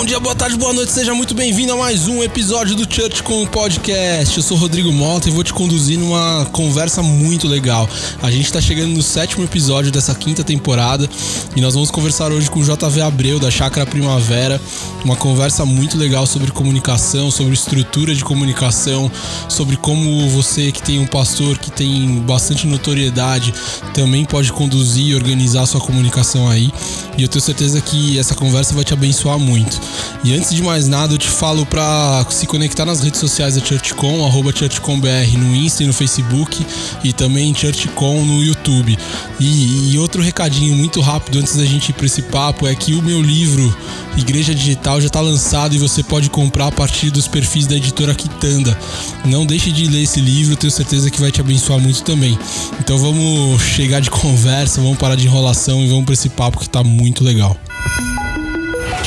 Bom 0.00 0.06
dia, 0.06 0.18
boa 0.18 0.34
tarde, 0.34 0.56
boa 0.56 0.72
noite, 0.72 0.92
seja 0.92 1.12
muito 1.12 1.34
bem-vindo 1.34 1.74
a 1.74 1.76
mais 1.76 2.08
um 2.08 2.22
episódio 2.22 2.74
do 2.74 2.90
Church 2.90 3.22
com 3.22 3.42
o 3.42 3.46
Podcast. 3.46 4.34
Eu 4.34 4.42
sou 4.42 4.56
Rodrigo 4.56 4.90
Mota 4.90 5.28
e 5.28 5.30
vou 5.30 5.44
te 5.44 5.52
conduzir 5.52 5.98
numa 5.98 6.48
conversa 6.52 7.02
muito 7.02 7.46
legal. 7.46 7.86
A 8.22 8.30
gente 8.30 8.46
está 8.46 8.62
chegando 8.62 8.94
no 8.94 9.02
sétimo 9.02 9.44
episódio 9.44 9.92
dessa 9.92 10.14
quinta 10.14 10.42
temporada 10.42 11.06
e 11.54 11.60
nós 11.60 11.74
vamos 11.74 11.90
conversar 11.90 12.32
hoje 12.32 12.50
com 12.50 12.60
o 12.60 12.64
JV 12.64 13.02
Abreu 13.02 13.38
da 13.38 13.50
Chácara 13.50 13.84
Primavera. 13.84 14.58
Uma 15.04 15.16
conversa 15.16 15.66
muito 15.66 15.98
legal 15.98 16.26
sobre 16.26 16.50
comunicação, 16.50 17.30
sobre 17.30 17.52
estrutura 17.52 18.14
de 18.14 18.24
comunicação, 18.24 19.12
sobre 19.50 19.76
como 19.76 20.26
você 20.30 20.72
que 20.72 20.80
tem 20.82 20.98
um 20.98 21.06
pastor 21.06 21.58
que 21.58 21.70
tem 21.70 22.20
bastante 22.20 22.66
notoriedade 22.66 23.52
também 23.92 24.24
pode 24.24 24.50
conduzir 24.50 25.08
e 25.08 25.14
organizar 25.14 25.66
sua 25.66 25.80
comunicação 25.80 26.48
aí. 26.48 26.72
E 27.18 27.22
eu 27.22 27.28
tenho 27.28 27.42
certeza 27.42 27.82
que 27.82 28.18
essa 28.18 28.34
conversa 28.34 28.72
vai 28.72 28.82
te 28.82 28.94
abençoar 28.94 29.38
muito. 29.38 29.89
E 30.22 30.34
antes 30.34 30.54
de 30.54 30.62
mais 30.62 30.86
nada, 30.86 31.14
eu 31.14 31.18
te 31.18 31.28
falo 31.28 31.64
para 31.64 32.26
se 32.30 32.46
conectar 32.46 32.84
nas 32.84 33.00
redes 33.00 33.20
sociais 33.20 33.54
da 33.54 33.64
ChurchCon, 33.64 34.24
arroba 34.26 34.52
ChurchConBR 34.54 35.36
no 35.38 35.54
Insta 35.56 35.82
e 35.82 35.86
no 35.86 35.92
Facebook 35.92 36.64
e 37.02 37.12
também 37.12 37.54
ChurchCon 37.54 38.24
no 38.24 38.42
YouTube. 38.42 38.98
E, 39.38 39.92
e 39.92 39.98
outro 39.98 40.22
recadinho 40.22 40.76
muito 40.76 41.00
rápido 41.00 41.38
antes 41.38 41.56
da 41.56 41.64
gente 41.64 41.88
ir 41.88 41.92
para 41.94 42.06
esse 42.06 42.22
papo 42.22 42.66
é 42.66 42.74
que 42.74 42.94
o 42.94 43.02
meu 43.02 43.22
livro 43.22 43.74
Igreja 44.16 44.54
Digital 44.54 45.00
já 45.00 45.06
está 45.06 45.20
lançado 45.20 45.74
e 45.74 45.78
você 45.78 46.02
pode 46.02 46.28
comprar 46.28 46.66
a 46.66 46.72
partir 46.72 47.10
dos 47.10 47.26
perfis 47.26 47.66
da 47.66 47.76
editora 47.76 48.14
Quitanda. 48.14 48.76
Não 49.24 49.46
deixe 49.46 49.72
de 49.72 49.86
ler 49.86 50.02
esse 50.02 50.20
livro, 50.20 50.56
tenho 50.56 50.70
certeza 50.70 51.10
que 51.10 51.20
vai 51.20 51.30
te 51.30 51.40
abençoar 51.40 51.80
muito 51.80 52.02
também. 52.02 52.38
Então 52.78 52.98
vamos 52.98 53.62
chegar 53.62 54.00
de 54.00 54.10
conversa, 54.10 54.80
vamos 54.80 54.98
parar 54.98 55.14
de 55.14 55.26
enrolação 55.26 55.82
e 55.82 55.88
vamos 55.88 56.04
para 56.04 56.14
esse 56.14 56.28
papo 56.28 56.58
que 56.58 56.66
está 56.66 56.82
muito 56.84 57.24
legal. 57.24 57.56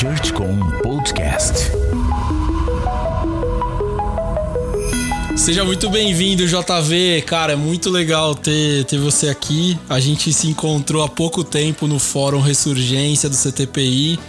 ChurchCom 0.04 0.58
Podcast. 0.82 1.72
Seja 5.34 5.64
muito 5.64 5.88
bem-vindo, 5.88 6.46
JV. 6.46 7.22
Cara, 7.22 7.54
é 7.54 7.56
muito 7.56 7.88
legal 7.88 8.34
ter, 8.34 8.84
ter 8.84 8.98
você 8.98 9.30
aqui. 9.30 9.78
A 9.88 9.98
gente 10.00 10.30
se 10.30 10.46
encontrou 10.46 11.02
há 11.02 11.08
pouco 11.08 11.42
tempo 11.42 11.86
no 11.86 11.98
Fórum 11.98 12.42
Ressurgência 12.42 13.30
do 13.30 13.34
CTPI 13.34 14.20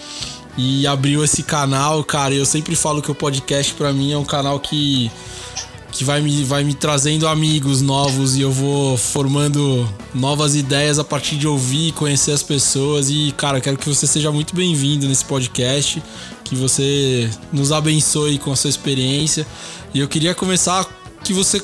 e 0.58 0.88
abriu 0.88 1.22
esse 1.26 1.44
canal, 1.44 2.02
cara. 2.06 2.34
Eu 2.34 2.46
sempre 2.46 2.74
falo 2.74 3.02
que 3.02 3.12
o 3.12 3.16
podcast 3.16 3.74
para 3.74 3.92
mim 3.92 4.14
é 4.14 4.18
um 4.18 4.24
canal 4.24 4.62
que 4.62 5.12
que 5.96 6.04
vai 6.04 6.20
me, 6.20 6.44
vai 6.44 6.62
me 6.66 6.74
trazendo 6.74 7.26
amigos 7.26 7.82
novos 7.82 8.36
e 8.36 8.42
eu 8.42 8.52
vou 8.52 8.98
formando 8.98 9.88
novas 10.14 10.54
ideias 10.54 11.00
a 11.00 11.06
partir 11.06 11.38
de 11.38 11.48
ouvir, 11.48 11.94
conhecer 11.94 12.34
as 12.34 12.44
pessoas. 12.44 13.10
E, 13.10 13.34
cara, 13.38 13.62
quero 13.62 13.78
que 13.78 13.88
você 13.88 14.06
seja 14.06 14.30
muito 14.30 14.54
bem-vindo 14.54 15.08
nesse 15.08 15.24
podcast, 15.24 16.04
que 16.44 16.54
você 16.54 17.30
nos 17.52 17.72
abençoe 17.72 18.38
com 18.38 18.52
a 18.52 18.58
sua 18.58 18.70
experiência. 18.70 19.48
E 19.94 20.00
eu 20.02 20.08
queria 20.10 20.36
começar 20.36 20.86
que 21.24 21.32
você 21.32 21.64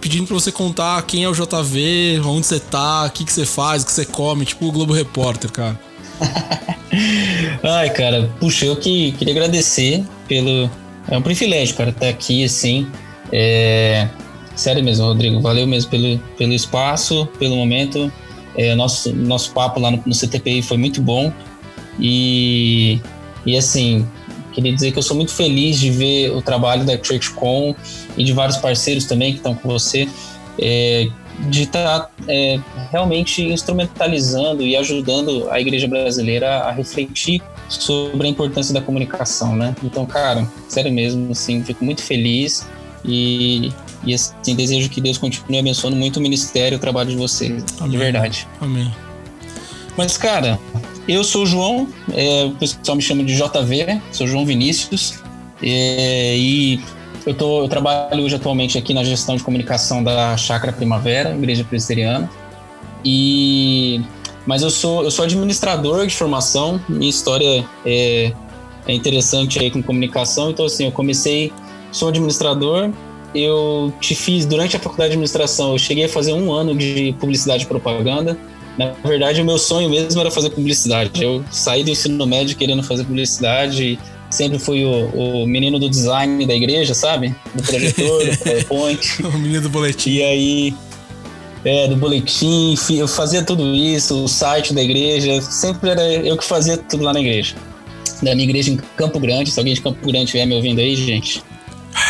pedindo 0.00 0.26
para 0.26 0.34
você 0.34 0.50
contar 0.50 1.00
quem 1.02 1.22
é 1.22 1.28
o 1.28 1.32
JV, 1.32 2.20
onde 2.24 2.44
você 2.44 2.58
tá, 2.58 3.04
o 3.04 3.10
que, 3.10 3.24
que 3.24 3.32
você 3.32 3.46
faz, 3.46 3.84
o 3.84 3.86
que 3.86 3.92
você 3.92 4.04
come, 4.04 4.44
tipo 4.44 4.66
o 4.66 4.72
Globo 4.72 4.92
Repórter, 4.92 5.52
cara. 5.52 5.80
Ai, 7.62 7.90
cara, 7.90 8.28
puxa, 8.40 8.66
eu 8.66 8.74
que 8.74 9.12
queria 9.12 9.34
agradecer 9.34 10.04
pelo. 10.26 10.68
É 11.08 11.16
um 11.16 11.22
privilégio, 11.22 11.76
cara, 11.76 11.90
estar 11.90 12.08
aqui, 12.08 12.44
assim. 12.44 12.90
É, 13.32 14.08
sério 14.54 14.84
mesmo, 14.84 15.06
Rodrigo, 15.06 15.40
valeu 15.40 15.66
mesmo 15.66 15.90
pelo, 15.90 16.18
pelo 16.36 16.52
espaço, 16.52 17.26
pelo 17.38 17.56
momento. 17.56 18.12
É, 18.54 18.74
nosso, 18.74 19.14
nosso 19.14 19.52
papo 19.52 19.80
lá 19.80 19.90
no, 19.90 20.02
no 20.04 20.14
CTPI 20.14 20.62
foi 20.62 20.76
muito 20.76 21.00
bom. 21.00 21.32
E, 21.98 23.00
e 23.46 23.56
assim, 23.56 24.06
queria 24.52 24.72
dizer 24.72 24.92
que 24.92 24.98
eu 24.98 25.02
sou 25.02 25.16
muito 25.16 25.32
feliz 25.32 25.80
de 25.80 25.90
ver 25.90 26.30
o 26.30 26.42
trabalho 26.42 26.84
da 26.84 27.02
ChurchCon 27.02 27.74
e 28.16 28.24
de 28.24 28.32
vários 28.32 28.58
parceiros 28.58 29.06
também 29.06 29.32
que 29.32 29.38
estão 29.38 29.54
com 29.54 29.68
você. 29.68 30.06
É, 30.58 31.08
de 31.48 31.62
estar 31.62 32.00
tá, 32.00 32.10
é, 32.28 32.60
realmente 32.90 33.42
instrumentalizando 33.42 34.62
e 34.62 34.76
ajudando 34.76 35.48
a 35.50 35.58
igreja 35.58 35.88
brasileira 35.88 36.58
a 36.58 36.70
refletir 36.70 37.42
sobre 37.70 38.26
a 38.26 38.30
importância 38.30 38.74
da 38.74 38.82
comunicação, 38.82 39.56
né? 39.56 39.74
Então, 39.82 40.04
cara, 40.04 40.46
sério 40.68 40.92
mesmo, 40.92 41.32
assim, 41.32 41.64
fico 41.64 41.82
muito 41.84 42.02
feliz 42.02 42.66
e, 43.04 43.72
e 44.04 44.14
assim, 44.14 44.54
desejo 44.54 44.88
que 44.88 45.00
Deus 45.00 45.18
continue 45.18 45.58
abençoando 45.58 45.96
muito 45.96 46.18
o 46.18 46.20
ministério 46.20 46.76
e 46.76 46.78
o 46.78 46.80
trabalho 46.80 47.10
de 47.10 47.16
vocês. 47.16 47.64
Amém. 47.78 47.90
De 47.90 47.96
verdade. 47.98 48.46
Amém. 48.60 48.92
Mas, 49.96 50.16
cara, 50.16 50.58
eu 51.06 51.22
sou 51.24 51.42
o 51.42 51.46
João, 51.46 51.88
é, 52.12 52.44
o 52.44 52.52
pessoal 52.52 52.96
me 52.96 53.02
chama 53.02 53.24
de 53.24 53.34
JV, 53.34 54.00
sou 54.10 54.26
João 54.26 54.46
Vinícius. 54.46 55.20
É, 55.62 56.36
e 56.36 56.80
eu, 57.26 57.34
tô, 57.34 57.62
eu 57.62 57.68
trabalho 57.68 58.24
hoje 58.24 58.34
atualmente 58.34 58.78
aqui 58.78 58.94
na 58.94 59.04
gestão 59.04 59.36
de 59.36 59.42
comunicação 59.42 60.02
da 60.02 60.36
Chácara 60.36 60.72
Primavera, 60.72 61.34
Igreja 61.34 61.64
Presbiteriana. 61.64 62.30
E 63.04 64.00
mas 64.44 64.62
eu 64.62 64.70
sou 64.70 65.04
eu 65.04 65.10
sou 65.10 65.24
administrador 65.24 66.06
de 66.06 66.14
formação. 66.14 66.80
Minha 66.88 67.10
história 67.10 67.64
é, 67.84 68.32
é 68.86 68.92
interessante 68.92 69.58
aí 69.58 69.70
com 69.70 69.82
comunicação. 69.82 70.50
Então 70.50 70.66
assim, 70.66 70.86
eu 70.86 70.92
comecei 70.92 71.52
sou 71.92 72.08
administrador. 72.08 72.90
Eu 73.34 73.92
te 74.00 74.14
fiz 74.14 74.44
durante 74.44 74.76
a 74.76 74.80
faculdade 74.80 75.10
de 75.10 75.14
administração. 75.14 75.72
Eu 75.72 75.78
cheguei 75.78 76.04
a 76.04 76.08
fazer 76.08 76.32
um 76.32 76.52
ano 76.52 76.74
de 76.74 77.14
publicidade 77.20 77.64
e 77.64 77.66
propaganda. 77.66 78.36
Na 78.76 78.92
verdade, 79.04 79.40
o 79.40 79.44
meu 79.44 79.58
sonho 79.58 79.88
mesmo 79.88 80.20
era 80.20 80.30
fazer 80.30 80.50
publicidade. 80.50 81.22
Eu 81.22 81.44
saí 81.50 81.84
do 81.84 81.90
ensino 81.90 82.26
médio 82.26 82.56
querendo 82.56 82.82
fazer 82.82 83.04
publicidade. 83.04 83.98
Sempre 84.30 84.58
fui 84.58 84.84
o, 84.84 85.42
o 85.42 85.46
menino 85.46 85.78
do 85.78 85.88
design 85.88 86.44
da 86.46 86.54
igreja, 86.54 86.94
sabe? 86.94 87.34
Do 87.54 87.62
projetor, 87.62 88.24
do 88.24 88.36
PowerPoint. 88.42 89.22
o 89.24 89.38
menino 89.38 89.62
do 89.62 89.68
boletim. 89.68 90.10
E 90.10 90.22
aí, 90.22 90.74
é, 91.64 91.86
do 91.86 91.96
boletim, 91.96 92.74
eu 92.90 93.06
fazia 93.06 93.42
tudo 93.44 93.74
isso, 93.74 94.24
o 94.24 94.28
site 94.28 94.74
da 94.74 94.82
igreja, 94.82 95.40
sempre 95.42 95.90
era 95.90 96.02
eu 96.02 96.36
que 96.36 96.44
fazia 96.44 96.76
tudo 96.76 97.04
lá 97.04 97.12
na 97.12 97.20
igreja. 97.20 97.54
Da 98.22 98.34
minha 98.34 98.48
igreja 98.48 98.70
em 98.70 98.76
Campo 98.96 99.20
Grande, 99.20 99.50
se 99.50 99.58
alguém 99.58 99.74
de 99.74 99.80
Campo 99.80 100.04
Grande 100.04 100.24
estiver 100.24 100.46
me 100.46 100.54
ouvindo 100.54 100.80
aí, 100.80 100.96
gente, 100.96 101.42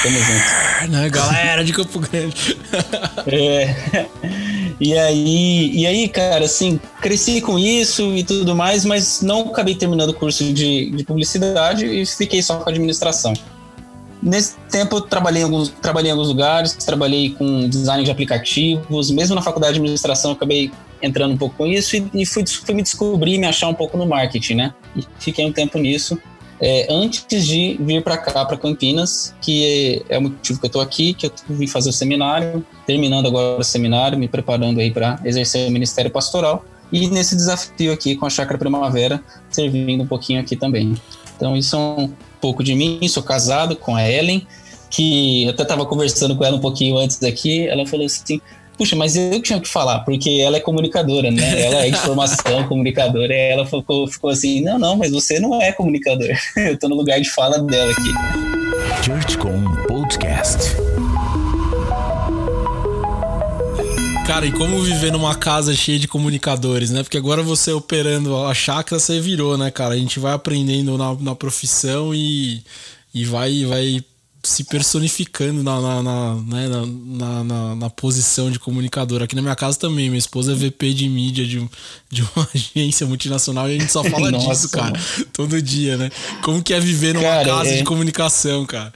Tamo 0.03 0.19
junto. 0.19 0.91
Né, 0.91 1.11
galera 1.11 1.65
de 1.65 1.73
Campo 1.73 1.99
Grande. 2.01 2.59
é. 3.27 4.07
E 4.81 4.99
aí, 4.99 5.71
e 5.73 5.87
aí, 5.87 6.09
cara, 6.09 6.45
assim, 6.45 6.81
cresci 7.01 7.41
com 7.41 7.59
isso 7.59 8.03
e 8.17 8.25
tudo 8.25 8.55
mais, 8.55 8.85
mas 8.85 9.23
não 9.23 9.49
acabei 9.51 9.75
terminando 9.75 10.11
o 10.11 10.15
curso 10.15 10.45
de, 10.53 10.91
de 10.91 11.05
publicidade 11.05 11.87
e 11.87 12.05
fiquei 12.07 12.43
só 12.43 12.57
com 12.57 12.69
administração. 12.69 13.33
Nesse 14.23 14.55
tempo 14.71 14.97
eu 14.97 15.01
trabalhei 15.01 15.43
em, 15.43 15.45
alguns, 15.45 15.69
trabalhei 15.69 16.11
em 16.11 16.13
alguns 16.13 16.29
lugares, 16.29 16.73
trabalhei 16.75 17.31
com 17.31 17.69
design 17.69 18.05
de 18.05 18.11
aplicativos, 18.11 19.11
mesmo 19.11 19.35
na 19.35 19.43
faculdade 19.43 19.75
de 19.75 19.81
administração 19.81 20.33
acabei 20.33 20.71
entrando 21.01 21.35
um 21.35 21.37
pouco 21.37 21.57
com 21.57 21.67
isso 21.67 21.97
e, 21.97 22.09
e 22.15 22.25
fui, 22.25 22.45
fui 22.47 22.75
me 22.75 22.83
descobrir 22.83 23.39
me 23.39 23.47
achar 23.47 23.69
um 23.69 23.75
pouco 23.75 23.97
no 23.99 24.07
marketing, 24.07 24.55
né? 24.55 24.75
E 24.97 25.05
fiquei 25.19 25.45
um 25.45 25.53
tempo 25.53 25.77
nisso 25.79 26.17
é, 26.65 26.87
antes 26.89 27.45
de 27.45 27.77
vir 27.81 28.05
para 28.05 28.17
cá, 28.17 28.45
para 28.45 28.57
Campinas, 28.57 29.35
que 29.41 30.05
é, 30.09 30.15
é, 30.15 30.19
o 30.19 30.23
motivo 30.23 30.61
que 30.61 30.67
eu 30.67 30.69
estou 30.69 30.81
aqui, 30.81 31.13
que 31.13 31.27
eu 31.27 31.33
vim 31.49 31.67
fazer 31.67 31.91
o 31.91 31.93
seminário, 31.93 32.65
terminando 32.87 33.27
agora 33.27 33.61
o 33.61 33.65
seminário, 33.65 34.17
me 34.17 34.29
preparando 34.29 34.79
aí 34.79 34.93
para 34.93 35.19
exercer 35.25 35.69
o 35.69 35.73
ministério 35.73 36.09
pastoral 36.09 36.65
e 36.93 37.09
nesse 37.09 37.35
desafio 37.35 37.93
aqui 37.93 38.15
com 38.15 38.27
a 38.27 38.31
Chácara 38.31 38.59
Primavera, 38.59 39.21
servindo 39.51 40.05
um 40.05 40.07
pouquinho 40.07 40.41
aqui 40.41 40.55
também. 40.55 40.95
Então, 41.37 41.57
isso 41.57 41.75
é 41.75 41.79
um 41.79 42.13
pouco 42.41 42.63
de 42.63 42.75
mim. 42.75 43.01
Sou 43.09 43.23
casado 43.23 43.75
com 43.75 43.97
a 43.97 44.09
Ellen, 44.09 44.47
que 44.89 45.45
eu 45.45 45.51
até 45.51 45.63
estava 45.63 45.85
conversando 45.87 46.37
com 46.37 46.45
ela 46.45 46.57
um 46.57 46.61
pouquinho 46.61 46.99
antes 46.99 47.21
aqui. 47.23 47.67
Ela 47.67 47.87
falou 47.87 48.05
assim: 48.05 48.41
puxa, 48.77 48.97
mas 48.97 49.17
eu 49.17 49.41
tinha 49.41 49.61
que 49.61 49.69
falar, 49.69 50.01
porque 50.01 50.41
ela 50.43 50.57
é 50.57 50.61
comunicadora, 50.61 51.31
né? 51.31 51.63
Ela 51.63 51.87
é 51.87 51.91
de 51.91 51.99
formação 51.99 52.65
comunicadora. 52.69 53.33
E 53.33 53.51
ela 53.53 53.67
ficou, 53.67 54.07
ficou 54.07 54.31
assim: 54.31 54.61
não, 54.61 54.79
não, 54.79 54.97
mas 54.97 55.11
você 55.11 55.39
não 55.39 55.61
é 55.61 55.73
comunicador. 55.73 56.29
eu 56.57 56.79
tô 56.79 56.89
no 56.89 56.97
lugar 56.97 57.21
de 57.21 57.31
fala 57.31 57.59
dela 57.59 57.93
aqui. 57.93 58.13
ChurchCom 59.05 59.65
Podcast. 59.87 60.77
Cara, 64.27 64.47
e 64.47 64.53
como 64.53 64.81
viver 64.81 65.11
numa 65.11 65.35
casa 65.35 65.75
cheia 65.75 65.99
de 65.99 66.09
comunicadores, 66.09 66.91
né? 66.91 67.03
Porque 67.03 67.19
agora 67.19 67.43
você 67.43 67.73
operando 67.73 68.37
a 68.47 68.55
chácara, 68.55 68.99
você 68.99 69.21
virou, 69.21 69.59
né, 69.59 69.71
cara? 69.71 69.95
A 69.95 69.99
gente 69.99 70.19
vai 70.19 70.33
aprendendo 70.33 70.97
na, 70.97 71.15
na 71.15 71.35
profissão 71.35 72.15
e, 72.15 72.63
e 73.13 73.25
vai, 73.25 73.65
vai 73.65 74.03
se 74.45 74.65
personificando 74.65 75.63
na, 75.63 75.81
na, 75.81 76.03
na, 76.03 76.35
né, 76.35 76.69
na, 76.69 77.45
na, 77.45 77.77
na, 77.77 77.91
posição 77.91 78.51
de 78.51 78.59
comunicador. 78.59 79.23
Aqui 79.23 79.37
na 79.37 79.43
minha 79.43 79.55
casa 79.55 79.79
também, 79.79 80.09
minha 80.09 80.19
esposa 80.19 80.53
é 80.53 80.55
VP 80.55 80.93
de 80.95 81.09
mídia 81.09 81.47
de, 81.47 81.65
de 82.11 82.23
uma 82.23 82.49
agência 82.53 83.07
multinacional 83.07 83.69
e 83.71 83.77
a 83.77 83.79
gente 83.79 83.93
só 83.93 84.03
fala 84.03 84.33
Nossa, 84.33 84.49
disso, 84.49 84.69
cara, 84.71 84.91
mano. 84.91 85.27
todo 85.33 85.63
dia, 85.63 85.97
né? 85.97 86.11
Como 86.43 86.63
que 86.63 86.75
é 86.75 86.81
viver 86.81 87.15
numa 87.15 87.23
cara, 87.23 87.45
casa 87.45 87.71
é... 87.71 87.77
de 87.77 87.85
comunicação, 87.85 88.67
cara? 88.67 88.93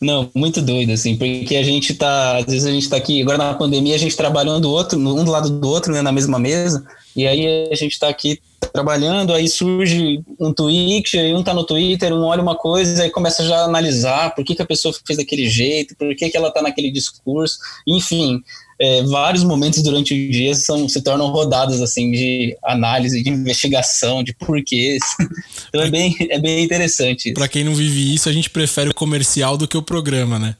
Não, 0.00 0.30
muito 0.34 0.62
doido, 0.62 0.92
assim, 0.92 1.14
porque 1.14 1.56
a 1.56 1.62
gente 1.62 1.92
tá, 1.94 2.38
às 2.38 2.46
vezes 2.46 2.64
a 2.64 2.70
gente 2.70 2.88
tá 2.88 2.96
aqui, 2.96 3.20
agora 3.20 3.36
na 3.36 3.52
pandemia, 3.52 3.94
a 3.94 3.98
gente 3.98 4.16
trabalhando 4.16 4.70
outro, 4.70 4.98
um 4.98 5.24
do 5.24 5.30
lado 5.30 5.50
do 5.50 5.68
outro, 5.68 5.92
né, 5.92 6.00
na 6.00 6.10
mesma 6.10 6.38
mesa, 6.38 6.82
e 7.16 7.26
aí 7.26 7.68
a 7.70 7.74
gente 7.74 7.98
tá 7.98 8.08
aqui 8.08 8.40
trabalhando, 8.72 9.32
aí 9.32 9.48
surge 9.48 10.22
um 10.38 10.52
tweet, 10.52 11.18
aí 11.18 11.34
um 11.34 11.42
tá 11.42 11.52
no 11.52 11.64
Twitter, 11.64 12.12
um 12.12 12.22
olha 12.22 12.42
uma 12.42 12.54
coisa, 12.54 13.02
aí 13.02 13.10
começa 13.10 13.44
já 13.44 13.56
a 13.58 13.64
analisar 13.64 14.34
por 14.34 14.44
que, 14.44 14.54
que 14.54 14.62
a 14.62 14.66
pessoa 14.66 14.94
fez 15.06 15.16
daquele 15.16 15.48
jeito, 15.48 15.96
por 15.96 16.14
que, 16.14 16.28
que 16.30 16.36
ela 16.36 16.50
tá 16.50 16.62
naquele 16.62 16.90
discurso, 16.90 17.58
enfim. 17.86 18.40
É, 18.82 19.02
vários 19.02 19.44
momentos 19.44 19.82
durante 19.82 20.14
o 20.14 20.32
dia 20.32 20.54
são, 20.54 20.88
se 20.88 21.02
tornam 21.02 21.26
rodadas 21.26 21.82
assim 21.82 22.10
de 22.12 22.56
análise, 22.64 23.22
de 23.22 23.28
investigação, 23.28 24.22
de 24.22 24.32
porquês. 24.32 25.02
então 25.68 25.82
é 25.82 25.90
bem, 25.90 26.16
é 26.18 26.38
bem 26.38 26.64
interessante. 26.64 27.34
Para 27.34 27.48
quem 27.48 27.62
não 27.62 27.74
vive 27.74 28.14
isso, 28.14 28.28
a 28.30 28.32
gente 28.32 28.48
prefere 28.48 28.88
o 28.88 28.94
comercial 28.94 29.58
do 29.58 29.68
que 29.68 29.76
o 29.76 29.82
programa, 29.82 30.38
né? 30.38 30.56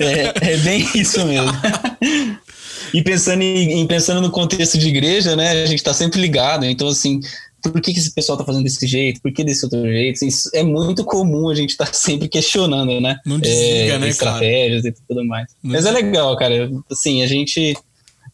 é, 0.00 0.54
é 0.54 0.56
bem 0.56 0.88
isso 0.96 1.24
mesmo. 1.24 1.52
E 2.92 3.02
pensando, 3.02 3.42
em, 3.42 3.86
pensando 3.86 4.20
no 4.20 4.30
contexto 4.30 4.78
de 4.78 4.88
igreja, 4.88 5.36
né, 5.36 5.62
a 5.62 5.66
gente 5.66 5.78
está 5.78 5.92
sempre 5.92 6.20
ligado. 6.20 6.64
Então, 6.64 6.88
assim, 6.88 7.20
por 7.62 7.80
que, 7.80 7.92
que 7.92 7.98
esse 7.98 8.12
pessoal 8.12 8.36
está 8.36 8.44
fazendo 8.44 8.64
desse 8.64 8.86
jeito? 8.86 9.20
Por 9.20 9.32
que 9.32 9.44
desse 9.44 9.64
outro 9.64 9.82
jeito? 9.82 10.24
Assim, 10.24 10.28
é 10.54 10.62
muito 10.62 11.04
comum 11.04 11.48
a 11.48 11.54
gente 11.54 11.70
estar 11.70 11.86
tá 11.86 11.92
sempre 11.94 12.28
questionando, 12.28 13.00
né? 13.00 13.18
Não 13.24 13.38
desliga, 13.38 13.94
é, 13.94 13.98
né, 13.98 14.08
estratégias 14.08 14.82
cara? 14.82 14.94
e 14.94 15.08
tudo 15.08 15.24
mais. 15.24 15.46
Não 15.62 15.72
Mas 15.72 15.86
é 15.86 15.90
legal, 15.90 16.36
cara. 16.36 16.70
Assim, 16.90 17.22
a 17.22 17.26
gente, 17.26 17.76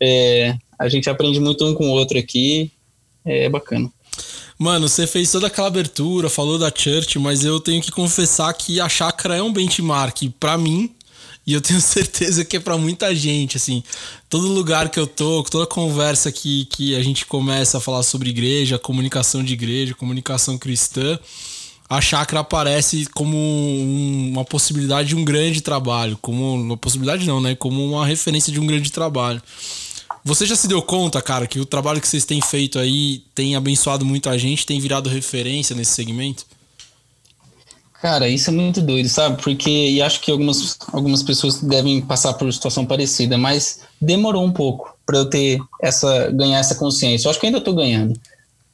é, 0.00 0.54
a 0.78 0.88
gente 0.88 1.08
aprende 1.08 1.40
muito 1.40 1.64
um 1.66 1.74
com 1.74 1.88
o 1.88 1.92
outro 1.92 2.18
aqui. 2.18 2.70
É 3.24 3.48
bacana. 3.48 3.90
Mano, 4.58 4.88
você 4.88 5.06
fez 5.06 5.32
toda 5.32 5.48
aquela 5.48 5.66
abertura, 5.66 6.28
falou 6.28 6.58
da 6.58 6.72
Church, 6.74 7.18
mas 7.18 7.44
eu 7.44 7.58
tenho 7.58 7.82
que 7.82 7.90
confessar 7.90 8.52
que 8.54 8.80
a 8.80 8.88
chácara 8.88 9.36
é 9.36 9.42
um 9.42 9.52
benchmark 9.52 10.30
para 10.38 10.56
mim 10.56 10.94
e 11.46 11.52
eu 11.52 11.60
tenho 11.60 11.80
certeza 11.82 12.44
que 12.44 12.56
é 12.56 12.60
para 12.60 12.76
muita 12.76 13.14
gente, 13.14 13.56
assim. 13.56 13.82
Todo 14.28 14.48
lugar 14.48 14.88
que 14.88 14.98
eu 14.98 15.06
tô, 15.06 15.42
toda 15.44 15.66
conversa 15.66 16.32
que, 16.32 16.64
que 16.66 16.94
a 16.96 17.02
gente 17.02 17.26
começa 17.26 17.78
a 17.78 17.80
falar 17.80 18.02
sobre 18.02 18.30
igreja, 18.30 18.78
comunicação 18.78 19.42
de 19.42 19.52
igreja, 19.52 19.94
comunicação 19.94 20.56
cristã, 20.58 21.18
a 21.88 22.00
chácara 22.00 22.40
aparece 22.40 23.06
como 23.14 23.36
um, 23.36 24.30
uma 24.32 24.44
possibilidade 24.44 25.10
de 25.10 25.16
um 25.16 25.24
grande 25.24 25.60
trabalho. 25.60 26.18
Como 26.20 26.54
uma 26.54 26.76
possibilidade 26.76 27.26
não, 27.26 27.40
né? 27.40 27.54
Como 27.54 27.84
uma 27.84 28.06
referência 28.06 28.52
de 28.52 28.58
um 28.58 28.66
grande 28.66 28.90
trabalho. 28.90 29.42
Você 30.24 30.46
já 30.46 30.56
se 30.56 30.66
deu 30.66 30.80
conta, 30.80 31.20
cara, 31.20 31.46
que 31.46 31.60
o 31.60 31.66
trabalho 31.66 32.00
que 32.00 32.08
vocês 32.08 32.24
têm 32.24 32.40
feito 32.40 32.78
aí 32.78 33.22
tem 33.34 33.56
abençoado 33.56 34.06
muita 34.06 34.38
gente, 34.38 34.64
tem 34.64 34.80
virado 34.80 35.10
referência 35.10 35.76
nesse 35.76 35.92
segmento? 35.92 36.46
Cara, 38.04 38.28
isso 38.28 38.50
é 38.50 38.52
muito 38.52 38.82
doido, 38.82 39.08
sabe? 39.08 39.42
Porque, 39.42 39.70
e 39.70 40.02
acho 40.02 40.20
que 40.20 40.30
algumas, 40.30 40.76
algumas 40.92 41.22
pessoas 41.22 41.62
devem 41.62 42.02
passar 42.02 42.34
por 42.34 42.52
situação 42.52 42.84
parecida, 42.84 43.38
mas 43.38 43.80
demorou 43.98 44.44
um 44.44 44.52
pouco 44.52 44.94
para 45.06 45.16
eu 45.16 45.24
ter 45.24 45.58
essa, 45.80 46.30
ganhar 46.30 46.58
essa 46.58 46.74
consciência. 46.74 47.26
Eu 47.26 47.30
acho 47.30 47.40
que 47.40 47.46
ainda 47.46 47.60
estou 47.60 47.74
ganhando. 47.74 48.14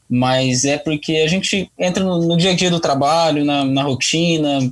Mas 0.09 0.65
é 0.65 0.79
porque 0.79 1.19
a 1.19 1.29
gente 1.29 1.71
entra 1.79 2.03
no, 2.03 2.27
no 2.27 2.37
dia 2.37 2.51
a 2.51 2.55
dia 2.55 2.73
do 2.73 2.81
trabalho, 2.81 3.45
na, 3.45 3.65
na 3.65 3.85
rotina, 3.85 4.69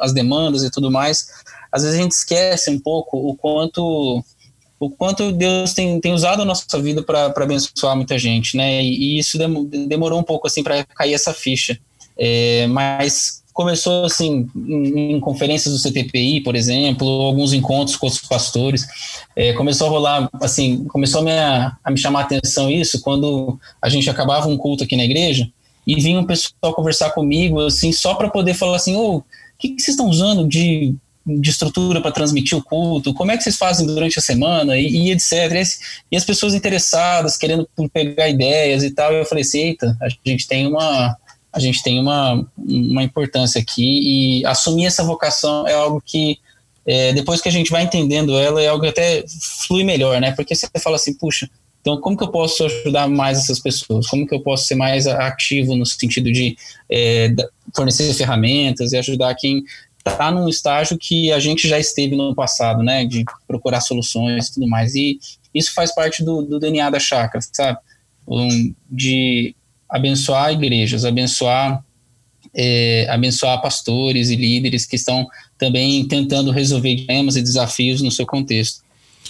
as 0.00 0.12
demandas 0.12 0.64
e 0.64 0.70
tudo 0.72 0.90
mais. 0.90 1.28
Às 1.70 1.84
vezes 1.84 1.96
a 1.96 2.02
gente 2.02 2.10
esquece 2.10 2.70
um 2.70 2.80
pouco 2.80 3.16
o 3.16 3.36
quanto 3.36 4.24
o 4.80 4.90
quanto 4.90 5.30
Deus 5.30 5.74
tem, 5.74 6.00
tem 6.00 6.12
usado 6.12 6.42
a 6.42 6.44
nossa 6.44 6.82
vida 6.82 7.04
para 7.04 7.26
abençoar 7.26 7.94
muita 7.94 8.18
gente, 8.18 8.56
né? 8.56 8.82
E, 8.82 9.14
e 9.14 9.18
isso 9.20 9.38
demorou 9.86 10.18
um 10.18 10.24
pouco 10.24 10.48
assim 10.48 10.64
para 10.64 10.82
cair 10.86 11.14
essa 11.14 11.32
ficha. 11.32 11.78
É, 12.18 12.66
mas 12.66 13.41
começou 13.52 14.04
assim 14.04 14.48
em, 14.56 15.14
em, 15.14 15.20
conferências 15.20 15.74
do 15.74 15.80
CTPI, 15.80 16.40
por 16.40 16.54
exemplo, 16.54 17.06
alguns 17.06 17.52
encontros 17.52 17.96
com 17.96 18.06
os 18.06 18.18
pastores. 18.18 18.86
É, 19.36 19.52
começou 19.52 19.86
a 19.86 19.90
rolar, 19.90 20.30
assim, 20.40 20.84
começou 20.84 21.20
a 21.20 21.24
me, 21.24 21.30
a 21.32 21.90
me 21.90 21.98
chamar 21.98 22.20
a 22.20 22.22
atenção 22.22 22.70
isso 22.70 23.00
quando 23.00 23.58
a 23.80 23.88
gente 23.88 24.08
acabava 24.08 24.48
um 24.48 24.56
culto 24.56 24.84
aqui 24.84 24.96
na 24.96 25.04
igreja 25.04 25.48
e 25.86 25.96
vinha 26.00 26.20
um 26.20 26.26
pessoal 26.26 26.74
conversar 26.74 27.10
comigo, 27.10 27.60
assim, 27.60 27.92
só 27.92 28.14
para 28.14 28.30
poder 28.30 28.54
falar 28.54 28.76
assim, 28.76 28.96
o 28.96 29.22
que, 29.58 29.70
que 29.70 29.82
vocês 29.82 29.94
estão 29.94 30.08
usando 30.08 30.46
de 30.46 30.94
de 31.24 31.50
estrutura 31.50 32.00
para 32.00 32.10
transmitir 32.10 32.58
o 32.58 32.62
culto, 32.62 33.14
como 33.14 33.30
é 33.30 33.36
que 33.36 33.44
vocês 33.44 33.56
fazem 33.56 33.86
durante 33.86 34.18
a 34.18 34.22
semana 34.22 34.76
e, 34.76 34.88
e 34.88 35.12
etc. 35.12 35.32
E, 36.10 36.16
as 36.16 36.24
pessoas 36.24 36.54
interessadas, 36.54 37.36
querendo 37.36 37.68
pegar 37.92 38.28
ideias 38.28 38.82
e 38.82 38.90
tal. 38.90 39.12
E 39.12 39.20
eu 39.20 39.24
falei 39.24 39.42
assim, 39.42 39.60
eita, 39.60 39.96
a 40.00 40.08
gente 40.28 40.46
tem 40.48 40.66
uma, 40.66 41.16
a 41.52 41.60
gente 41.60 41.82
tem 41.82 42.00
uma, 42.00 42.46
uma 42.56 43.02
importância 43.02 43.60
aqui 43.60 44.38
e 44.40 44.46
assumir 44.46 44.86
essa 44.86 45.04
vocação 45.04 45.66
é 45.66 45.74
algo 45.74 46.02
que 46.04 46.38
é, 46.86 47.12
depois 47.12 47.40
que 47.40 47.48
a 47.48 47.52
gente 47.52 47.70
vai 47.70 47.82
entendendo 47.82 48.36
ela 48.36 48.60
é 48.60 48.68
algo 48.68 48.82
que 48.82 48.88
até 48.88 49.24
flui 49.66 49.84
melhor, 49.84 50.20
né? 50.20 50.32
Porque 50.32 50.54
você 50.54 50.66
fala 50.82 50.96
assim, 50.96 51.14
puxa, 51.14 51.48
então 51.80 52.00
como 52.00 52.16
que 52.16 52.24
eu 52.24 52.28
posso 52.28 52.64
ajudar 52.64 53.08
mais 53.08 53.38
essas 53.38 53.60
pessoas? 53.60 54.06
Como 54.06 54.26
que 54.26 54.34
eu 54.34 54.40
posso 54.40 54.66
ser 54.66 54.76
mais 54.76 55.06
ativo 55.06 55.76
no 55.76 55.84
sentido 55.84 56.32
de 56.32 56.56
é, 56.90 57.34
fornecer 57.74 58.12
ferramentas 58.14 58.92
e 58.92 58.96
ajudar 58.96 59.34
quem 59.34 59.62
está 59.98 60.30
num 60.30 60.48
estágio 60.48 60.98
que 60.98 61.30
a 61.32 61.38
gente 61.38 61.68
já 61.68 61.78
esteve 61.78 62.16
no 62.16 62.34
passado, 62.34 62.82
né? 62.82 63.04
De 63.04 63.24
procurar 63.46 63.80
soluções 63.80 64.48
e 64.48 64.54
tudo 64.54 64.68
mais. 64.68 64.94
E 64.94 65.18
isso 65.54 65.74
faz 65.74 65.94
parte 65.94 66.24
do, 66.24 66.42
do 66.42 66.58
DNA 66.58 66.88
da 66.90 66.98
chácara, 66.98 67.44
sabe? 67.52 67.78
Um, 68.26 68.74
de 68.90 69.54
abençoar 69.92 70.52
igrejas, 70.52 71.04
abençoar, 71.04 71.84
é, 72.54 73.06
abençoar 73.10 73.60
pastores 73.60 74.30
e 74.30 74.36
líderes 74.36 74.86
que 74.86 74.96
estão 74.96 75.28
também 75.58 76.08
tentando 76.08 76.50
resolver 76.50 76.94
dilemas 76.94 77.36
e 77.36 77.42
desafios 77.42 78.00
no 78.00 78.10
seu 78.10 78.24
contexto. 78.24 78.80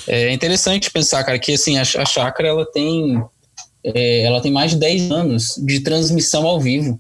É 0.07 0.33
interessante 0.33 0.91
pensar, 0.91 1.23
cara, 1.25 1.39
que 1.39 1.53
assim, 1.53 1.77
a, 1.77 1.83
a 1.83 2.07
chácara 2.07 2.49
ela 2.49 2.65
tem, 2.65 3.21
é, 3.85 4.23
ela 4.23 4.41
tem 4.41 4.53
mais 4.53 4.71
de 4.71 4.79
10 4.79 5.11
anos 5.11 5.55
de 5.59 5.81
transmissão 5.81 6.47
ao 6.47 6.61
vivo. 6.61 6.99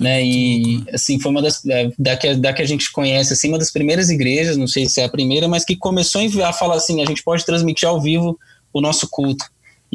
Né, 0.00 0.24
e 0.24 0.82
assim 0.92 1.20
foi 1.20 1.30
uma 1.30 1.40
das 1.40 1.64
é, 1.66 1.88
da 1.96 2.16
que, 2.16 2.34
da 2.34 2.52
que 2.52 2.60
a 2.60 2.66
gente 2.66 2.90
conhece 2.90 3.32
assim 3.32 3.46
uma 3.46 3.60
das 3.60 3.70
primeiras 3.70 4.10
igrejas 4.10 4.56
não 4.56 4.66
sei 4.66 4.86
se 4.86 5.00
é 5.00 5.04
a 5.04 5.08
primeira 5.08 5.46
mas 5.46 5.64
que 5.64 5.76
começou 5.76 6.20
a 6.44 6.52
falar 6.52 6.74
assim 6.74 7.00
a 7.00 7.06
gente 7.06 7.22
pode 7.22 7.46
transmitir 7.46 7.88
ao 7.88 8.00
vivo 8.00 8.36
o 8.72 8.80
nosso 8.80 9.06
culto 9.08 9.44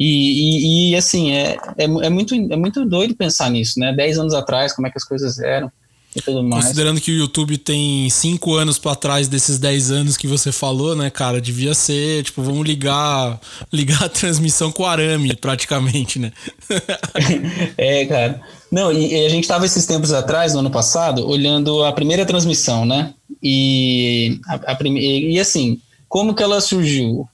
e, 0.01 0.05
e, 0.05 0.91
e 0.91 0.95
assim, 0.95 1.33
é, 1.33 1.57
é, 1.77 1.83
é, 1.83 2.09
muito, 2.09 2.33
é 2.33 2.55
muito 2.55 2.85
doido 2.85 3.13
pensar 3.13 3.49
nisso, 3.49 3.77
né? 3.77 3.91
Dez 3.91 4.17
anos 4.17 4.33
atrás, 4.33 4.71
como 4.71 4.87
é 4.87 4.89
que 4.89 4.97
as 4.97 5.03
coisas 5.03 5.39
eram 5.39 5.69
e 6.15 6.21
tudo 6.21 6.41
mais. 6.41 6.63
Considerando 6.63 7.01
que 7.01 7.11
o 7.11 7.17
YouTube 7.17 7.57
tem 7.57 8.09
cinco 8.09 8.55
anos 8.55 8.79
para 8.79 8.95
trás 8.95 9.27
desses 9.27 9.59
dez 9.59 9.91
anos 9.91 10.15
que 10.15 10.25
você 10.25 10.53
falou, 10.53 10.95
né, 10.95 11.09
cara? 11.09 11.41
Devia 11.41 11.73
ser, 11.73 12.23
tipo, 12.23 12.41
vamos 12.41 12.65
ligar, 12.65 13.41
ligar 13.73 14.05
a 14.05 14.09
transmissão 14.09 14.71
com 14.71 14.85
arame, 14.85 15.35
praticamente, 15.35 16.17
né? 16.17 16.31
é, 17.77 18.05
cara. 18.05 18.39
Não, 18.71 18.93
e, 18.93 19.13
e 19.13 19.25
a 19.25 19.29
gente 19.29 19.43
estava 19.43 19.65
esses 19.65 19.85
tempos 19.85 20.13
atrás, 20.13 20.53
no 20.53 20.59
ano 20.59 20.71
passado, 20.71 21.27
olhando 21.27 21.83
a 21.83 21.91
primeira 21.91 22.25
transmissão, 22.25 22.85
né? 22.85 23.13
E, 23.43 24.39
a, 24.47 24.71
a 24.71 24.75
prime... 24.75 24.97
e 25.33 25.37
assim, 25.37 25.77
como 26.07 26.33
que 26.33 26.41
ela 26.41 26.61
surgiu? 26.61 27.27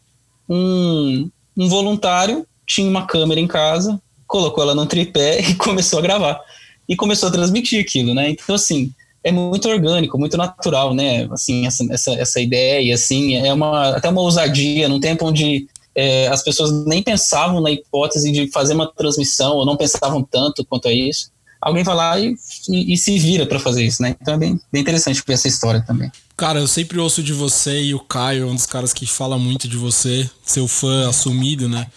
Um, 0.50 1.30
um 1.56 1.70
voluntário 1.70 2.44
tinha 2.66 2.90
uma 2.90 3.06
câmera 3.06 3.40
em 3.40 3.48
casa, 3.48 4.00
colocou 4.28 4.64
ela 4.64 4.76
no 4.76 4.86
tripé 4.86 5.40
e 5.48 5.56
começou 5.56 6.00
a 6.00 6.02
gravar. 6.02 6.40
E 6.88 6.96
começou 6.96 7.30
a 7.30 7.32
transmitir 7.32 7.82
aquilo, 7.82 8.14
né? 8.14 8.30
Então, 8.30 8.56
assim, 8.56 8.92
é 9.24 9.32
muito 9.32 9.68
orgânico, 9.68 10.20
muito 10.20 10.38
natural, 10.38 10.94
né? 10.94 11.28
Assim, 11.32 11.66
essa, 11.66 11.84
essa, 11.92 12.14
essa 12.14 12.40
ideia, 12.40 12.94
assim, 12.94 13.36
é 13.36 13.52
uma, 13.52 13.90
até 13.90 14.08
uma 14.08 14.22
ousadia, 14.22 14.88
num 14.88 15.00
tempo 15.00 15.26
onde 15.26 15.68
é, 15.96 16.28
as 16.28 16.44
pessoas 16.44 16.72
nem 16.86 17.02
pensavam 17.02 17.60
na 17.60 17.72
hipótese 17.72 18.32
de 18.32 18.52
fazer 18.52 18.76
uma 18.76 18.86
transmissão, 18.86 19.54
ou 19.54 19.66
não 19.66 19.76
pensavam 19.76 20.22
tanto 20.22 20.64
quanto 20.66 20.88
a 20.88 20.94
isso. 20.94 21.32
Alguém 21.60 21.84
vai 21.84 21.96
lá 21.96 22.20
e, 22.20 22.36
e, 22.70 22.94
e 22.94 22.98
se 22.98 23.18
vira 23.18 23.48
para 23.48 23.60
fazer 23.60 23.84
isso, 23.84 24.00
né? 24.00 24.16
Então 24.22 24.36
é 24.36 24.38
bem, 24.38 24.60
bem 24.72 24.82
interessante 24.84 25.24
ver 25.26 25.34
essa 25.34 25.48
história 25.48 25.82
também. 25.82 26.12
Cara, 26.38 26.60
eu 26.60 26.68
sempre 26.68 27.00
ouço 27.00 27.24
de 27.24 27.34
você 27.34 27.82
e 27.82 27.96
o 27.96 28.00
Caio 28.00 28.44
é 28.44 28.46
um 28.46 28.54
dos 28.54 28.68
caras 28.68 28.94
que 28.94 29.08
fala 29.08 29.40
muito 29.40 29.68
de 29.68 29.78
você, 29.78 30.30
seu 30.46 30.68
fã 30.68 31.10
assumido, 31.10 31.68
né? 31.68 31.88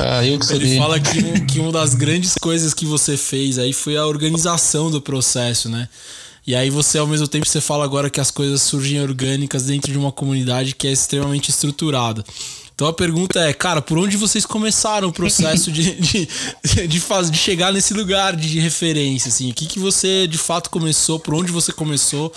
Ah, 0.00 0.24
eu 0.24 0.38
que 0.38 0.52
Ele 0.52 0.78
fala 0.78 1.00
que, 1.00 1.40
que 1.46 1.60
uma 1.60 1.72
das 1.72 1.94
grandes 1.94 2.34
coisas 2.34 2.72
que 2.72 2.84
você 2.84 3.16
fez 3.16 3.58
aí 3.58 3.72
foi 3.72 3.96
a 3.96 4.06
organização 4.06 4.90
do 4.90 5.00
processo, 5.00 5.68
né? 5.68 5.88
E 6.46 6.56
aí 6.56 6.70
você, 6.70 6.98
ao 6.98 7.06
mesmo 7.06 7.28
tempo, 7.28 7.46
você 7.46 7.60
fala 7.60 7.84
agora 7.84 8.10
que 8.10 8.20
as 8.20 8.30
coisas 8.30 8.62
surgem 8.62 9.00
orgânicas 9.00 9.64
dentro 9.64 9.92
de 9.92 9.98
uma 9.98 10.10
comunidade 10.10 10.74
que 10.74 10.88
é 10.88 10.92
extremamente 10.92 11.50
estruturada. 11.50 12.24
Então 12.74 12.88
a 12.88 12.92
pergunta 12.92 13.38
é, 13.38 13.52
cara, 13.52 13.80
por 13.80 13.96
onde 13.96 14.16
vocês 14.16 14.44
começaram 14.44 15.08
o 15.08 15.12
processo 15.12 15.70
de, 15.70 15.94
de, 16.00 16.88
de, 16.88 17.00
faz, 17.00 17.30
de 17.30 17.38
chegar 17.38 17.72
nesse 17.72 17.94
lugar 17.94 18.34
de 18.34 18.58
referência? 18.58 19.28
Assim? 19.28 19.50
O 19.50 19.54
que, 19.54 19.66
que 19.66 19.78
você 19.78 20.26
de 20.26 20.38
fato 20.38 20.68
começou, 20.68 21.20
por 21.20 21.34
onde 21.34 21.52
você 21.52 21.72
começou 21.72 22.32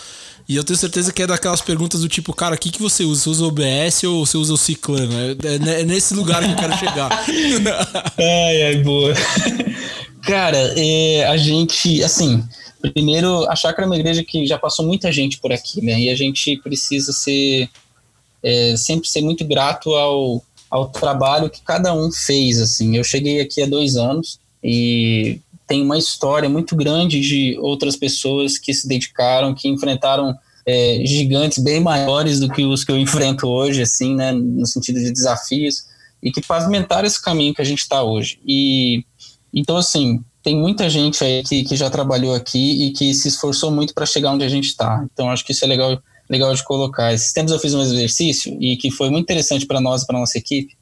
e 0.48 0.56
eu 0.56 0.64
tenho 0.64 0.78
certeza 0.78 1.12
que 1.12 1.24
é 1.24 1.28
daquelas 1.28 1.62
perguntas 1.62 2.02
do 2.02 2.08
tipo, 2.08 2.34
cara, 2.34 2.56
o 2.56 2.58
que, 2.58 2.70
que 2.70 2.82
você 2.82 3.04
usa? 3.04 3.24
Você 3.24 3.30
usa 3.30 3.44
o 3.46 3.48
OBS 3.48 4.04
ou 4.04 4.25
você 4.25 4.38
usa 4.38 4.54
o 4.54 4.58
Ciclano? 4.58 5.14
É, 5.14 5.32
é, 5.32 5.82
é 5.82 5.84
nesse 5.84 6.14
lugar 6.14 6.44
que 6.44 6.52
eu 6.52 6.56
quero 6.56 6.78
chegar. 6.78 7.10
ai, 8.18 8.64
ai, 8.64 8.75
boa. 8.84 9.14
Cara, 10.22 10.58
é, 10.78 11.25
a 11.25 11.36
gente, 11.38 12.04
assim, 12.04 12.44
primeiro, 12.80 13.50
a 13.50 13.56
Chácara 13.56 13.86
é 13.86 13.88
uma 13.88 13.98
igreja 13.98 14.24
que 14.24 14.46
já 14.46 14.58
passou 14.58 14.86
muita 14.86 15.12
gente 15.12 15.40
por 15.40 15.52
aqui, 15.52 15.84
né? 15.84 16.00
E 16.00 16.10
a 16.10 16.16
gente 16.16 16.58
precisa 16.58 17.12
ser, 17.12 17.68
é, 18.44 18.75
sempre 18.78 19.08
ser 19.08 19.22
muito 19.22 19.44
grato 19.46 19.96
ao, 19.96 20.44
ao 20.70 20.90
trabalho 20.90 21.50
que 21.50 21.62
cada 21.62 21.94
um 21.94 22.12
fez, 22.12 22.62
assim. 22.62 22.96
Eu 22.98 23.04
cheguei 23.04 23.42
aqui 23.42 23.64
há 23.64 23.66
dois 23.66 23.96
anos 23.96 24.40
e 24.64 25.40
tem 25.67 25.81
uma 25.81 25.98
história 25.98 26.50
muito 26.50 26.75
grande 26.75 27.19
de 27.19 27.57
outras 27.60 27.95
pessoas 27.95 28.57
que 28.57 28.74
se 28.74 28.88
dedicaram, 28.88 29.53
que 29.53 29.67
enfrentaram 29.67 30.36
é, 30.65 31.01
gigantes 31.05 31.63
bem 31.63 31.79
maiores 31.79 32.39
do 32.39 32.50
que 32.50 32.63
os 32.65 32.84
que 32.84 32.91
eu 32.91 32.98
enfrento 32.98 33.48
hoje, 33.48 33.81
assim, 33.81 34.15
né, 34.15 34.31
no 34.31 34.65
sentido 34.65 35.00
de 35.00 35.12
desafios, 35.12 35.86
e 36.22 36.31
que 36.31 36.41
pavimentaram 36.41 37.05
esse 37.05 37.22
caminho 37.22 37.53
que 37.53 37.62
a 37.62 37.65
gente 37.65 37.79
está 37.79 38.01
hoje. 38.01 38.39
E 38.45 39.03
então, 39.53 39.77
assim, 39.77 40.22
tem 40.43 40.55
muita 40.55 40.89
gente 40.89 41.24
aí 41.24 41.41
que, 41.43 41.63
que 41.63 41.75
já 41.75 41.89
trabalhou 41.89 42.36
aqui 42.36 42.86
e 42.86 42.91
que 42.91 43.13
se 43.13 43.29
esforçou 43.29 43.72
muito 43.72 43.93
para 43.93 44.05
chegar 44.05 44.31
onde 44.31 44.43
a 44.43 44.50
gente 44.50 44.65
está. 44.65 45.05
Então, 45.12 45.29
acho 45.29 45.45
que 45.45 45.53
isso 45.53 45.63
é 45.63 45.67
legal, 45.67 45.98
legal 46.29 46.53
de 46.53 46.63
colocar. 46.63 47.13
Esses 47.13 47.31
tempos 47.31 47.53
eu 47.53 47.60
fiz 47.60 47.74
um 47.74 47.81
exercício 47.81 48.55
e 48.62 48.75
que 48.75 48.91
foi 48.91 49.10
muito 49.10 49.24
interessante 49.24 49.65
para 49.65 49.79
nós, 49.79 50.05
para 50.05 50.19
nossa 50.19 50.38
equipe. 50.38 50.75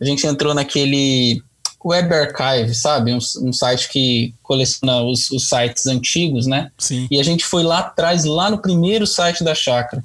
A 0.00 0.04
gente 0.04 0.24
entrou 0.26 0.54
naquele 0.54 1.42
Web 1.84 2.12
Archive, 2.12 2.74
sabe? 2.74 3.12
Um, 3.12 3.18
um 3.42 3.52
site 3.52 3.88
que 3.88 4.34
coleciona 4.42 5.02
os, 5.02 5.30
os, 5.30 5.48
sites 5.48 5.86
antigos, 5.86 6.46
né? 6.46 6.70
Sim. 6.78 7.06
E 7.10 7.18
a 7.18 7.22
gente 7.22 7.44
foi 7.44 7.62
lá 7.62 7.78
atrás, 7.78 8.24
lá 8.24 8.50
no 8.50 8.58
primeiro 8.58 9.06
site 9.06 9.42
da 9.42 9.54
Chakra. 9.54 10.04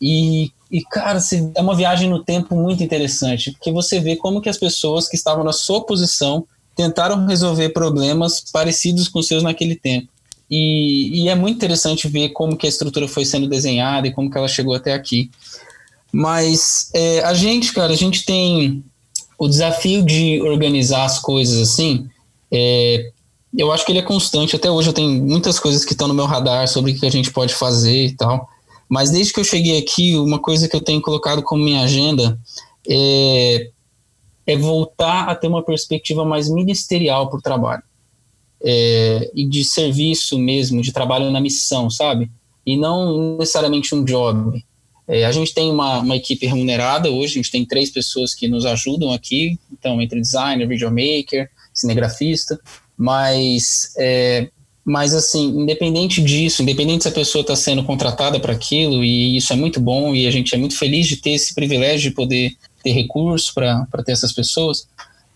E, 0.00 0.50
e 0.70 0.82
cara, 0.82 1.18
é 1.54 1.60
uma 1.60 1.76
viagem 1.76 2.08
no 2.08 2.24
tempo 2.24 2.56
muito 2.56 2.82
interessante, 2.82 3.50
porque 3.52 3.70
você 3.70 4.00
vê 4.00 4.16
como 4.16 4.40
que 4.40 4.48
as 4.48 4.56
pessoas 4.56 5.08
que 5.08 5.16
estavam 5.16 5.44
na 5.44 5.52
sua 5.52 5.84
posição 5.84 6.46
tentaram 6.74 7.26
resolver 7.26 7.68
problemas 7.70 8.42
parecidos 8.50 9.06
com 9.06 9.18
os 9.18 9.26
seus 9.26 9.42
naquele 9.42 9.76
tempo. 9.76 10.08
E, 10.50 11.22
e, 11.22 11.28
é 11.28 11.34
muito 11.34 11.56
interessante 11.56 12.08
ver 12.08 12.30
como 12.30 12.56
que 12.56 12.66
a 12.66 12.68
estrutura 12.68 13.06
foi 13.06 13.24
sendo 13.24 13.46
desenhada 13.46 14.08
e 14.08 14.12
como 14.12 14.28
que 14.28 14.36
ela 14.36 14.48
chegou 14.48 14.74
até 14.74 14.94
aqui. 14.94 15.30
Mas 16.12 16.90
é, 16.92 17.20
a 17.20 17.34
gente, 17.34 17.72
cara, 17.72 17.92
a 17.92 17.96
gente 17.96 18.24
tem 18.24 18.82
o 19.40 19.48
desafio 19.48 20.02
de 20.02 20.38
organizar 20.42 21.06
as 21.06 21.18
coisas 21.18 21.66
assim, 21.66 22.06
é, 22.52 23.10
eu 23.56 23.72
acho 23.72 23.86
que 23.86 23.90
ele 23.90 23.98
é 23.98 24.02
constante. 24.02 24.54
Até 24.54 24.70
hoje 24.70 24.90
eu 24.90 24.92
tenho 24.92 25.24
muitas 25.24 25.58
coisas 25.58 25.82
que 25.82 25.92
estão 25.92 26.06
no 26.06 26.12
meu 26.12 26.26
radar 26.26 26.68
sobre 26.68 26.92
o 26.92 26.94
que 26.94 27.06
a 27.06 27.10
gente 27.10 27.32
pode 27.32 27.54
fazer 27.54 28.04
e 28.04 28.12
tal. 28.12 28.46
Mas 28.86 29.08
desde 29.08 29.32
que 29.32 29.40
eu 29.40 29.44
cheguei 29.44 29.78
aqui, 29.78 30.14
uma 30.14 30.38
coisa 30.38 30.68
que 30.68 30.76
eu 30.76 30.80
tenho 30.82 31.00
colocado 31.00 31.42
como 31.42 31.64
minha 31.64 31.80
agenda 31.80 32.38
é, 32.86 33.70
é 34.46 34.56
voltar 34.58 35.30
a 35.30 35.34
ter 35.34 35.46
uma 35.46 35.62
perspectiva 35.62 36.22
mais 36.22 36.50
ministerial 36.50 37.30
para 37.30 37.38
o 37.38 37.42
trabalho. 37.42 37.82
É, 38.62 39.30
e 39.34 39.48
de 39.48 39.64
serviço 39.64 40.38
mesmo, 40.38 40.82
de 40.82 40.92
trabalho 40.92 41.30
na 41.30 41.40
missão, 41.40 41.88
sabe? 41.88 42.30
E 42.66 42.76
não 42.76 43.38
necessariamente 43.38 43.94
um 43.94 44.04
job. 44.04 44.62
É, 45.10 45.24
a 45.24 45.32
gente 45.32 45.52
tem 45.52 45.68
uma, 45.68 45.98
uma, 45.98 46.14
equipe 46.14 46.46
remunerada 46.46 47.10
hoje, 47.10 47.32
a 47.32 47.42
gente 47.42 47.50
tem 47.50 47.64
três 47.64 47.90
pessoas 47.90 48.32
que 48.32 48.46
nos 48.46 48.64
ajudam 48.64 49.10
aqui, 49.10 49.58
então 49.72 50.00
entre 50.00 50.20
designer, 50.20 50.68
videomaker, 50.68 51.50
cinegrafista, 51.74 52.60
mas, 52.96 53.92
é, 53.98 54.48
mas 54.84 55.12
assim, 55.12 55.48
independente 55.48 56.22
disso, 56.22 56.62
independente 56.62 57.02
se 57.02 57.08
a 57.08 57.12
pessoa 57.12 57.40
está 57.40 57.56
sendo 57.56 57.82
contratada 57.82 58.38
para 58.38 58.52
aquilo, 58.52 59.02
e 59.02 59.36
isso 59.36 59.52
é 59.52 59.56
muito 59.56 59.80
bom, 59.80 60.14
e 60.14 60.28
a 60.28 60.30
gente 60.30 60.54
é 60.54 60.58
muito 60.58 60.78
feliz 60.78 61.08
de 61.08 61.16
ter 61.16 61.30
esse 61.30 61.56
privilégio 61.56 62.10
de 62.10 62.14
poder 62.14 62.52
ter 62.80 62.92
recursos 62.92 63.50
para 63.50 63.84
ter 64.06 64.12
essas 64.12 64.32
pessoas, 64.32 64.86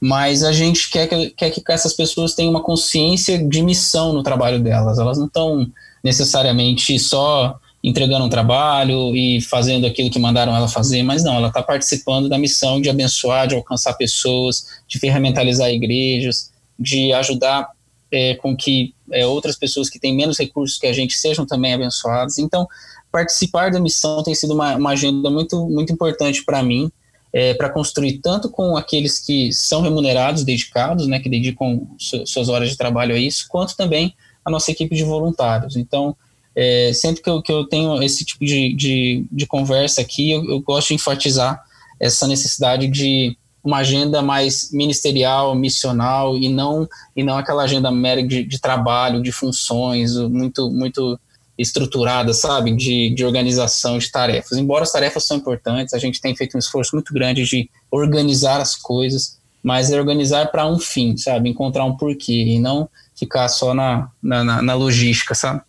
mas 0.00 0.44
a 0.44 0.52
gente 0.52 0.88
quer 0.88 1.08
que, 1.08 1.30
quer 1.30 1.50
que 1.50 1.60
essas 1.68 1.94
pessoas 1.94 2.32
tenham 2.32 2.50
uma 2.50 2.62
consciência 2.62 3.42
de 3.42 3.60
missão 3.60 4.12
no 4.12 4.22
trabalho 4.22 4.60
delas, 4.62 5.00
elas 5.00 5.18
não 5.18 5.26
estão 5.26 5.66
necessariamente 6.04 6.96
só 7.00 7.58
entregando 7.84 8.24
um 8.24 8.30
trabalho 8.30 9.14
e 9.14 9.42
fazendo 9.42 9.86
aquilo 9.86 10.08
que 10.08 10.18
mandaram 10.18 10.56
ela 10.56 10.66
fazer, 10.66 11.02
mas 11.02 11.22
não, 11.22 11.34
ela 11.34 11.48
está 11.48 11.62
participando 11.62 12.30
da 12.30 12.38
missão 12.38 12.80
de 12.80 12.88
abençoar, 12.88 13.46
de 13.46 13.54
alcançar 13.54 13.92
pessoas, 13.92 14.64
de 14.88 14.98
ferramentalizar 14.98 15.68
igrejas, 15.68 16.50
de 16.78 17.12
ajudar 17.12 17.68
é, 18.10 18.36
com 18.36 18.56
que 18.56 18.94
é, 19.12 19.26
outras 19.26 19.54
pessoas 19.54 19.90
que 19.90 20.00
têm 20.00 20.16
menos 20.16 20.38
recursos 20.38 20.78
que 20.78 20.86
a 20.86 20.94
gente 20.94 21.14
sejam 21.14 21.44
também 21.44 21.74
abençoadas. 21.74 22.38
Então, 22.38 22.66
participar 23.12 23.70
da 23.70 23.78
missão 23.78 24.22
tem 24.22 24.34
sido 24.34 24.54
uma, 24.54 24.76
uma 24.76 24.90
agenda 24.92 25.28
muito, 25.28 25.68
muito 25.68 25.92
importante 25.92 26.42
para 26.42 26.62
mim, 26.62 26.90
é, 27.34 27.52
para 27.52 27.68
construir 27.68 28.18
tanto 28.20 28.48
com 28.48 28.78
aqueles 28.78 29.18
que 29.20 29.52
são 29.52 29.82
remunerados, 29.82 30.42
dedicados, 30.42 31.06
né, 31.06 31.18
que 31.18 31.28
dedicam 31.28 31.86
suas 31.98 32.48
horas 32.48 32.70
de 32.70 32.78
trabalho 32.78 33.14
a 33.14 33.18
isso, 33.18 33.44
quanto 33.46 33.76
também 33.76 34.14
a 34.42 34.50
nossa 34.50 34.70
equipe 34.70 34.96
de 34.96 35.04
voluntários. 35.04 35.76
Então, 35.76 36.16
é, 36.56 36.92
sempre 36.92 37.22
que 37.22 37.28
eu, 37.28 37.42
que 37.42 37.52
eu 37.52 37.64
tenho 37.64 38.02
esse 38.02 38.24
tipo 38.24 38.44
de, 38.44 38.74
de, 38.74 39.26
de 39.30 39.46
conversa 39.46 40.00
aqui, 40.00 40.30
eu, 40.30 40.44
eu, 40.48 40.60
gosto 40.60 40.88
de 40.88 40.94
enfatizar 40.94 41.62
essa 41.98 42.26
necessidade 42.26 42.86
de 42.86 43.36
uma 43.62 43.78
agenda 43.78 44.22
mais 44.22 44.70
ministerial, 44.72 45.54
missional 45.54 46.36
e 46.36 46.48
não 46.48 46.88
e 47.16 47.22
não 47.24 47.38
aquela 47.38 47.64
agenda 47.64 47.90
mera 47.90 48.22
de, 48.22 48.44
de 48.44 48.60
trabalho, 48.60 49.22
de 49.22 49.32
funções, 49.32 50.14
muito 50.16 50.70
muito 50.70 51.18
estruturada, 51.56 52.32
sabe, 52.34 52.74
de, 52.74 53.10
de 53.10 53.24
organização 53.24 53.96
de 53.96 54.10
tarefas. 54.10 54.58
Embora 54.58 54.82
as 54.82 54.92
tarefas 54.92 55.24
são 55.24 55.36
importantes, 55.36 55.94
a 55.94 55.98
gente 55.98 56.20
tem 56.20 56.34
feito 56.34 56.56
um 56.56 56.58
esforço 56.58 56.94
muito 56.96 57.14
grande 57.14 57.44
de 57.44 57.70
organizar 57.90 58.60
as 58.60 58.74
coisas, 58.74 59.38
mas 59.62 59.90
é 59.90 59.98
organizar 59.98 60.50
para 60.50 60.66
um 60.66 60.78
fim, 60.78 61.16
sabe, 61.16 61.48
encontrar 61.48 61.84
um 61.84 61.96
porquê 61.96 62.44
e 62.44 62.58
não 62.58 62.88
ficar 63.14 63.48
só 63.48 63.72
na, 63.72 64.08
na, 64.20 64.60
na 64.62 64.74
logística, 64.74 65.34
sabe. 65.34 65.62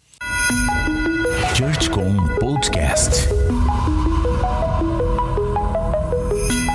ChurchCom 1.55 2.17
Podcast. 2.39 3.27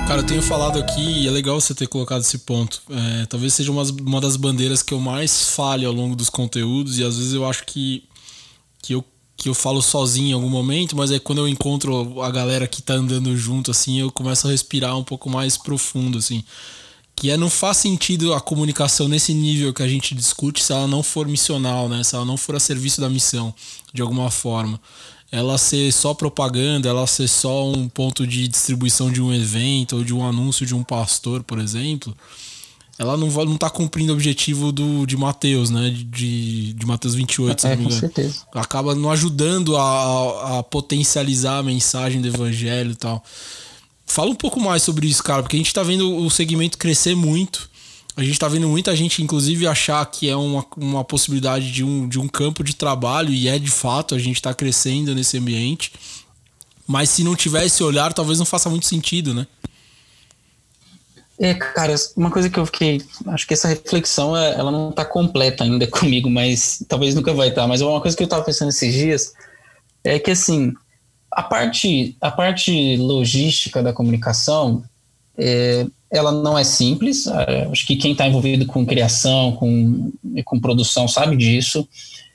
Cara, 0.07 0.21
eu 0.21 0.25
tenho 0.25 0.41
falado 0.41 0.79
aqui 0.79 1.01
e 1.01 1.27
é 1.27 1.31
legal 1.31 1.59
você 1.59 1.73
ter 1.73 1.87
colocado 1.87 2.21
esse 2.21 2.39
ponto. 2.39 2.81
É, 2.89 3.25
talvez 3.27 3.53
seja 3.53 3.71
uma, 3.71 3.83
uma 3.83 4.19
das 4.19 4.35
bandeiras 4.35 4.81
que 4.81 4.93
eu 4.93 4.99
mais 4.99 5.49
falho 5.49 5.87
ao 5.87 5.93
longo 5.93 6.15
dos 6.15 6.29
conteúdos 6.29 6.99
e 6.99 7.03
às 7.03 7.17
vezes 7.17 7.33
eu 7.33 7.47
acho 7.47 7.65
que, 7.65 8.03
que, 8.81 8.93
eu, 8.93 9.05
que 9.37 9.47
eu 9.47 9.53
falo 9.53 9.81
sozinho 9.81 10.29
em 10.29 10.33
algum 10.33 10.49
momento, 10.49 10.95
mas 10.95 11.11
é 11.11 11.19
quando 11.19 11.39
eu 11.39 11.47
encontro 11.47 12.21
a 12.21 12.31
galera 12.31 12.67
que 12.67 12.81
tá 12.81 12.95
andando 12.95 13.35
junto, 13.37 13.71
assim, 13.71 13.99
eu 13.99 14.11
começo 14.11 14.47
a 14.47 14.51
respirar 14.51 14.97
um 14.97 15.03
pouco 15.03 15.29
mais 15.29 15.57
profundo, 15.57 16.17
assim 16.17 16.43
que 17.15 17.29
é 17.29 17.37
não 17.37 17.49
faz 17.49 17.77
sentido 17.77 18.33
a 18.33 18.41
comunicação 18.41 19.07
nesse 19.07 19.33
nível 19.33 19.73
que 19.73 19.83
a 19.83 19.87
gente 19.87 20.15
discute 20.15 20.63
se 20.63 20.71
ela 20.71 20.87
não 20.87 21.03
for 21.03 21.27
missional, 21.27 21.87
né? 21.87 22.03
Se 22.03 22.15
ela 22.15 22.25
não 22.25 22.37
for 22.37 22.55
a 22.55 22.59
serviço 22.59 22.99
da 23.01 23.09
missão, 23.09 23.53
de 23.93 24.01
alguma 24.01 24.31
forma. 24.31 24.79
Ela 25.31 25.57
ser 25.57 25.91
só 25.93 26.13
propaganda, 26.13 26.89
ela 26.89 27.07
ser 27.07 27.27
só 27.27 27.69
um 27.71 27.87
ponto 27.87 28.27
de 28.27 28.47
distribuição 28.47 29.11
de 29.11 29.21
um 29.21 29.33
evento 29.33 29.97
ou 29.97 30.03
de 30.03 30.13
um 30.13 30.25
anúncio 30.25 30.65
de 30.65 30.75
um 30.75 30.83
pastor, 30.83 31.41
por 31.43 31.59
exemplo, 31.59 32.15
ela 33.01 33.17
não 33.17 33.31
vai 33.31 33.45
não 33.45 33.57
tá 33.57 33.67
cumprindo 33.67 34.11
o 34.11 34.15
objetivo 34.15 34.71
do, 34.71 35.07
de 35.07 35.17
Mateus, 35.17 35.71
né? 35.71 35.89
De, 35.89 36.73
de 36.73 36.85
Mateus 36.85 37.15
28, 37.15 37.59
se 37.59 37.67
é, 37.67 37.69
não 37.71 37.77
me 37.77 37.85
engano. 37.85 38.01
Com 38.01 38.07
certeza. 38.07 38.45
Acaba 38.53 38.93
não 38.93 39.09
ajudando 39.09 39.75
a, 39.75 40.59
a 40.59 40.63
potencializar 40.63 41.57
a 41.57 41.63
mensagem 41.63 42.21
do 42.21 42.27
evangelho 42.27 42.91
e 42.91 42.95
tal. 42.95 43.23
Fala 44.11 44.29
um 44.29 44.35
pouco 44.35 44.59
mais 44.59 44.83
sobre 44.83 45.07
isso, 45.07 45.23
cara, 45.23 45.41
porque 45.41 45.55
a 45.55 45.59
gente 45.59 45.73
tá 45.73 45.81
vendo 45.83 46.17
o 46.17 46.29
segmento 46.29 46.77
crescer 46.77 47.15
muito. 47.15 47.69
A 48.17 48.21
gente 48.21 48.37
tá 48.37 48.49
vendo 48.49 48.67
muita 48.67 48.93
gente, 48.93 49.23
inclusive, 49.23 49.65
achar 49.65 50.05
que 50.05 50.29
é 50.29 50.35
uma, 50.35 50.65
uma 50.75 51.01
possibilidade 51.01 51.71
de 51.71 51.81
um, 51.81 52.09
de 52.09 52.19
um 52.19 52.27
campo 52.27 52.61
de 52.61 52.75
trabalho, 52.75 53.33
e 53.33 53.47
é 53.47 53.57
de 53.57 53.71
fato, 53.71 54.13
a 54.13 54.19
gente 54.19 54.41
tá 54.41 54.53
crescendo 54.53 55.15
nesse 55.15 55.37
ambiente. 55.37 55.93
Mas 56.85 57.09
se 57.09 57.23
não 57.23 57.37
tiver 57.37 57.65
esse 57.65 57.81
olhar, 57.83 58.11
talvez 58.11 58.37
não 58.37 58.45
faça 58.45 58.69
muito 58.69 58.85
sentido, 58.85 59.33
né? 59.33 59.47
É, 61.39 61.53
cara, 61.53 61.95
uma 62.17 62.29
coisa 62.29 62.49
que 62.49 62.59
eu 62.59 62.65
fiquei. 62.65 63.01
Acho 63.27 63.47
que 63.47 63.53
essa 63.53 63.69
reflexão 63.69 64.35
é, 64.35 64.55
ela 64.55 64.71
não 64.71 64.91
tá 64.91 65.05
completa 65.05 65.63
ainda 65.63 65.87
comigo, 65.89 66.29
mas 66.29 66.83
talvez 66.85 67.15
nunca 67.15 67.33
vai 67.33 67.47
estar. 67.47 67.61
Tá, 67.61 67.67
mas 67.69 67.79
uma 67.79 68.01
coisa 68.01 68.17
que 68.17 68.23
eu 68.23 68.27
tava 68.27 68.43
pensando 68.43 68.67
esses 68.67 68.93
dias 68.93 69.31
é 70.03 70.19
que, 70.19 70.31
assim, 70.31 70.73
a 71.31 71.43
parte, 71.43 72.15
a 72.19 72.29
parte 72.29 72.97
logística 72.97 73.81
da 73.81 73.93
comunicação, 73.93 74.83
é, 75.37 75.85
ela 76.11 76.31
não 76.31 76.57
é 76.57 76.63
simples. 76.63 77.27
É, 77.27 77.67
acho 77.71 77.87
que 77.87 77.95
quem 77.95 78.11
está 78.11 78.27
envolvido 78.27 78.65
com 78.65 78.85
criação, 78.85 79.53
com, 79.53 80.11
com 80.43 80.59
produção, 80.59 81.07
sabe 81.07 81.37
disso. 81.37 81.87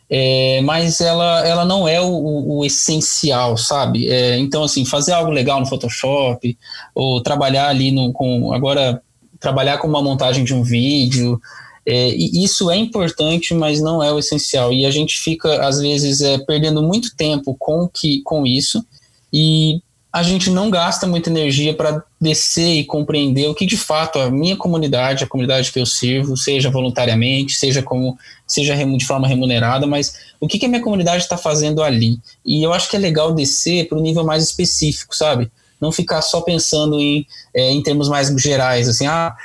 É, 0.09 0.61
mas 0.63 1.01
ela, 1.01 1.47
ela 1.47 1.65
não 1.65 1.87
é 1.87 2.01
o, 2.01 2.59
o 2.59 2.65
essencial, 2.65 3.57
sabe? 3.57 4.09
É, 4.09 4.39
então, 4.39 4.63
assim, 4.63 4.85
fazer 4.85 5.13
algo 5.13 5.31
legal 5.31 5.61
no 5.61 5.67
Photoshop, 5.67 6.57
ou 6.95 7.21
trabalhar 7.21 7.69
ali 7.69 7.91
no, 7.91 8.13
com. 8.13 8.53
Agora, 8.53 9.03
trabalhar 9.41 9.79
com 9.79 9.89
uma 9.89 10.03
montagem 10.03 10.45
de 10.45 10.55
um 10.55 10.63
vídeo, 10.63 11.41
é, 11.87 12.09
e 12.11 12.43
isso 12.43 12.69
é 12.71 12.77
importante, 12.77 13.55
mas 13.55 13.81
não 13.81 14.03
é 14.03 14.13
o 14.13 14.19
essencial. 14.19 14.73
E 14.73 14.85
a 14.85 14.91
gente 14.91 15.21
fica, 15.21 15.65
às 15.65 15.81
vezes, 15.81 16.21
é, 16.21 16.37
perdendo 16.39 16.83
muito 16.83 17.15
tempo 17.15 17.55
com, 17.57 17.89
que, 17.89 18.23
com 18.23 18.45
isso, 18.45 18.85
e 19.33 19.81
a 20.13 20.23
gente 20.23 20.51
não 20.51 20.71
gasta 20.71 21.07
muita 21.07 21.29
energia 21.31 21.75
para 21.75 22.03
descer 22.19 22.77
e 22.77 22.85
compreender 22.85 23.49
o 23.49 23.55
que 23.55 23.67
de 23.67 23.77
fato 23.77 24.19
a 24.19 24.31
minha 24.31 24.57
comunidade, 24.57 25.23
a 25.23 25.27
comunidade 25.27 25.71
que 25.71 25.79
eu 25.79 25.85
sirvo, 25.85 26.37
seja 26.37 26.71
voluntariamente, 26.71 27.55
seja 27.55 27.83
como 27.83 28.19
seja 28.47 28.75
de 28.75 29.05
forma 29.05 29.29
remunerada, 29.29 29.87
mas 29.87 30.15
o 30.41 30.49
que, 30.49 30.59
que 30.59 30.65
a 30.65 30.69
minha 30.69 30.83
comunidade 30.83 31.23
está 31.23 31.37
fazendo 31.37 31.83
ali. 31.83 32.19
E 32.45 32.63
eu 32.63 32.73
acho 32.73 32.89
que 32.89 32.97
é 32.97 32.99
legal 32.99 33.35
descer 33.35 33.89
para 33.89 33.99
o 33.99 34.01
nível 34.01 34.25
mais 34.25 34.43
específico, 34.43 35.15
sabe? 35.15 35.51
Não 35.79 35.93
ficar 35.93 36.23
só 36.23 36.41
pensando 36.41 36.99
em, 36.99 37.27
é, 37.55 37.71
em 37.71 37.83
termos 37.83 38.09
mais 38.09 38.29
gerais, 38.41 38.89
assim, 38.89 39.07
ah, 39.07 39.37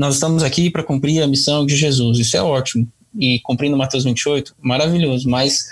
nós 0.00 0.14
estamos 0.14 0.42
aqui 0.42 0.70
para 0.70 0.82
cumprir 0.82 1.22
a 1.22 1.26
missão 1.26 1.66
de 1.66 1.76
Jesus. 1.76 2.18
Isso 2.18 2.34
é 2.34 2.42
ótimo. 2.42 2.88
e 3.14 3.38
cumprindo 3.40 3.76
Mateus 3.76 4.04
28, 4.04 4.54
maravilhoso, 4.62 5.28
mas 5.28 5.66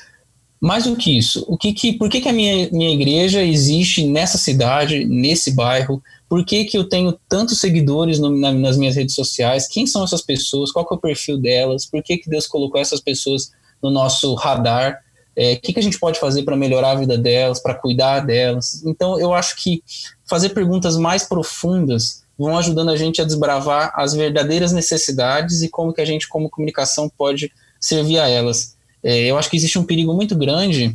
mais 0.60 0.84
do 0.84 0.96
que 0.96 1.16
isso, 1.16 1.44
o 1.48 1.56
que 1.56 1.72
que, 1.72 1.92
por 1.92 2.10
que, 2.10 2.20
que 2.20 2.28
a 2.28 2.32
minha, 2.32 2.68
minha 2.70 2.92
igreja 2.92 3.42
existe 3.42 4.04
nessa 4.04 4.36
cidade, 4.36 5.04
nesse 5.06 5.52
bairro? 5.52 6.02
Por 6.28 6.44
que, 6.44 6.64
que 6.64 6.76
eu 6.76 6.84
tenho 6.84 7.16
tantos 7.28 7.60
seguidores 7.60 8.18
no, 8.18 8.36
na, 8.36 8.52
nas 8.52 8.76
minhas 8.76 8.96
redes 8.96 9.14
sociais? 9.14 9.66
Quem 9.66 9.86
são 9.86 10.04
essas 10.04 10.20
pessoas? 10.20 10.72
Qual 10.72 10.86
é 10.90 10.94
o 10.94 10.98
perfil 10.98 11.38
delas? 11.38 11.86
Por 11.86 12.02
que, 12.02 12.18
que 12.18 12.28
Deus 12.28 12.46
colocou 12.46 12.78
essas 12.78 13.00
pessoas 13.00 13.52
no 13.80 13.88
nosso 13.88 14.34
radar? 14.34 14.98
É, 15.34 15.52
o 15.54 15.60
que, 15.60 15.72
que 15.72 15.80
a 15.80 15.82
gente 15.82 15.98
pode 15.98 16.18
fazer 16.18 16.42
para 16.42 16.56
melhorar 16.56 16.90
a 16.90 16.96
vida 16.96 17.16
delas, 17.16 17.60
para 17.60 17.72
cuidar 17.72 18.20
delas? 18.20 18.82
Então, 18.84 19.18
eu 19.18 19.32
acho 19.32 19.56
que 19.56 19.82
fazer 20.26 20.50
perguntas 20.50 20.98
mais 20.98 21.22
profundas 21.22 22.27
vão 22.38 22.56
ajudando 22.56 22.90
a 22.90 22.96
gente 22.96 23.20
a 23.20 23.24
desbravar 23.24 23.92
as 23.94 24.14
verdadeiras 24.14 24.72
necessidades 24.72 25.62
e 25.62 25.68
como 25.68 25.92
que 25.92 26.00
a 26.00 26.04
gente, 26.04 26.28
como 26.28 26.48
comunicação, 26.48 27.08
pode 27.08 27.50
servir 27.80 28.18
a 28.18 28.28
elas. 28.28 28.76
É, 29.02 29.26
eu 29.26 29.36
acho 29.36 29.50
que 29.50 29.56
existe 29.56 29.78
um 29.78 29.84
perigo 29.84 30.14
muito 30.14 30.36
grande 30.36 30.94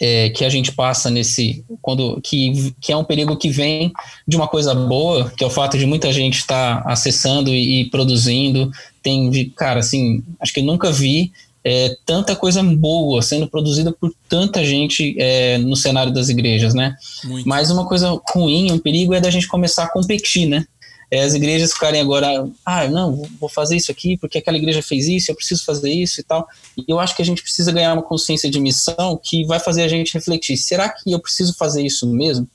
é, 0.00 0.30
que 0.30 0.44
a 0.44 0.48
gente 0.48 0.72
passa 0.72 1.10
nesse 1.10 1.64
quando 1.80 2.20
que, 2.20 2.74
que 2.80 2.92
é 2.92 2.96
um 2.96 3.04
perigo 3.04 3.36
que 3.36 3.48
vem 3.48 3.92
de 4.26 4.36
uma 4.36 4.48
coisa 4.48 4.74
boa 4.74 5.30
que 5.30 5.44
é 5.44 5.46
o 5.46 5.50
fato 5.50 5.78
de 5.78 5.86
muita 5.86 6.12
gente 6.12 6.38
estar 6.38 6.82
tá 6.82 6.92
acessando 6.92 7.50
e, 7.50 7.80
e, 7.80 7.90
produzindo 7.90 8.70
tem 9.02 9.50
cara 9.50 9.80
assim 9.80 10.22
acho 10.40 10.52
que 10.52 10.60
eu 10.60 10.64
nunca 10.64 10.90
vi 10.90 11.32
é, 11.64 11.96
tanta 12.04 12.36
coisa 12.36 12.62
boa 12.62 13.22
sendo 13.22 13.48
produzida 13.48 13.90
por 13.92 14.12
tanta 14.28 14.64
gente 14.64 15.16
é, 15.18 15.58
no 15.58 15.74
cenário 15.74 16.12
das 16.12 16.28
igrejas 16.28 16.74
né 16.74 16.94
Muito. 17.24 17.48
mas 17.48 17.70
uma 17.70 17.86
coisa 17.86 18.20
ruim 18.30 18.70
um 18.70 18.78
perigo 18.78 19.14
é 19.14 19.20
da 19.20 19.30
gente 19.30 19.48
começar 19.48 19.84
a 19.84 19.92
competir 19.92 20.46
né 20.46 20.66
é, 21.10 21.20
as 21.22 21.34
igrejas 21.34 21.72
ficarem 21.72 22.00
agora, 22.00 22.48
ah, 22.64 22.88
não, 22.88 23.28
vou 23.38 23.48
fazer 23.48 23.76
isso 23.76 23.90
aqui 23.90 24.16
porque 24.16 24.38
aquela 24.38 24.56
igreja 24.56 24.82
fez 24.82 25.06
isso, 25.06 25.30
eu 25.30 25.36
preciso 25.36 25.64
fazer 25.64 25.92
isso 25.92 26.20
e 26.20 26.24
tal. 26.24 26.44
E 26.76 26.84
eu 26.88 26.98
acho 26.98 27.14
que 27.14 27.22
a 27.22 27.24
gente 27.24 27.40
precisa 27.40 27.70
ganhar 27.70 27.92
uma 27.92 28.02
consciência 28.02 28.50
de 28.50 28.58
missão 28.58 29.16
que 29.22 29.44
vai 29.44 29.60
fazer 29.60 29.82
a 29.82 29.88
gente 29.88 30.12
refletir: 30.12 30.56
será 30.56 30.88
que 30.88 31.12
eu 31.12 31.20
preciso 31.20 31.54
fazer 31.54 31.84
isso 31.84 32.04
mesmo? 32.06 32.48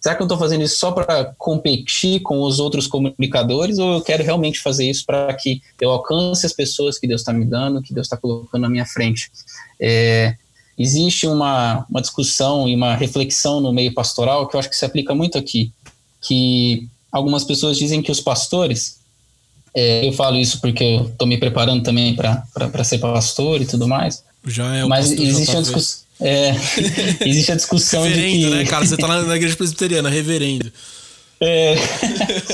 Será 0.00 0.14
que 0.14 0.22
eu 0.22 0.24
estou 0.24 0.38
fazendo 0.38 0.62
isso 0.62 0.78
só 0.78 0.92
para 0.92 1.34
competir 1.36 2.20
com 2.20 2.40
os 2.40 2.58
outros 2.58 2.86
comunicadores 2.86 3.78
ou 3.78 3.94
eu 3.94 4.00
quero 4.00 4.24
realmente 4.24 4.58
fazer 4.60 4.88
isso 4.88 5.04
para 5.04 5.32
que 5.34 5.60
eu 5.80 5.90
alcance 5.90 6.46
as 6.46 6.52
pessoas 6.52 6.98
que 6.98 7.06
Deus 7.06 7.20
está 7.20 7.32
me 7.32 7.44
dando, 7.44 7.82
que 7.82 7.92
Deus 7.92 8.06
está 8.06 8.16
colocando 8.16 8.62
na 8.62 8.68
minha 8.68 8.86
frente? 8.86 9.30
É, 9.78 10.34
existe 10.78 11.26
uma, 11.26 11.84
uma 11.90 12.00
discussão 12.00 12.66
e 12.66 12.74
uma 12.74 12.94
reflexão 12.94 13.60
no 13.60 13.72
meio 13.72 13.92
pastoral 13.92 14.48
que 14.48 14.56
eu 14.56 14.60
acho 14.60 14.70
que 14.70 14.76
se 14.76 14.84
aplica 14.84 15.14
muito 15.14 15.36
aqui, 15.36 15.72
que 16.22 16.88
Algumas 17.12 17.42
pessoas 17.42 17.76
dizem 17.76 18.02
que 18.02 18.12
os 18.12 18.20
pastores, 18.20 18.98
é, 19.74 20.06
eu 20.06 20.12
falo 20.12 20.36
isso 20.36 20.60
porque 20.60 20.84
eu 20.84 21.06
estou 21.06 21.26
me 21.26 21.36
preparando 21.36 21.82
também 21.82 22.14
para 22.14 22.84
ser 22.84 22.98
pastor 22.98 23.60
e 23.60 23.66
tudo 23.66 23.88
mais. 23.88 24.22
Já 24.46 24.76
é 24.76 24.84
o 24.84 24.88
Mas 24.88 25.10
existe 25.10 25.56
a 25.56 25.60
discussão. 25.60 26.09
É, 26.20 26.54
existe 27.26 27.52
a 27.52 27.56
discussão 27.56 28.06
de 28.06 28.14
que. 28.14 28.50
né, 28.50 28.64
cara? 28.66 28.84
Você 28.84 28.94
está 28.94 29.06
na, 29.06 29.22
na 29.22 29.36
igreja 29.36 29.56
presbiteriana, 29.56 30.10
reverendo. 30.10 30.70
É, 31.40 31.74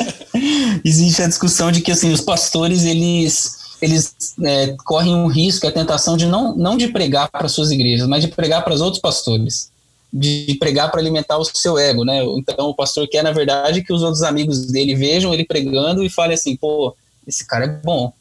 existe 0.84 1.22
a 1.22 1.26
discussão 1.26 1.72
de 1.72 1.80
que 1.80 1.90
assim 1.90 2.12
os 2.12 2.20
pastores 2.20 2.84
eles 2.84 3.56
eles 3.82 4.14
é, 4.42 4.74
correm 4.84 5.14
um 5.14 5.26
risco, 5.26 5.66
a 5.66 5.72
tentação 5.72 6.16
de 6.16 6.24
não, 6.24 6.56
não 6.56 6.76
de 6.76 6.88
pregar 6.88 7.28
para 7.30 7.48
suas 7.48 7.70
igrejas, 7.70 8.08
mas 8.08 8.22
de 8.22 8.28
pregar 8.28 8.64
para 8.64 8.72
os 8.72 8.80
outros 8.80 9.00
pastores 9.00 9.70
de 10.12 10.56
pregar 10.58 10.90
para 10.90 11.00
alimentar 11.00 11.36
o 11.36 11.44
seu 11.44 11.78
ego, 11.78 12.04
né? 12.04 12.24
Então 12.38 12.68
o 12.68 12.74
pastor 12.74 13.06
quer, 13.08 13.22
na 13.22 13.32
verdade, 13.32 13.82
que 13.82 13.92
os 13.92 14.02
outros 14.02 14.22
amigos 14.22 14.66
dele 14.66 14.94
vejam 14.94 15.32
ele 15.32 15.44
pregando 15.44 16.02
e 16.02 16.10
falem 16.10 16.34
assim, 16.34 16.56
pô, 16.56 16.96
esse 17.26 17.46
cara 17.46 17.64
é 17.64 17.68
bom. 17.68 18.12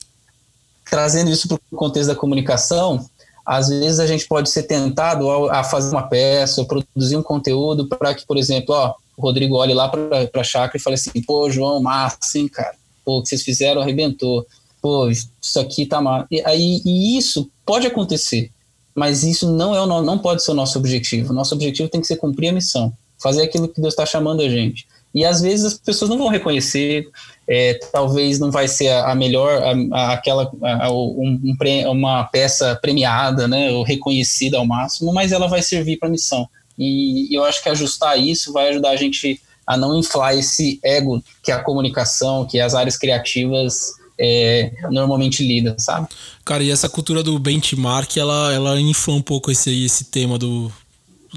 Trazendo 0.89 1.31
isso 1.31 1.47
para 1.47 1.57
o 1.71 1.77
contexto 1.77 2.09
da 2.09 2.15
comunicação, 2.15 3.09
às 3.45 3.69
vezes 3.69 3.99
a 3.99 4.07
gente 4.07 4.27
pode 4.27 4.49
ser 4.49 4.63
tentado 4.63 5.29
a 5.49 5.63
fazer 5.63 5.91
uma 5.95 6.03
peça 6.03 6.65
produzir 6.65 7.15
um 7.15 7.23
conteúdo 7.23 7.87
para 7.87 8.13
que, 8.15 8.25
por 8.25 8.37
exemplo, 8.37 8.73
ó, 8.73 8.93
o 9.15 9.21
Rodrigo 9.21 9.55
olhe 9.55 9.73
lá 9.73 9.87
para 9.87 10.29
a 10.33 10.43
chácara 10.43 10.77
e 10.77 10.81
fale 10.81 10.95
assim, 10.95 11.11
pô, 11.21 11.49
João, 11.49 11.81
massa, 11.81 12.37
hein, 12.37 12.47
cara? 12.47 12.75
Pô, 13.03 13.19
o 13.19 13.21
que 13.21 13.29
vocês 13.29 13.43
fizeram 13.43 13.81
arrebentou. 13.81 14.45
Pô, 14.81 15.09
isso 15.09 15.59
aqui 15.59 15.85
tá 15.85 16.01
mal. 16.01 16.25
E, 16.29 16.41
aí, 16.45 16.81
e 16.83 17.17
isso 17.17 17.49
pode 17.65 17.87
acontecer 17.87 18.51
mas 18.95 19.23
isso 19.23 19.51
não 19.51 19.75
é 19.75 19.81
o 19.81 20.01
não 20.01 20.17
pode 20.17 20.41
ser 20.41 20.51
o 20.51 20.55
nosso 20.55 20.79
objetivo. 20.79 21.33
Nosso 21.33 21.53
objetivo 21.53 21.89
tem 21.89 21.99
que 21.99 22.07
ser 22.07 22.15
cumprir 22.15 22.47
a 22.47 22.53
missão, 22.53 22.93
fazer 23.21 23.43
aquilo 23.43 23.67
que 23.67 23.81
Deus 23.81 23.93
está 23.93 24.05
chamando 24.05 24.41
a 24.41 24.47
gente. 24.47 24.87
E 25.15 25.23
às 25.23 25.39
vezes 25.39 25.65
as 25.65 25.73
pessoas 25.75 26.09
não 26.09 26.17
vão 26.17 26.27
reconhecer, 26.27 27.07
é, 27.47 27.79
talvez 27.93 28.37
não 28.37 28.51
vai 28.51 28.67
ser 28.67 28.89
a, 28.89 29.15
melhor, 29.15 29.63
a, 29.63 29.97
a, 29.97 30.13
aquela 30.13 30.51
um, 30.91 31.39
um, 31.41 31.91
uma 31.91 32.25
peça 32.25 32.77
premiada, 32.81 33.47
né, 33.47 33.71
ou 33.71 33.81
reconhecida 33.83 34.57
ao 34.57 34.65
máximo, 34.65 35.13
mas 35.13 35.31
ela 35.31 35.47
vai 35.47 35.61
servir 35.61 35.97
para 35.97 36.09
a 36.09 36.11
missão. 36.11 36.49
E, 36.77 37.31
e 37.31 37.33
eu 37.33 37.45
acho 37.45 37.63
que 37.63 37.69
ajustar 37.69 38.19
isso 38.19 38.51
vai 38.51 38.67
ajudar 38.69 38.89
a 38.89 38.95
gente 38.97 39.39
a 39.65 39.77
não 39.77 39.97
inflar 39.97 40.37
esse 40.37 40.79
ego 40.83 41.23
que 41.41 41.51
a 41.51 41.63
comunicação, 41.63 42.45
que 42.45 42.59
as 42.59 42.75
áreas 42.75 42.97
criativas 42.97 43.93
é, 44.19 44.71
normalmente 44.91 45.45
lida, 45.45 45.75
sabe? 45.79 46.09
Cara, 46.43 46.61
e 46.61 46.69
essa 46.69 46.89
cultura 46.89 47.23
do 47.23 47.39
benchmark, 47.39 48.17
ela, 48.17 48.53
ela 48.53 48.79
infla 48.79 49.13
um 49.13 49.21
pouco 49.21 49.49
esse, 49.49 49.85
esse 49.85 50.05
tema 50.05 50.37
do, 50.37 50.71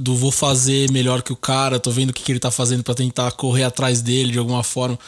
do 0.00 0.14
vou 0.16 0.30
fazer 0.30 0.90
melhor 0.90 1.22
que 1.22 1.32
o 1.32 1.36
cara, 1.36 1.80
tô 1.80 1.90
vendo 1.90 2.10
o 2.10 2.12
que, 2.12 2.22
que 2.22 2.32
ele 2.32 2.38
tá 2.38 2.50
fazendo 2.50 2.82
para 2.82 2.94
tentar 2.94 3.30
correr 3.32 3.64
atrás 3.64 4.00
dele 4.00 4.32
de 4.32 4.38
alguma 4.38 4.62
forma. 4.62 4.98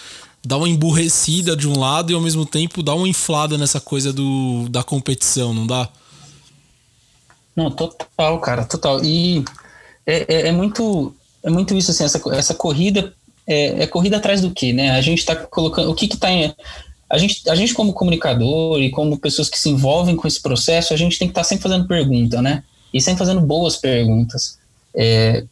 Dá 0.44 0.57
uma 0.57 0.68
emburrecida 0.68 1.57
de 1.57 1.68
um 1.68 1.79
lado 1.79 2.11
e 2.11 2.14
ao 2.14 2.20
mesmo 2.20 2.46
tempo 2.46 2.83
dá 2.83 2.94
uma 2.94 3.09
inflada 3.09 3.59
nessa 3.59 3.81
coisa 3.81 4.12
do, 4.12 4.68
da 4.68 4.83
competição, 4.83 5.53
não 5.53 5.66
dá? 5.66 5.88
Não, 7.55 7.70
total, 7.70 8.40
cara, 8.40 8.64
total. 8.64 9.05
E 9.05 9.44
é, 10.07 10.35
é, 10.35 10.48
é 10.48 10.53
muito 10.53 11.14
é 11.42 11.50
muito 11.50 11.74
isso, 11.74 11.90
assim, 11.90 12.05
essa, 12.05 12.20
essa 12.33 12.55
corrida 12.55 13.12
é, 13.46 13.83
é, 13.83 13.87
corrida 13.87 14.18
atrás 14.18 14.40
do 14.40 14.50
que, 14.50 14.72
né? 14.72 14.92
A 14.92 15.00
gente 15.00 15.24
tá 15.24 15.35
colocando. 15.35 15.90
O 15.90 15.94
que 15.94 16.07
que 16.07 16.16
tá 16.16 16.31
em, 16.31 16.55
a 17.09 17.18
gente, 17.18 17.48
a 17.50 17.55
gente 17.55 17.74
como 17.74 17.92
comunicador 17.92 18.81
e 18.81 18.90
como 18.90 19.18
pessoas 19.18 19.48
que 19.48 19.59
se 19.59 19.68
envolvem 19.68 20.14
com 20.14 20.29
esse 20.29 20.40
processo, 20.40 20.94
a 20.94 20.96
gente 20.96 21.18
tem 21.18 21.26
que 21.26 21.33
estar 21.33 21.40
tá 21.40 21.48
sempre 21.48 21.64
fazendo 21.64 21.88
pergunta, 21.88 22.40
né? 22.40 22.62
E 22.94 23.00
sempre 23.00 23.18
fazendo 23.18 23.40
boas 23.40 23.76
perguntas. 23.76 24.60
É, 24.94 25.44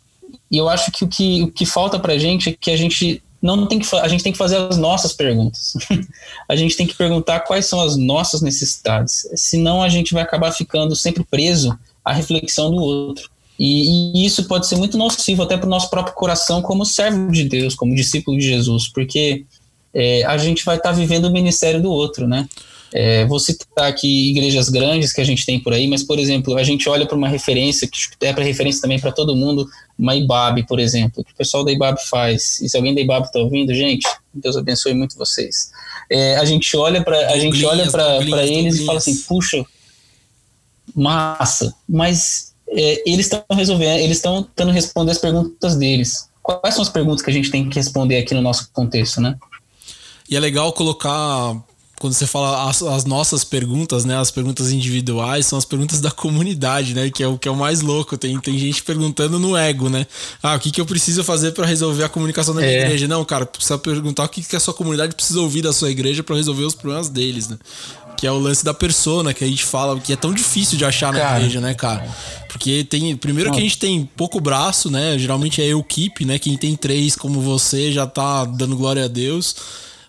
e 0.50 0.56
eu 0.56 0.68
acho 0.68 0.90
que 0.90 1.04
o 1.04 1.08
que, 1.08 1.42
o 1.42 1.48
que 1.48 1.66
falta 1.66 1.98
para 1.98 2.14
a 2.14 2.18
gente 2.18 2.50
é 2.50 2.56
que 2.58 2.70
a 2.70 2.76
gente 2.76 3.22
não 3.40 3.66
tem 3.66 3.78
que 3.78 3.96
a 3.96 4.08
gente 4.08 4.24
tem 4.24 4.32
que 4.32 4.38
fazer 4.38 4.56
as 4.56 4.76
nossas 4.76 5.12
perguntas. 5.12 5.74
a 6.48 6.56
gente 6.56 6.76
tem 6.76 6.86
que 6.86 6.94
perguntar 6.94 7.40
quais 7.40 7.66
são 7.66 7.80
as 7.80 7.96
nossas 7.96 8.42
necessidades. 8.42 9.26
Senão 9.36 9.82
a 9.82 9.88
gente 9.88 10.12
vai 10.12 10.22
acabar 10.22 10.50
ficando 10.52 10.96
sempre 10.96 11.24
preso 11.24 11.78
à 12.04 12.12
reflexão 12.12 12.70
do 12.70 12.82
outro. 12.82 13.30
E, 13.58 14.22
e 14.22 14.26
isso 14.26 14.44
pode 14.44 14.66
ser 14.66 14.76
muito 14.76 14.96
nocivo 14.96 15.42
até 15.42 15.56
para 15.56 15.66
o 15.66 15.70
nosso 15.70 15.90
próprio 15.90 16.14
coração 16.14 16.62
como 16.62 16.84
servo 16.84 17.30
de 17.32 17.44
Deus, 17.44 17.74
como 17.74 17.94
discípulo 17.94 18.38
de 18.38 18.46
Jesus, 18.46 18.88
porque 18.88 19.44
é, 19.92 20.24
a 20.24 20.38
gente 20.38 20.64
vai 20.64 20.76
estar 20.76 20.90
tá 20.90 20.94
vivendo 20.94 21.24
o 21.24 21.32
ministério 21.32 21.82
do 21.82 21.90
outro, 21.90 22.26
né? 22.26 22.48
É, 22.92 23.26
vou 23.26 23.38
citar 23.38 23.88
aqui 23.88 24.30
igrejas 24.30 24.68
grandes 24.68 25.12
que 25.12 25.20
a 25.20 25.24
gente 25.24 25.44
tem 25.44 25.60
por 25.60 25.72
aí, 25.72 25.86
mas, 25.86 26.02
por 26.02 26.18
exemplo, 26.18 26.56
a 26.56 26.62
gente 26.62 26.88
olha 26.88 27.06
para 27.06 27.16
uma 27.16 27.28
referência, 27.28 27.86
que 27.86 27.98
é 28.22 28.32
para 28.32 28.44
referência 28.44 28.80
também 28.80 28.98
para 28.98 29.12
todo 29.12 29.36
mundo, 29.36 29.68
uma 29.98 30.14
IBAB, 30.14 30.66
por 30.66 30.80
exemplo, 30.80 31.22
que 31.22 31.32
o 31.32 31.36
pessoal 31.36 31.64
da 31.64 31.72
IBAB 31.72 31.98
faz. 32.08 32.60
E 32.60 32.68
se 32.68 32.76
alguém 32.76 32.94
da 32.94 33.00
IBAB 33.00 33.26
está 33.26 33.38
ouvindo, 33.40 33.74
gente, 33.74 34.08
Deus 34.32 34.56
abençoe 34.56 34.94
muito 34.94 35.16
vocês. 35.16 35.70
É, 36.10 36.36
a 36.36 36.44
gente 36.44 36.74
olha 36.76 37.02
para 37.04 37.32
a 37.32 37.38
gente 37.38 37.62
olha 37.66 37.90
para 37.90 38.46
eles 38.46 38.76
e 38.76 38.86
fala 38.86 38.98
assim, 38.98 39.16
puxa, 39.28 39.62
massa, 40.94 41.74
mas 41.86 42.54
é, 42.68 43.02
eles 43.10 43.26
estão 43.26 43.44
resolvendo, 43.50 43.98
eles 43.98 44.16
estão 44.16 44.42
tentando 44.42 44.72
responder 44.72 45.12
as 45.12 45.18
perguntas 45.18 45.76
deles. 45.76 46.28
Quais 46.42 46.74
são 46.74 46.82
as 46.82 46.88
perguntas 46.88 47.22
que 47.22 47.30
a 47.30 47.32
gente 47.32 47.50
tem 47.50 47.68
que 47.68 47.76
responder 47.76 48.16
aqui 48.16 48.32
no 48.32 48.40
nosso 48.40 48.70
contexto, 48.72 49.20
né? 49.20 49.36
E 50.30 50.36
é 50.36 50.40
legal 50.40 50.72
colocar 50.72 51.62
quando 51.98 52.12
você 52.12 52.26
fala 52.26 52.68
as, 52.68 52.82
as, 52.82 53.04
nossas 53.04 53.44
perguntas, 53.44 54.04
né? 54.04 54.16
As 54.16 54.30
perguntas 54.30 54.70
individuais 54.70 55.46
são 55.46 55.58
as 55.58 55.64
perguntas 55.64 56.00
da 56.00 56.10
comunidade, 56.10 56.94
né? 56.94 57.10
Que 57.10 57.22
é 57.22 57.28
o 57.28 57.36
que 57.36 57.48
é 57.48 57.50
o 57.50 57.56
mais 57.56 57.80
louco. 57.80 58.16
Tem, 58.16 58.38
tem 58.40 58.58
gente 58.58 58.82
perguntando 58.82 59.38
no 59.38 59.56
ego, 59.56 59.88
né? 59.88 60.06
Ah, 60.42 60.54
o 60.54 60.60
que, 60.60 60.70
que 60.70 60.80
eu 60.80 60.86
preciso 60.86 61.24
fazer 61.24 61.52
para 61.52 61.66
resolver 61.66 62.04
a 62.04 62.08
comunicação 62.08 62.54
da 62.54 62.60
minha 62.60 62.72
é. 62.72 62.84
igreja? 62.84 63.08
Não, 63.08 63.24
cara, 63.24 63.44
precisa 63.44 63.76
perguntar 63.78 64.24
o 64.24 64.28
que, 64.28 64.42
que 64.42 64.56
a 64.56 64.60
sua 64.60 64.72
comunidade 64.72 65.14
precisa 65.14 65.40
ouvir 65.40 65.62
da 65.62 65.72
sua 65.72 65.90
igreja 65.90 66.22
para 66.22 66.36
resolver 66.36 66.64
os 66.64 66.74
problemas 66.74 67.08
deles, 67.08 67.48
né? 67.48 67.58
Que 68.16 68.26
é 68.26 68.32
o 68.32 68.38
lance 68.38 68.64
da 68.64 68.74
persona 68.74 69.32
que 69.34 69.44
a 69.44 69.46
gente 69.46 69.64
fala, 69.64 69.98
que 69.98 70.12
é 70.12 70.16
tão 70.16 70.32
difícil 70.32 70.76
de 70.76 70.84
achar 70.84 71.12
na 71.12 71.20
cara, 71.20 71.38
igreja, 71.38 71.60
né, 71.60 71.74
cara? 71.74 72.08
Porque 72.48 72.84
tem. 72.84 73.16
Primeiro 73.16 73.50
que 73.52 73.58
a 73.58 73.62
gente 73.62 73.78
tem 73.78 74.08
pouco 74.16 74.40
braço, 74.40 74.90
né? 74.90 75.18
Geralmente 75.18 75.62
é 75.62 75.66
eu 75.66 75.82
keep, 75.82 76.24
né? 76.24 76.38
Quem 76.38 76.56
tem 76.56 76.74
três 76.76 77.14
como 77.16 77.40
você 77.40 77.92
já 77.92 78.06
tá 78.06 78.44
dando 78.44 78.76
glória 78.76 79.04
a 79.04 79.08
Deus. 79.08 79.54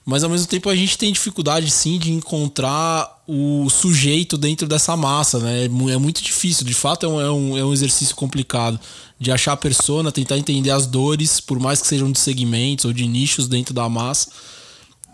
Mas 0.05 0.23
ao 0.23 0.29
mesmo 0.29 0.47
tempo 0.47 0.69
a 0.69 0.75
gente 0.75 0.97
tem 0.97 1.11
dificuldade 1.11 1.69
sim 1.69 1.99
de 1.99 2.11
encontrar 2.11 3.21
o 3.27 3.69
sujeito 3.69 4.37
dentro 4.37 4.67
dessa 4.67 4.97
massa, 4.97 5.39
né? 5.39 5.63
É, 5.63 5.65
é 5.65 5.97
muito 5.97 6.21
difícil, 6.21 6.65
de 6.65 6.73
fato 6.73 7.05
é 7.05 7.09
um, 7.09 7.21
é 7.21 7.31
um, 7.31 7.57
é 7.59 7.63
um 7.63 7.73
exercício 7.73 8.15
complicado 8.15 8.79
de 9.19 9.31
achar 9.31 9.53
a 9.53 9.57
persona, 9.57 10.11
tentar 10.11 10.37
entender 10.37 10.71
as 10.71 10.87
dores, 10.87 11.39
por 11.39 11.59
mais 11.59 11.81
que 11.81 11.87
sejam 11.87 12.11
de 12.11 12.17
segmentos 12.17 12.85
ou 12.85 12.93
de 12.93 13.05
nichos 13.05 13.47
dentro 13.47 13.73
da 13.73 13.87
massa. 13.87 14.29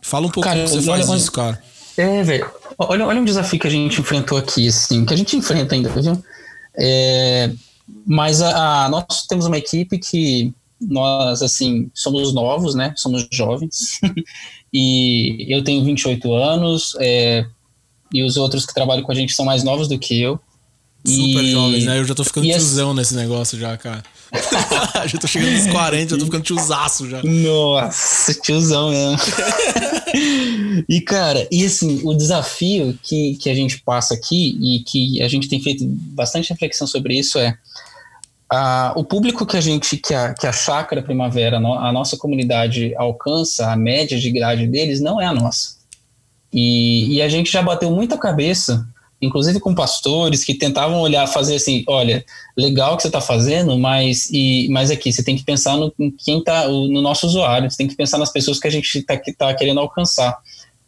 Fala 0.01 0.27
um 0.27 0.29
pouco 0.29 0.47
cara, 0.47 0.63
como 0.63 0.69
você 0.69 0.81
faz 0.81 1.09
isso, 1.09 1.31
cara. 1.31 1.61
É, 1.97 2.23
velho. 2.23 2.49
Olha, 2.77 3.07
olha 3.07 3.19
um 3.19 3.25
desafio 3.25 3.59
que 3.59 3.67
a 3.67 3.71
gente 3.71 3.99
enfrentou 3.99 4.37
aqui, 4.37 4.67
assim, 4.67 5.03
que 5.03 5.13
a 5.13 5.17
gente 5.17 5.35
enfrenta 5.35 5.75
ainda, 5.75 5.89
viu? 5.89 6.23
É, 6.77 7.51
mas 8.05 8.41
a, 8.41 8.85
a, 8.85 8.89
nós 8.89 9.25
temos 9.27 9.45
uma 9.45 9.57
equipe 9.57 9.97
que 9.97 10.53
nós, 10.79 11.41
assim, 11.41 11.89
somos 11.93 12.33
novos, 12.33 12.75
né? 12.75 12.93
Somos 12.95 13.27
jovens. 13.31 13.99
e 14.77 15.45
eu 15.47 15.63
tenho 15.63 15.81
28 15.85 16.33
anos, 16.33 16.97
é, 16.99 17.45
e 18.13 18.21
os 18.21 18.35
outros 18.35 18.65
que 18.65 18.73
trabalham 18.73 19.03
com 19.03 19.11
a 19.13 19.15
gente 19.15 19.33
são 19.33 19.45
mais 19.45 19.63
novos 19.63 19.87
do 19.87 19.97
que 19.97 20.21
eu. 20.21 20.37
Super 21.07 21.43
e, 21.45 21.51
jovens, 21.51 21.85
né? 21.85 21.97
Eu 21.97 22.03
já 22.03 22.13
tô 22.13 22.25
ficando 22.25 22.45
tiozão 22.45 22.93
nesse 22.93 23.15
negócio 23.15 23.57
já, 23.57 23.77
cara. 23.77 24.03
já 25.07 25.17
tô 25.17 25.27
chegando 25.27 25.53
nos 25.53 25.67
40, 25.67 26.09
já 26.09 26.19
tô 26.19 26.25
ficando 26.25 26.43
tiozaço 26.43 27.09
já. 27.09 27.23
Nossa, 27.23 28.33
tiozão 28.33 28.89
mesmo. 28.89 29.17
e, 30.89 30.99
cara, 30.99 31.47
e 31.49 31.63
assim, 31.63 32.01
o 32.03 32.13
desafio 32.13 32.99
que, 33.01 33.35
que 33.35 33.49
a 33.49 33.55
gente 33.55 33.81
passa 33.81 34.13
aqui 34.13 34.57
e 34.61 34.83
que 34.83 35.21
a 35.21 35.29
gente 35.29 35.47
tem 35.47 35.61
feito 35.61 35.85
bastante 35.87 36.49
reflexão 36.49 36.85
sobre 36.85 37.17
isso 37.17 37.39
é 37.39 37.57
a, 38.49 38.93
o 38.95 39.03
público 39.03 39.45
que 39.45 39.57
a 39.57 39.61
gente, 39.61 39.97
que 39.97 40.13
a, 40.13 40.33
que 40.33 40.45
a 40.47 40.51
Chácara 40.51 41.01
Primavera, 41.01 41.57
a 41.57 41.91
nossa 41.91 42.17
comunidade 42.17 42.93
alcança, 42.95 43.71
a 43.71 43.75
média 43.75 44.19
de 44.19 44.31
grade 44.31 44.67
deles 44.67 45.01
não 45.01 45.19
é 45.19 45.25
a 45.25 45.33
nossa. 45.33 45.75
E, 46.53 47.15
e 47.15 47.21
a 47.21 47.27
gente 47.27 47.51
já 47.51 47.61
bateu 47.61 47.91
muita 47.91 48.17
cabeça 48.17 48.87
inclusive 49.21 49.59
com 49.59 49.73
pastores 49.73 50.43
que 50.43 50.53
tentavam 50.53 50.99
olhar, 50.99 51.25
fazer 51.27 51.55
assim, 51.55 51.83
olha, 51.87 52.23
legal 52.55 52.95
que 52.95 53.03
você 53.03 53.07
está 53.07 53.21
fazendo, 53.21 53.77
mas 53.77 54.29
e 54.31 54.67
mas 54.69 54.91
aqui 54.91 55.11
você 55.11 55.23
tem 55.23 55.35
que 55.35 55.43
pensar 55.43 55.77
no 55.77 55.93
em 55.99 56.11
quem 56.11 56.39
está 56.39 56.67
no 56.67 57.01
nosso 57.01 57.25
usuário, 57.27 57.69
você 57.69 57.77
tem 57.77 57.87
que 57.87 57.95
pensar 57.95 58.17
nas 58.17 58.31
pessoas 58.31 58.59
que 58.59 58.67
a 58.67 58.71
gente 58.71 58.97
está 58.97 59.19
tá 59.37 59.53
querendo 59.53 59.79
alcançar. 59.79 60.37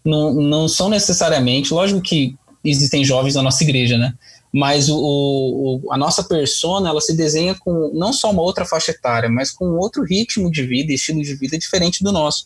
Não, 0.04 0.34
não 0.34 0.68
são 0.68 0.90
necessariamente, 0.90 1.74
lógico 1.74 2.02
que 2.02 2.36
existem 2.64 3.04
jovens 3.04 3.36
na 3.36 3.42
nossa 3.42 3.64
igreja, 3.64 3.98
né? 3.98 4.14
Mas 4.58 4.90
o, 4.90 4.98
o, 4.98 5.94
a 5.94 5.98
nossa 5.98 6.24
persona 6.24 6.90
ela 6.90 7.00
se 7.00 7.16
desenha 7.16 7.54
com 7.54 7.92
não 7.94 8.12
só 8.12 8.32
uma 8.32 8.42
outra 8.42 8.66
faixa 8.66 8.92
etária, 8.92 9.30
mas 9.30 9.52
com 9.52 9.66
outro 9.78 10.04
ritmo 10.04 10.52
de 10.52 10.64
vida, 10.64 10.92
estilo 10.92 11.22
de 11.22 11.36
vida 11.36 11.58
diferente 11.58 12.04
do 12.04 12.12
nosso. 12.12 12.46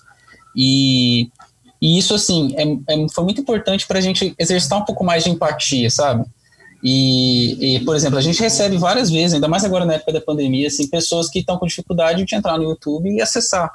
E 0.55 1.29
e 1.81 1.97
isso, 1.97 2.13
assim, 2.13 2.53
é, 2.55 2.93
é 2.93 3.09
foi 3.09 3.23
muito 3.23 3.41
importante 3.41 3.87
para 3.87 3.97
a 3.97 4.01
gente 4.01 4.35
exercitar 4.37 4.77
um 4.77 4.85
pouco 4.85 5.03
mais 5.03 5.23
de 5.23 5.31
empatia, 5.31 5.89
sabe? 5.89 6.25
E, 6.83 7.77
e, 7.77 7.79
por 7.85 7.95
exemplo, 7.95 8.19
a 8.19 8.21
gente 8.21 8.39
recebe 8.39 8.77
várias 8.77 9.09
vezes, 9.09 9.33
ainda 9.33 9.47
mais 9.47 9.63
agora 9.63 9.85
na 9.85 9.93
época 9.93 10.13
da 10.13 10.21
pandemia, 10.21 10.67
assim, 10.67 10.87
pessoas 10.87 11.29
que 11.29 11.39
estão 11.39 11.57
com 11.57 11.65
dificuldade 11.65 12.23
de 12.23 12.35
entrar 12.35 12.57
no 12.57 12.63
YouTube 12.65 13.09
e 13.09 13.21
acessar. 13.21 13.71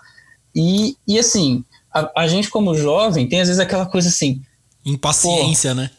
E, 0.55 0.97
e 1.07 1.19
assim, 1.19 1.65
a, 1.93 2.23
a 2.23 2.29
gente 2.29 2.49
como 2.49 2.77
jovem 2.77 3.29
tem 3.29 3.41
às 3.41 3.49
vezes 3.49 3.61
aquela 3.61 3.87
coisa 3.87 4.09
assim... 4.09 4.41
Impaciência, 4.85 5.75
né? 5.75 5.91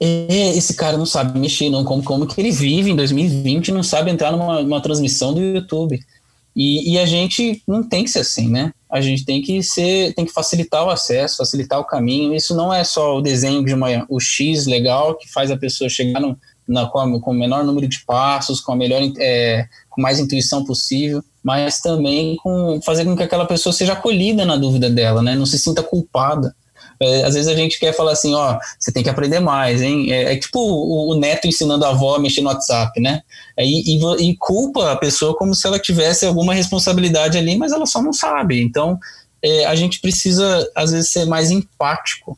Esse 0.00 0.74
cara 0.74 0.96
não 0.96 1.04
sabe 1.04 1.38
mexer, 1.38 1.68
não 1.68 1.84
como, 1.84 2.02
como 2.02 2.26
que 2.26 2.40
ele 2.40 2.50
vive 2.50 2.90
em 2.90 2.96
2020 2.96 3.68
e 3.68 3.72
não 3.72 3.82
sabe 3.82 4.10
entrar 4.10 4.32
numa, 4.32 4.62
numa 4.62 4.80
transmissão 4.80 5.34
do 5.34 5.40
YouTube. 5.40 6.00
E, 6.56 6.94
e, 6.94 6.98
a 6.98 7.06
gente 7.06 7.62
não 7.66 7.82
tem 7.82 8.02
que 8.02 8.10
ser 8.10 8.20
assim, 8.20 8.48
né? 8.48 8.72
A 8.90 9.00
gente 9.00 9.24
tem 9.24 9.40
que 9.40 9.62
ser, 9.62 10.14
tem 10.14 10.24
que 10.24 10.32
facilitar 10.32 10.84
o 10.84 10.90
acesso, 10.90 11.36
facilitar 11.36 11.78
o 11.78 11.84
caminho. 11.84 12.34
Isso 12.34 12.56
não 12.56 12.72
é 12.72 12.82
só 12.82 13.18
o 13.18 13.20
desenho 13.20 13.64
de 13.64 13.72
uma, 13.72 14.04
o 14.08 14.18
X 14.18 14.66
legal 14.66 15.14
que 15.14 15.30
faz 15.30 15.50
a 15.50 15.56
pessoa 15.56 15.88
chegar 15.88 16.18
no, 16.18 16.36
na, 16.66 16.86
com, 16.86 17.20
com, 17.20 17.30
o 17.30 17.34
menor 17.34 17.62
número 17.62 17.86
de 17.86 18.00
passos, 18.04 18.60
com 18.60 18.72
a 18.72 18.76
melhor, 18.76 19.00
é, 19.18 19.66
com 19.88 20.00
mais 20.00 20.18
intuição 20.18 20.64
possível, 20.64 21.22
mas 21.42 21.80
também 21.80 22.36
com 22.36 22.80
fazer 22.84 23.04
com 23.04 23.16
que 23.16 23.22
aquela 23.22 23.46
pessoa 23.46 23.72
seja 23.72 23.92
acolhida 23.92 24.44
na 24.44 24.56
dúvida 24.56 24.90
dela, 24.90 25.22
né? 25.22 25.36
Não 25.36 25.46
se 25.46 25.58
sinta 25.58 25.82
culpada. 25.82 26.54
É, 27.02 27.24
às 27.24 27.34
vezes 27.34 27.48
a 27.48 27.54
gente 27.54 27.80
quer 27.80 27.94
falar 27.94 28.12
assim, 28.12 28.34
ó, 28.34 28.58
você 28.78 28.92
tem 28.92 29.02
que 29.02 29.08
aprender 29.08 29.40
mais, 29.40 29.80
hein? 29.80 30.12
É, 30.12 30.34
é 30.34 30.36
tipo 30.36 30.60
o, 30.60 31.10
o, 31.10 31.14
neto 31.14 31.48
ensinando 31.48 31.84
a 31.86 31.88
avó 31.88 32.16
a 32.16 32.18
mexer 32.18 32.42
no 32.42 32.48
WhatsApp, 32.48 33.00
né? 33.00 33.22
É, 33.56 33.64
e, 33.64 33.96
e, 33.96 34.30
e, 34.30 34.36
culpa 34.36 34.92
a 34.92 34.96
pessoa 34.96 35.34
como 35.34 35.54
se 35.54 35.66
ela 35.66 35.78
tivesse 35.78 36.26
alguma 36.26 36.52
responsabilidade 36.52 37.38
ali, 37.38 37.56
mas 37.56 37.72
ela 37.72 37.86
só 37.86 38.02
não 38.02 38.12
sabe. 38.12 38.60
Então, 38.60 38.98
é, 39.42 39.64
a 39.64 39.74
gente 39.74 39.98
precisa, 40.00 40.70
às 40.74 40.90
vezes, 40.92 41.10
ser 41.10 41.24
mais 41.24 41.50
empático 41.50 42.36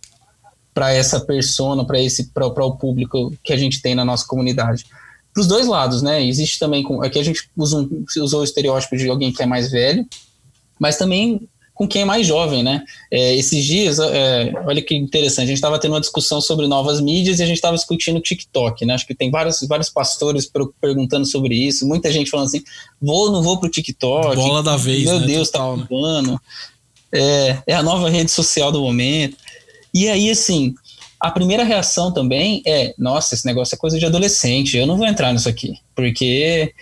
para 0.72 0.92
essa 0.92 1.18
persona, 1.18 1.84
para 1.84 2.00
esse 2.00 2.28
para 2.28 2.46
o 2.46 2.76
público 2.76 3.32
que 3.42 3.52
a 3.52 3.56
gente 3.56 3.82
tem 3.82 3.96
na 3.96 4.04
nossa 4.04 4.24
comunidade. 4.26 4.86
Para 5.34 5.40
os 5.40 5.48
dois 5.48 5.66
lados, 5.66 6.02
né? 6.02 6.24
Existe 6.24 6.60
também, 6.60 6.86
aqui 7.02 7.18
a 7.18 7.24
gente 7.24 7.50
usa 7.56 7.78
um, 7.78 8.04
usou 8.18 8.40
o 8.40 8.44
estereótipo 8.44 8.96
de 8.96 9.08
alguém 9.08 9.32
que 9.32 9.42
é 9.42 9.46
mais 9.46 9.72
velho, 9.72 10.06
mas 10.78 10.96
também 10.96 11.48
com 11.82 11.88
quem 11.88 12.02
é 12.02 12.04
mais 12.04 12.24
jovem, 12.24 12.62
né? 12.62 12.84
É, 13.10 13.34
esses 13.34 13.64
dias, 13.64 13.98
é, 13.98 14.52
olha 14.64 14.80
que 14.80 14.94
interessante, 14.94 15.46
a 15.46 15.48
gente 15.48 15.56
estava 15.56 15.80
tendo 15.80 15.94
uma 15.94 16.00
discussão 16.00 16.40
sobre 16.40 16.68
novas 16.68 17.00
mídias 17.00 17.40
e 17.40 17.42
a 17.42 17.46
gente 17.46 17.56
estava 17.56 17.74
discutindo 17.74 18.18
o 18.18 18.22
TikTok, 18.22 18.86
né? 18.86 18.94
Acho 18.94 19.04
que 19.04 19.16
tem 19.16 19.32
vários, 19.32 19.58
vários 19.68 19.88
pastores 19.88 20.48
perguntando 20.80 21.26
sobre 21.26 21.56
isso, 21.56 21.84
muita 21.84 22.12
gente 22.12 22.30
falando 22.30 22.46
assim, 22.46 22.62
vou 23.00 23.26
ou 23.26 23.32
não 23.32 23.42
vou 23.42 23.58
pro 23.58 23.68
TikTok? 23.68 24.36
Bola 24.36 24.62
da 24.62 24.76
vez, 24.76 25.04
Meu 25.06 25.18
né? 25.18 25.26
Deus, 25.26 25.50
tá 25.50 25.58
Total, 25.58 25.78
tá 25.78 25.86
mudando. 25.90 26.40
É, 27.12 27.58
é 27.66 27.74
a 27.74 27.82
nova 27.82 28.08
rede 28.08 28.30
social 28.30 28.70
do 28.70 28.80
momento. 28.80 29.36
E 29.92 30.08
aí, 30.08 30.30
assim, 30.30 30.74
a 31.22 31.30
primeira 31.30 31.62
reação 31.62 32.12
também 32.12 32.62
é: 32.66 32.92
nossa, 32.98 33.36
esse 33.36 33.46
negócio 33.46 33.76
é 33.76 33.78
coisa 33.78 33.96
de 33.96 34.04
adolescente, 34.04 34.76
eu 34.76 34.88
não 34.88 34.96
vou 34.96 35.06
entrar 35.06 35.32
nisso 35.32 35.48
aqui, 35.48 35.74
porque 35.94 36.74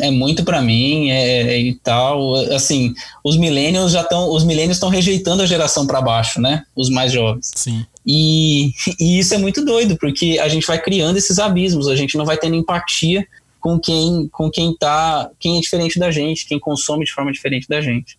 é 0.00 0.10
muito 0.12 0.44
para 0.44 0.62
mim 0.62 1.10
é, 1.10 1.54
é, 1.54 1.60
e 1.60 1.74
tal. 1.74 2.36
Assim, 2.54 2.94
os 3.24 3.36
millennials 3.36 3.90
já 3.90 4.02
estão, 4.02 4.30
os 4.30 4.44
millennials 4.44 4.76
estão 4.76 4.88
rejeitando 4.88 5.42
a 5.42 5.46
geração 5.46 5.88
para 5.88 6.00
baixo, 6.00 6.40
né? 6.40 6.62
Os 6.76 6.88
mais 6.88 7.10
jovens. 7.10 7.50
Sim. 7.56 7.84
E, 8.06 8.72
e 8.98 9.18
isso 9.18 9.34
é 9.34 9.38
muito 9.38 9.64
doido, 9.64 9.96
porque 9.96 10.38
a 10.40 10.48
gente 10.48 10.66
vai 10.68 10.80
criando 10.80 11.16
esses 11.16 11.40
abismos, 11.40 11.88
a 11.88 11.96
gente 11.96 12.16
não 12.16 12.24
vai 12.24 12.38
tendo 12.38 12.54
empatia 12.54 13.26
com 13.58 13.78
quem, 13.78 14.28
com 14.28 14.48
quem 14.50 14.74
tá, 14.74 15.28
quem 15.38 15.58
é 15.58 15.60
diferente 15.60 15.98
da 15.98 16.12
gente, 16.12 16.46
quem 16.46 16.58
consome 16.58 17.04
de 17.04 17.12
forma 17.12 17.32
diferente 17.32 17.68
da 17.68 17.80
gente. 17.80 18.16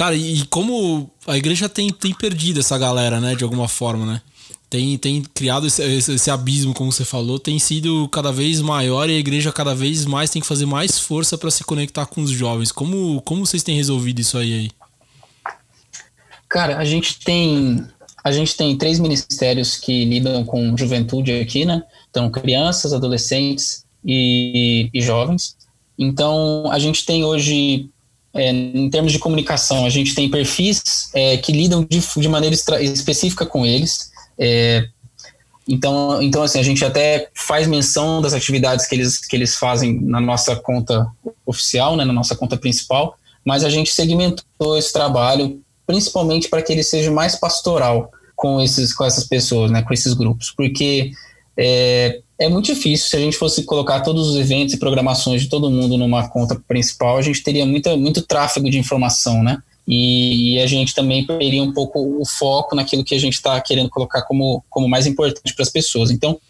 Cara, 0.00 0.16
e 0.16 0.46
como 0.46 1.10
a 1.26 1.36
igreja 1.36 1.68
tem, 1.68 1.90
tem 1.90 2.14
perdido 2.14 2.58
essa 2.58 2.78
galera, 2.78 3.20
né, 3.20 3.34
de 3.34 3.44
alguma 3.44 3.68
forma, 3.68 4.06
né? 4.06 4.22
Tem, 4.70 4.96
tem 4.96 5.20
criado 5.20 5.66
esse, 5.66 5.82
esse, 5.82 6.30
abismo, 6.30 6.72
como 6.72 6.90
você 6.90 7.04
falou, 7.04 7.38
tem 7.38 7.58
sido 7.58 8.08
cada 8.08 8.32
vez 8.32 8.62
maior 8.62 9.10
e 9.10 9.16
a 9.16 9.18
igreja 9.18 9.52
cada 9.52 9.74
vez 9.74 10.06
mais 10.06 10.30
tem 10.30 10.40
que 10.40 10.48
fazer 10.48 10.64
mais 10.64 10.98
força 10.98 11.36
para 11.36 11.50
se 11.50 11.62
conectar 11.64 12.06
com 12.06 12.22
os 12.22 12.30
jovens. 12.30 12.72
Como, 12.72 13.20
como 13.26 13.44
vocês 13.44 13.62
têm 13.62 13.76
resolvido 13.76 14.20
isso 14.20 14.38
aí, 14.38 14.54
aí? 14.54 14.70
Cara, 16.48 16.78
a 16.78 16.84
gente 16.86 17.20
tem 17.20 17.86
a 18.24 18.32
gente 18.32 18.56
tem 18.56 18.78
três 18.78 18.98
ministérios 18.98 19.76
que 19.76 20.06
lidam 20.06 20.46
com 20.46 20.78
juventude 20.78 21.30
aqui, 21.40 21.66
né? 21.66 21.82
Então, 22.10 22.30
crianças, 22.30 22.94
adolescentes 22.94 23.84
e, 24.02 24.88
e 24.94 25.00
jovens. 25.02 25.58
Então, 25.98 26.72
a 26.72 26.78
gente 26.78 27.04
tem 27.04 27.22
hoje 27.22 27.90
é, 28.34 28.50
em 28.50 28.88
termos 28.90 29.12
de 29.12 29.18
comunicação, 29.18 29.84
a 29.84 29.90
gente 29.90 30.14
tem 30.14 30.30
perfis 30.30 31.10
é, 31.14 31.36
que 31.36 31.52
lidam 31.52 31.84
de, 31.88 32.00
de 32.00 32.28
maneira 32.28 32.54
específica 32.54 33.44
com 33.44 33.66
eles. 33.66 34.10
É, 34.38 34.86
então, 35.68 36.22
então, 36.22 36.42
assim, 36.42 36.58
a 36.58 36.62
gente 36.62 36.84
até 36.84 37.28
faz 37.34 37.66
menção 37.66 38.20
das 38.20 38.32
atividades 38.32 38.86
que 38.86 38.94
eles, 38.94 39.18
que 39.18 39.36
eles 39.36 39.56
fazem 39.56 40.00
na 40.00 40.20
nossa 40.20 40.56
conta 40.56 41.06
oficial, 41.44 41.96
né, 41.96 42.04
na 42.04 42.12
nossa 42.12 42.34
conta 42.34 42.56
principal, 42.56 43.16
mas 43.44 43.64
a 43.64 43.70
gente 43.70 43.92
segmentou 43.92 44.76
esse 44.76 44.92
trabalho 44.92 45.60
principalmente 45.86 46.48
para 46.48 46.62
que 46.62 46.72
ele 46.72 46.84
seja 46.84 47.10
mais 47.10 47.34
pastoral 47.34 48.12
com, 48.36 48.60
esses, 48.60 48.92
com 48.92 49.04
essas 49.04 49.24
pessoas, 49.24 49.72
né, 49.72 49.82
com 49.82 49.92
esses 49.92 50.14
grupos, 50.14 50.52
porque 50.56 51.10
é, 51.56 52.20
é 52.40 52.48
muito 52.48 52.66
difícil. 52.66 53.08
Se 53.08 53.16
a 53.16 53.20
gente 53.20 53.36
fosse 53.36 53.64
colocar 53.64 54.00
todos 54.00 54.30
os 54.30 54.36
eventos 54.36 54.74
e 54.74 54.78
programações 54.78 55.42
de 55.42 55.48
todo 55.48 55.70
mundo 55.70 55.98
numa 55.98 56.26
conta 56.26 56.60
principal, 56.66 57.18
a 57.18 57.22
gente 57.22 57.42
teria 57.42 57.66
muita, 57.66 57.96
muito 57.98 58.22
tráfego 58.22 58.70
de 58.70 58.78
informação, 58.78 59.42
né? 59.42 59.62
E, 59.86 60.54
e 60.54 60.60
a 60.60 60.66
gente 60.66 60.94
também 60.94 61.26
perderia 61.26 61.62
um 61.62 61.72
pouco 61.72 62.00
o 62.18 62.24
foco 62.24 62.74
naquilo 62.74 63.04
que 63.04 63.14
a 63.14 63.18
gente 63.18 63.34
está 63.34 63.60
querendo 63.60 63.90
colocar 63.90 64.22
como, 64.22 64.64
como 64.70 64.88
mais 64.88 65.06
importante 65.06 65.54
para 65.54 65.62
as 65.62 65.70
pessoas. 65.70 66.10
Então, 66.10 66.40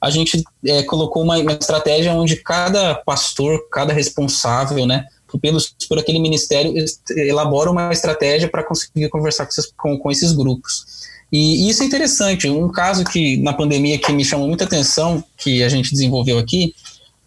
a 0.00 0.10
gente 0.10 0.42
é, 0.64 0.82
colocou 0.84 1.22
uma, 1.22 1.38
uma, 1.38 1.52
estratégia 1.52 2.12
onde 2.12 2.36
cada 2.36 2.94
pastor, 2.94 3.68
cada 3.70 3.92
responsável, 3.92 4.86
né, 4.86 5.06
pelos, 5.40 5.74
por 5.88 5.98
aquele 5.98 6.18
ministério, 6.18 6.72
elabora 7.10 7.70
uma 7.70 7.92
estratégia 7.92 8.48
para 8.48 8.62
conseguir 8.62 9.08
conversar 9.08 9.46
com 9.46 9.50
esses, 9.50 9.72
com, 9.76 9.98
com 9.98 10.10
esses 10.10 10.32
grupos. 10.32 10.84
E, 11.32 11.68
isso 11.68 11.82
é 11.82 11.86
interessante. 11.86 12.48
Um 12.48 12.68
caso 12.68 13.04
que 13.04 13.38
na 13.38 13.54
pandemia 13.54 13.98
que 13.98 14.12
me 14.12 14.24
chamou 14.24 14.46
muita 14.46 14.64
atenção, 14.64 15.24
que 15.38 15.62
a 15.62 15.68
gente 15.68 15.90
desenvolveu 15.90 16.38
aqui, 16.38 16.74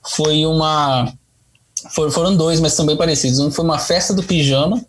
foi 0.07 0.45
uma. 0.45 1.11
For, 1.93 2.11
foram 2.11 2.35
dois, 2.35 2.59
mas 2.59 2.73
são 2.73 2.85
bem 2.85 2.95
parecidos. 2.95 3.39
Um 3.39 3.51
foi 3.51 3.65
uma 3.65 3.79
festa 3.79 4.13
do 4.13 4.23
pijama 4.23 4.85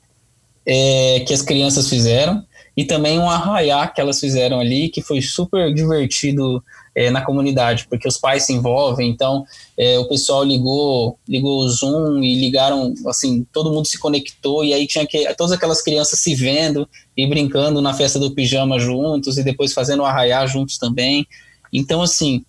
é, 0.66 1.20
que 1.26 1.32
as 1.32 1.42
crianças 1.42 1.88
fizeram, 1.88 2.44
e 2.76 2.84
também 2.84 3.18
um 3.18 3.30
arraiá 3.30 3.86
que 3.86 4.00
elas 4.00 4.20
fizeram 4.20 4.60
ali, 4.60 4.88
que 4.88 5.00
foi 5.00 5.22
super 5.22 5.72
divertido 5.72 6.62
é, 6.96 7.10
na 7.10 7.20
comunidade, 7.20 7.86
porque 7.90 8.08
os 8.08 8.16
pais 8.16 8.44
se 8.44 8.54
envolvem, 8.54 9.10
então 9.10 9.44
é, 9.78 9.98
o 9.98 10.08
pessoal 10.08 10.42
ligou, 10.42 11.18
ligou 11.28 11.58
o 11.58 11.68
Zoom 11.68 12.22
e 12.22 12.34
ligaram, 12.34 12.94
assim, 13.06 13.46
todo 13.52 13.70
mundo 13.70 13.86
se 13.86 13.98
conectou 13.98 14.64
e 14.64 14.72
aí 14.72 14.86
tinha 14.86 15.06
que 15.06 15.32
todas 15.34 15.52
aquelas 15.52 15.82
crianças 15.82 16.18
se 16.20 16.34
vendo 16.34 16.88
e 17.14 17.26
brincando 17.26 17.82
na 17.82 17.92
festa 17.92 18.18
do 18.18 18.30
pijama 18.30 18.78
juntos 18.78 19.36
e 19.36 19.44
depois 19.44 19.74
fazendo 19.74 20.02
o 20.02 20.06
arraiar 20.06 20.48
juntos 20.48 20.78
também. 20.78 21.26
Então, 21.70 22.00
assim, 22.00 22.42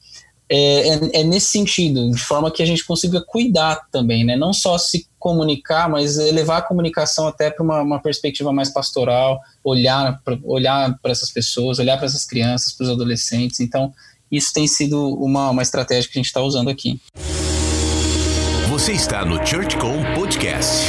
é, 0.49 0.87
é, 0.87 1.19
é, 1.19 1.23
nesse 1.25 1.47
sentido, 1.47 2.09
de 2.09 2.21
forma 2.21 2.49
que 2.49 2.63
a 2.63 2.65
gente 2.65 2.85
consiga 2.85 3.21
cuidar 3.21 3.81
também, 3.91 4.23
né? 4.23 4.37
Não 4.37 4.53
só 4.53 4.77
se 4.77 5.05
comunicar, 5.19 5.89
mas 5.89 6.15
levar 6.15 6.59
a 6.59 6.61
comunicação 6.61 7.27
até 7.27 7.49
para 7.49 7.63
uma, 7.63 7.81
uma, 7.81 8.01
perspectiva 8.01 8.53
mais 8.53 8.69
pastoral, 8.69 9.41
olhar 9.61 10.21
para 10.23 10.39
olhar 10.43 10.97
essas 11.03 11.31
pessoas, 11.31 11.79
olhar 11.79 11.97
para 11.97 12.05
essas 12.05 12.23
crianças, 12.23 12.71
para 12.71 12.85
os 12.85 12.89
adolescentes. 12.89 13.59
Então, 13.59 13.93
isso 14.31 14.53
tem 14.53 14.67
sido 14.67 15.09
uma, 15.15 15.49
uma 15.49 15.61
estratégia 15.61 16.09
que 16.09 16.17
a 16.17 16.19
gente 16.19 16.27
está 16.27 16.41
usando 16.41 16.69
aqui. 16.69 16.99
Você 18.69 18.91
está 18.91 19.25
no 19.25 19.45
ChurchCom 19.45 20.03
Podcast. 20.13 20.85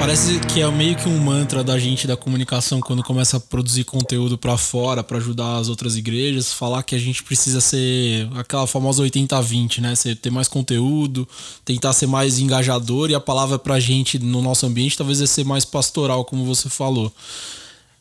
Parece 0.00 0.40
que 0.40 0.62
é 0.62 0.70
meio 0.70 0.96
que 0.96 1.06
um 1.06 1.18
mantra 1.18 1.62
da 1.62 1.78
gente 1.78 2.06
da 2.06 2.16
comunicação 2.16 2.80
quando 2.80 3.02
começa 3.02 3.36
a 3.36 3.40
produzir 3.40 3.84
conteúdo 3.84 4.38
para 4.38 4.56
fora 4.56 5.04
para 5.04 5.18
ajudar 5.18 5.58
as 5.58 5.68
outras 5.68 5.94
igrejas, 5.94 6.54
falar 6.54 6.82
que 6.82 6.94
a 6.94 6.98
gente 6.98 7.22
precisa 7.22 7.60
ser 7.60 8.26
aquela 8.34 8.66
famosa 8.66 9.02
80-20, 9.02 9.80
né? 9.80 9.94
Ser, 9.94 10.16
ter 10.16 10.30
mais 10.30 10.48
conteúdo, 10.48 11.28
tentar 11.66 11.92
ser 11.92 12.06
mais 12.06 12.38
engajador 12.38 13.10
e 13.10 13.14
a 13.14 13.20
palavra 13.20 13.58
pra 13.58 13.78
gente 13.78 14.18
no 14.18 14.40
nosso 14.40 14.64
ambiente 14.64 14.96
talvez 14.96 15.20
é 15.20 15.26
ser 15.26 15.44
mais 15.44 15.66
pastoral, 15.66 16.24
como 16.24 16.46
você 16.46 16.70
falou. 16.70 17.12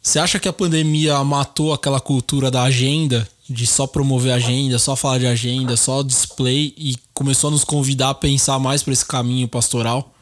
Você 0.02 0.20
acha 0.20 0.40
que 0.40 0.48
a 0.48 0.54
pandemia 0.54 1.22
matou 1.24 1.74
aquela 1.74 2.00
cultura 2.00 2.50
da 2.50 2.64
agenda, 2.64 3.28
de 3.50 3.66
só 3.66 3.88
promover 3.88 4.32
agenda, 4.32 4.78
só 4.78 4.96
falar 4.96 5.18
de 5.18 5.28
agenda, 5.28 5.76
só 5.76 6.04
display 6.04 6.74
e 6.78 6.96
começou 7.14 7.50
a 7.50 7.52
nos 7.52 7.64
convidar 7.64 8.12
a 8.12 8.14
pensar 8.14 8.60
mais 8.60 8.84
para 8.84 8.94
esse 8.94 9.06
caminho 9.06 9.48
pastoral? 9.48 10.14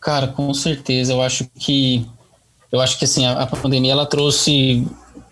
Cara, 0.00 0.28
com 0.28 0.52
certeza. 0.54 1.12
Eu 1.12 1.22
acho 1.22 1.48
que 1.58 2.06
eu 2.70 2.80
acho 2.80 2.98
que 2.98 3.04
assim 3.04 3.26
a, 3.26 3.42
a 3.42 3.46
pandemia 3.46 3.92
ela 3.92 4.06
trouxe 4.06 4.86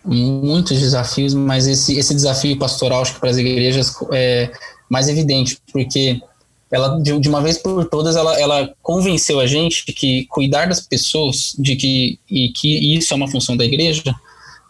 muitos 0.05 0.79
desafios, 0.79 1.35
mas 1.35 1.67
esse, 1.67 1.97
esse 1.97 2.15
desafio 2.15 2.59
pastoral 2.59 3.03
acho 3.03 3.15
que 3.15 3.21
para 3.21 3.31
as 3.31 3.37
igrejas 3.37 3.95
é 4.13 4.51
mais 4.89 5.09
evidente, 5.09 5.61
porque 5.73 6.21
ela 6.71 7.01
de, 7.01 7.19
de, 7.19 7.29
uma 7.29 7.41
vez 7.41 7.59
por 7.59 7.85
todas 7.87 8.17
ela, 8.17 8.39
ela 8.39 8.75
convenceu 8.83 9.41
a 9.41 9.47
gente 9.47 9.85
que 9.93 10.27
cuidar 10.27 10.67
das 10.67 10.81
pessoas, 10.81 11.55
de 11.59 11.77
que 11.77 12.19
e 12.31 12.51
que 12.51 12.97
isso 12.97 13.13
é 13.13 13.17
uma 13.17 13.31
função 13.31 13.57
da 13.57 13.65
igreja, 13.65 14.15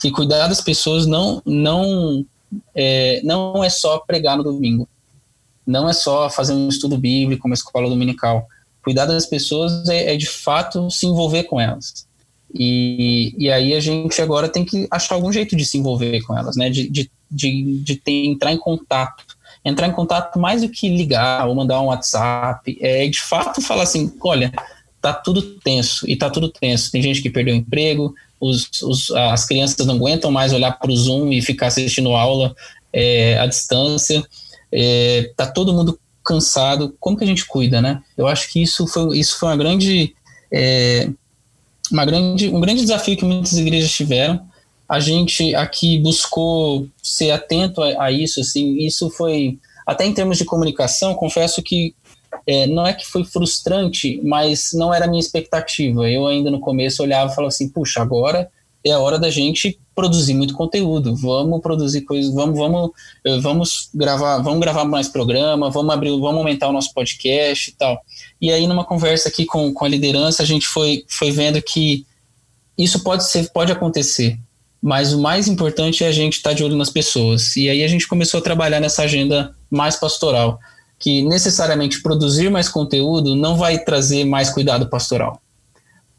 que 0.01 0.11
cuidar 0.11 0.47
das 0.49 0.61
pessoas 0.61 1.07
não 1.07 1.43
não 1.45 2.25
é, 2.75 3.21
não 3.25 3.63
é 3.63 3.69
só 3.69 3.99
pregar 3.99 4.37
no 4.37 4.45
domingo, 4.45 4.89
não 5.67 5.89
é 5.89 5.93
só 5.93 6.31
fazer 6.31 6.53
um 6.53 6.69
estudo 6.69 6.97
bíblico, 6.97 7.47
uma 7.47 7.55
escola 7.55 7.89
dominical 7.89 8.47
Cuidar 8.89 9.05
das 9.05 9.27
pessoas 9.27 9.87
é, 9.91 10.15
é 10.15 10.17
de 10.17 10.25
fato 10.25 10.91
se 10.91 11.05
envolver 11.05 11.45
com 11.45 11.61
elas. 11.61 12.07
E, 12.55 13.35
e 13.37 13.51
aí 13.51 13.75
a 13.75 13.81
gente 13.81 14.19
agora 14.23 14.49
tem 14.49 14.65
que 14.65 14.89
achar 14.91 15.15
algum 15.15 15.31
jeito 15.31 15.55
de 15.55 15.63
se 15.67 15.77
envolver 15.77 16.23
com 16.23 16.35
elas, 16.35 16.57
né? 16.57 16.71
De, 16.71 16.89
de, 16.89 17.11
de, 17.31 17.81
de 17.81 17.97
ter, 17.97 18.25
entrar 18.25 18.51
em 18.51 18.57
contato. 18.57 19.25
Entrar 19.69 19.89
em 19.89 19.93
contato 19.93 20.39
mais 20.39 20.63
do 20.63 20.69
que 20.69 20.89
ligar 20.89 21.47
ou 21.47 21.55
mandar 21.55 21.81
um 21.81 21.87
WhatsApp. 21.87 22.79
É 22.81 23.07
de 23.07 23.21
fato 23.21 23.61
falar 23.61 23.83
assim: 23.83 24.13
olha, 24.23 24.53
tá 25.01 25.13
tudo 25.13 25.43
tenso, 25.43 26.09
e 26.09 26.17
tá 26.17 26.31
tudo 26.31 26.49
tenso. 26.49 26.91
Tem 26.91 27.03
gente 27.03 27.23
que 27.23 27.31
perdeu 27.31 27.55
emprego, 27.55 28.15
os, 28.41 28.71
os, 28.83 29.11
as 29.11 29.45
crianças 29.45 29.85
não 29.87 29.97
aguentam 29.97 30.31
mais 30.31 30.53
olhar 30.53 30.73
para 30.73 30.91
o 30.91 30.97
Zoom 30.97 31.33
e 31.33 31.43
ficar 31.43 31.67
assistindo 31.67 32.15
aula 32.15 32.55
é, 32.93 33.39
à 33.39 33.47
distância. 33.47 34.25
É, 34.71 35.33
tá 35.37 35.47
todo 35.47 35.73
mundo 35.73 35.99
cansado, 36.25 36.95
como 37.01 37.17
que 37.17 37.25
a 37.25 37.27
gente 37.27 37.47
cuida, 37.47 37.81
né? 37.81 38.03
Eu 38.17 38.27
acho 38.27 38.51
que 38.51 38.63
isso 38.63 38.87
foi, 38.87 39.19
isso 39.19 39.39
foi 39.39 39.49
uma 39.49 39.57
grande, 39.57 40.15
é, 40.53 41.09
uma 41.91 42.05
grande, 42.05 42.49
um 42.49 42.61
grande 42.61 42.83
desafio 42.83 43.17
que 43.17 43.25
muitas 43.25 43.57
igrejas 43.57 43.91
tiveram. 43.91 44.41
A 44.89 45.01
gente 45.01 45.55
aqui 45.55 45.99
buscou 45.99 46.89
ser 47.03 47.31
atento 47.31 47.83
a, 47.83 48.05
a 48.05 48.13
isso, 48.13 48.41
assim, 48.41 48.79
isso 48.79 49.11
foi, 49.11 49.59
até 49.87 50.07
em 50.07 50.15
termos 50.15 50.39
de 50.39 50.45
comunicação, 50.45 51.15
confesso 51.15 51.63
que 51.63 51.95
é, 52.47 52.67
não 52.67 52.87
é 52.87 52.93
que 52.93 53.07
foi 53.07 53.25
frustrante, 53.25 54.21
mas 54.25 54.71
não 54.73 54.93
era 54.93 55.05
a 55.05 55.09
minha 55.09 55.21
expectativa. 55.21 56.09
Eu 56.09 56.27
ainda 56.27 56.51
no 56.51 56.61
começo 56.61 57.03
olhava 57.03 57.31
e 57.31 57.35
falava 57.35 57.49
assim, 57.49 57.69
puxa, 57.69 58.01
agora 58.01 58.49
é 58.85 58.93
a 58.93 58.99
hora 58.99 59.19
da 59.19 59.31
gente 59.31 59.79
produzir 59.95 60.35
muito 60.35 60.55
conteúdo. 60.55 61.15
Vamos 61.17 61.61
produzir 61.61 62.03
coisas, 62.03 62.33
vamos, 62.33 62.57
vamos, 62.57 62.91
eh, 63.25 63.39
vamos 63.41 63.91
gravar, 63.95 64.39
vamos 64.39 64.61
gravar 64.61 64.85
mais 64.85 65.09
programa, 65.09 65.71
vamos 65.71 65.93
abrir, 65.93 66.11
vamos 66.11 66.39
aumentar 66.39 66.69
o 66.69 66.73
nosso 66.73 66.95
podcast 66.95 67.71
e 67.71 67.75
tal. 67.75 68.01
E 68.41 68.53
aí 68.53 68.67
numa 68.67 68.85
conversa 68.85 69.29
aqui 69.29 69.45
com, 69.45 69.73
com 69.73 69.85
a 69.85 69.89
liderança, 69.89 70.43
a 70.43 70.47
gente 70.47 70.67
foi, 70.67 71.05
foi 71.09 71.31
vendo 71.31 71.61
que 71.61 72.07
isso 72.77 73.03
pode 73.03 73.29
ser, 73.29 73.51
pode 73.51 73.73
acontecer, 73.73 74.39
mas 74.83 75.13
o 75.13 75.21
mais 75.21 75.49
importante 75.49 76.05
é 76.05 76.09
a 76.09 76.13
gente 76.13 76.35
estar 76.35 76.51
tá 76.51 76.57
de 76.57 76.65
olho 76.65 76.77
nas 76.77 76.91
pessoas. 76.91 77.57
E 77.57 77.69
aí 77.69 77.83
a 77.83 77.89
gente 77.89 78.07
começou 78.07 78.39
a 78.39 78.43
trabalhar 78.43 78.81
nessa 78.81 79.03
agenda 79.03 79.55
mais 79.71 79.97
pastoral, 79.97 80.59
que 80.99 81.23
necessariamente 81.23 82.03
produzir 82.03 82.51
mais 82.51 82.69
conteúdo 82.69 83.35
não 83.35 83.57
vai 83.57 83.79
trazer 83.79 84.25
mais 84.25 84.51
cuidado 84.51 84.89
pastoral 84.89 85.41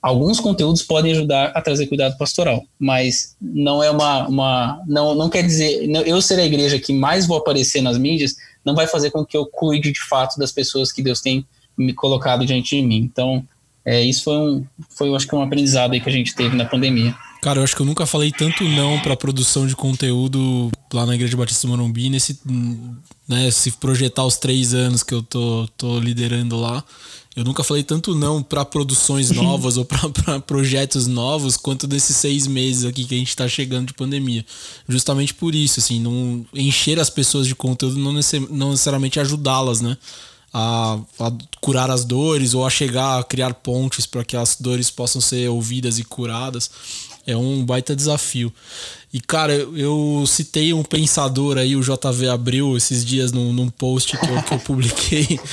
alguns 0.02 0.40
conteúdos 0.40 0.82
podem 0.82 1.12
ajudar 1.12 1.52
a 1.54 1.62
trazer 1.62 1.88
cuidado 1.88 2.18
pastoral, 2.18 2.64
mas 2.78 3.36
não 3.42 3.84
é 3.84 3.92
uma, 3.92 4.28
uma 4.28 4.82
não, 4.88 5.14
não 5.14 5.30
quer 5.30 5.44
dizer 5.44 5.90
eu 6.06 6.22
ser 6.22 6.40
a 6.40 6.46
igreja 6.46 6.80
que 6.80 6.94
mais 6.94 7.28
vou 7.28 7.38
aparecer 7.38 7.82
nas 7.82 7.98
mídias 7.98 8.36
não 8.64 8.76
vai 8.76 8.88
fazer 8.88 9.12
com 9.12 9.26
que 9.26 9.36
eu 9.36 9.46
cuide 9.46 9.92
de 9.92 10.02
fato 10.02 10.38
das 10.38 10.52
pessoas 10.52 10.92
que 10.92 11.04
Deus 11.04 11.22
tem 11.22 11.46
me 11.78 11.94
colocado 11.94 12.46
diante 12.46 12.76
de 12.76 12.82
mim. 12.82 12.98
Então, 12.98 13.44
é, 13.86 14.02
isso 14.02 14.26
foi 14.26 14.36
um, 14.38 14.66
foi 14.90 15.16
acho 15.16 15.28
que 15.28 15.36
um 15.36 15.42
aprendizado 15.42 15.94
aí 15.94 16.02
que 16.02 16.10
a 16.10 16.12
gente 16.12 16.36
teve 16.36 16.56
na 16.56 16.66
pandemia. 16.66 17.16
Cara, 17.42 17.60
eu 17.60 17.64
acho 17.64 17.76
que 17.76 17.82
eu 17.82 17.86
nunca 17.86 18.06
falei 18.06 18.32
tanto 18.32 18.64
não 18.66 19.00
para 19.00 19.16
produção 19.16 19.66
de 19.66 19.76
conteúdo 19.76 20.70
lá 20.94 21.06
na 21.06 21.16
Igreja 21.16 21.38
Batista 21.38 21.68
do 21.68 21.72
Morumbi, 21.72 22.10
nesse, 22.10 22.38
né, 23.28 23.50
se 23.50 23.72
projetar 23.72 24.26
os 24.26 24.36
três 24.36 24.74
anos 24.74 25.04
que 25.04 25.14
eu 25.14 25.24
tô, 25.24 25.68
tô 25.78 26.00
liderando 26.00 26.58
lá. 26.60 26.84
Eu 27.36 27.46
nunca 27.46 27.64
falei 27.64 27.84
tanto 27.84 28.14
não 28.14 28.44
para 28.44 28.66
produções 28.66 29.32
novas 29.32 29.78
ou 29.78 29.86
para 29.86 30.42
projetos 30.42 31.08
novos 31.08 31.56
quanto 31.56 31.88
desses 31.88 32.18
seis 32.18 32.46
meses 32.46 32.84
aqui 32.84 33.06
que 33.06 33.16
a 33.16 33.18
gente 33.18 33.30
está 33.30 33.48
chegando 33.48 33.88
de 33.88 33.94
pandemia. 33.94 34.46
Justamente 34.88 35.34
por 35.34 35.56
isso, 35.56 35.80
assim, 35.80 36.02
não 36.02 36.46
encher 36.54 37.00
as 37.00 37.10
pessoas 37.10 37.48
de 37.48 37.56
conteúdo, 37.56 37.98
não, 37.98 38.12
não 38.50 38.72
necessariamente 38.72 39.20
ajudá-las, 39.20 39.80
né? 39.80 39.98
A, 40.52 41.00
a, 41.20 41.32
curar 41.62 41.92
as 41.92 42.04
dores 42.04 42.56
ou 42.56 42.66
a 42.66 42.70
chegar 42.72 43.20
a 43.20 43.24
criar 43.24 43.54
pontes 43.54 44.08
para 44.08 44.26
que 44.26 44.36
as 44.36 44.58
dores 44.60 44.90
possam 44.90 45.22
ser 45.22 45.48
ouvidas 45.50 46.00
e 46.00 46.04
curadas. 46.04 46.70
É 47.26 47.36
um 47.36 47.66
baita 47.66 47.96
desafio. 47.96 48.52
E, 49.14 49.20
cara, 49.20 49.54
eu 49.54 50.24
citei 50.28 50.74
um 50.74 50.84
pensador 50.84 51.58
aí, 51.58 51.76
o 51.76 51.82
JV 51.82 52.30
Abril, 52.30 52.78
esses 52.78 53.04
dias 53.04 53.32
num, 53.32 53.52
num 53.52 53.70
post 53.70 54.18
que 54.18 54.26
eu, 54.26 54.44
que 54.44 54.54
eu 54.54 54.60
publiquei. 54.60 55.40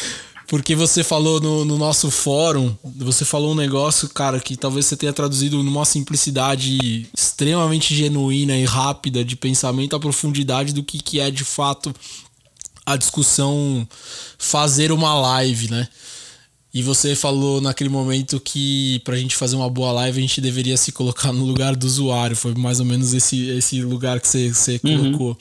Porque 0.49 0.77
você 0.77 1.03
falou 1.03 1.41
no, 1.41 1.65
no, 1.65 1.77
nosso 1.77 2.09
fórum, 2.09 2.75
você 2.85 3.25
falou 3.25 3.51
um 3.51 3.55
negócio, 3.57 4.09
cara, 4.09 4.39
que 4.39 4.57
talvez 4.57 4.87
você 4.87 4.97
tenha 4.97 5.13
traduzido 5.13 5.61
numa 5.61 5.85
simplicidade 5.85 7.09
extremamente 7.13 7.95
genuína 7.95 8.57
e 8.57 8.65
rápida 8.65 9.25
de 9.25 9.35
pensamento, 9.35 9.97
a 9.97 10.01
profundidade 10.01 10.73
do 10.73 10.85
que, 10.85 10.99
que 10.99 11.19
é 11.19 11.33
de 11.33 11.43
fato 11.43 11.93
a 12.85 12.97
discussão 12.97 13.87
fazer 14.39 14.93
uma 14.93 15.15
live, 15.15 15.69
né? 15.69 15.89
E 16.77 16.83
você 16.83 17.17
falou 17.17 17.59
naquele 17.59 17.89
momento 17.89 18.39
que 18.39 19.01
pra 19.03 19.17
gente 19.17 19.35
fazer 19.35 19.57
uma 19.57 19.71
boa 19.71 19.91
live 19.93 20.19
a 20.19 20.21
gente 20.21 20.43
deveria 20.43 20.77
se 20.77 20.93
colocar 20.93 21.33
no 21.33 21.43
lugar 21.43 21.75
do 21.75 21.87
usuário. 21.87 22.37
Foi 22.37 22.53
mais 22.55 22.81
ou 22.81 22.85
menos 22.85 23.15
esse, 23.15 23.49
esse 23.49 23.81
lugar 23.81 24.21
que 24.21 24.29
você, 24.29 24.51
você 24.51 24.79
uhum. 24.85 25.11
colocou. 25.11 25.39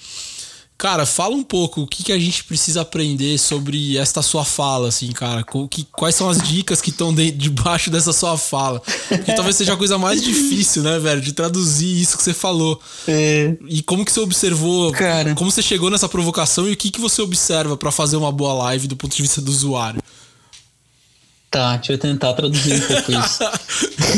Cara, 0.78 1.06
fala 1.06 1.36
um 1.36 1.44
pouco 1.44 1.82
o 1.82 1.88
que, 1.88 2.06
que 2.06 2.14
a 2.14 2.18
gente 2.18 2.46
precisa 2.46 2.80
aprender 2.80 3.38
sobre 3.38 3.98
esta 3.98 4.22
sua 4.22 4.46
fala, 4.46 4.88
assim, 4.88 5.12
cara. 5.12 5.44
Que, 5.70 5.86
quais 5.92 6.16
são 6.16 6.30
as 6.30 6.42
dicas 6.42 6.80
que 6.80 6.90
estão 6.90 7.14
de, 7.14 7.32
debaixo 7.32 7.92
dessa 7.92 8.14
sua 8.14 8.38
fala? 8.38 8.82
Que 9.26 9.36
talvez 9.36 9.58
seja 9.58 9.74
a 9.74 9.78
coisa 9.78 9.98
mais 9.98 10.24
difícil, 10.24 10.84
né, 10.84 10.98
velho? 11.00 11.20
De 11.20 11.34
traduzir 11.34 12.02
isso 12.02 12.16
que 12.16 12.24
você 12.24 12.34
falou. 12.34 12.80
É. 13.10 13.58
E 13.68 13.84
como 13.84 14.06
que 14.06 14.12
você 14.14 14.22
observou? 14.22 14.94
Cara. 14.94 15.36
Como 15.36 15.52
você 15.52 15.62
chegou 15.62 15.90
nessa 15.90 16.08
provocação 16.08 16.66
e 16.70 16.72
o 16.72 16.78
que, 16.78 16.90
que 16.90 17.02
você 17.02 17.22
observa 17.22 17.76
para 17.76 17.92
fazer 17.92 18.16
uma 18.16 18.32
boa 18.32 18.54
live 18.54 18.88
do 18.88 18.96
ponto 18.96 19.14
de 19.14 19.22
vista 19.22 19.42
do 19.42 19.52
usuário? 19.52 20.02
Tá, 21.56 21.78
deixa 21.78 21.94
eu 21.94 21.98
tentar 21.98 22.34
traduzir 22.34 22.74
um 22.74 22.86
pouco 22.86 23.12
isso. 23.14 23.40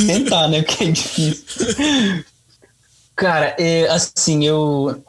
tentar, 0.08 0.48
né? 0.48 0.64
Porque 0.64 0.86
é 0.86 0.92
difícil. 0.92 2.26
Cara, 3.16 3.56
é, 3.60 3.88
assim, 3.90 4.44
eu 4.44 5.04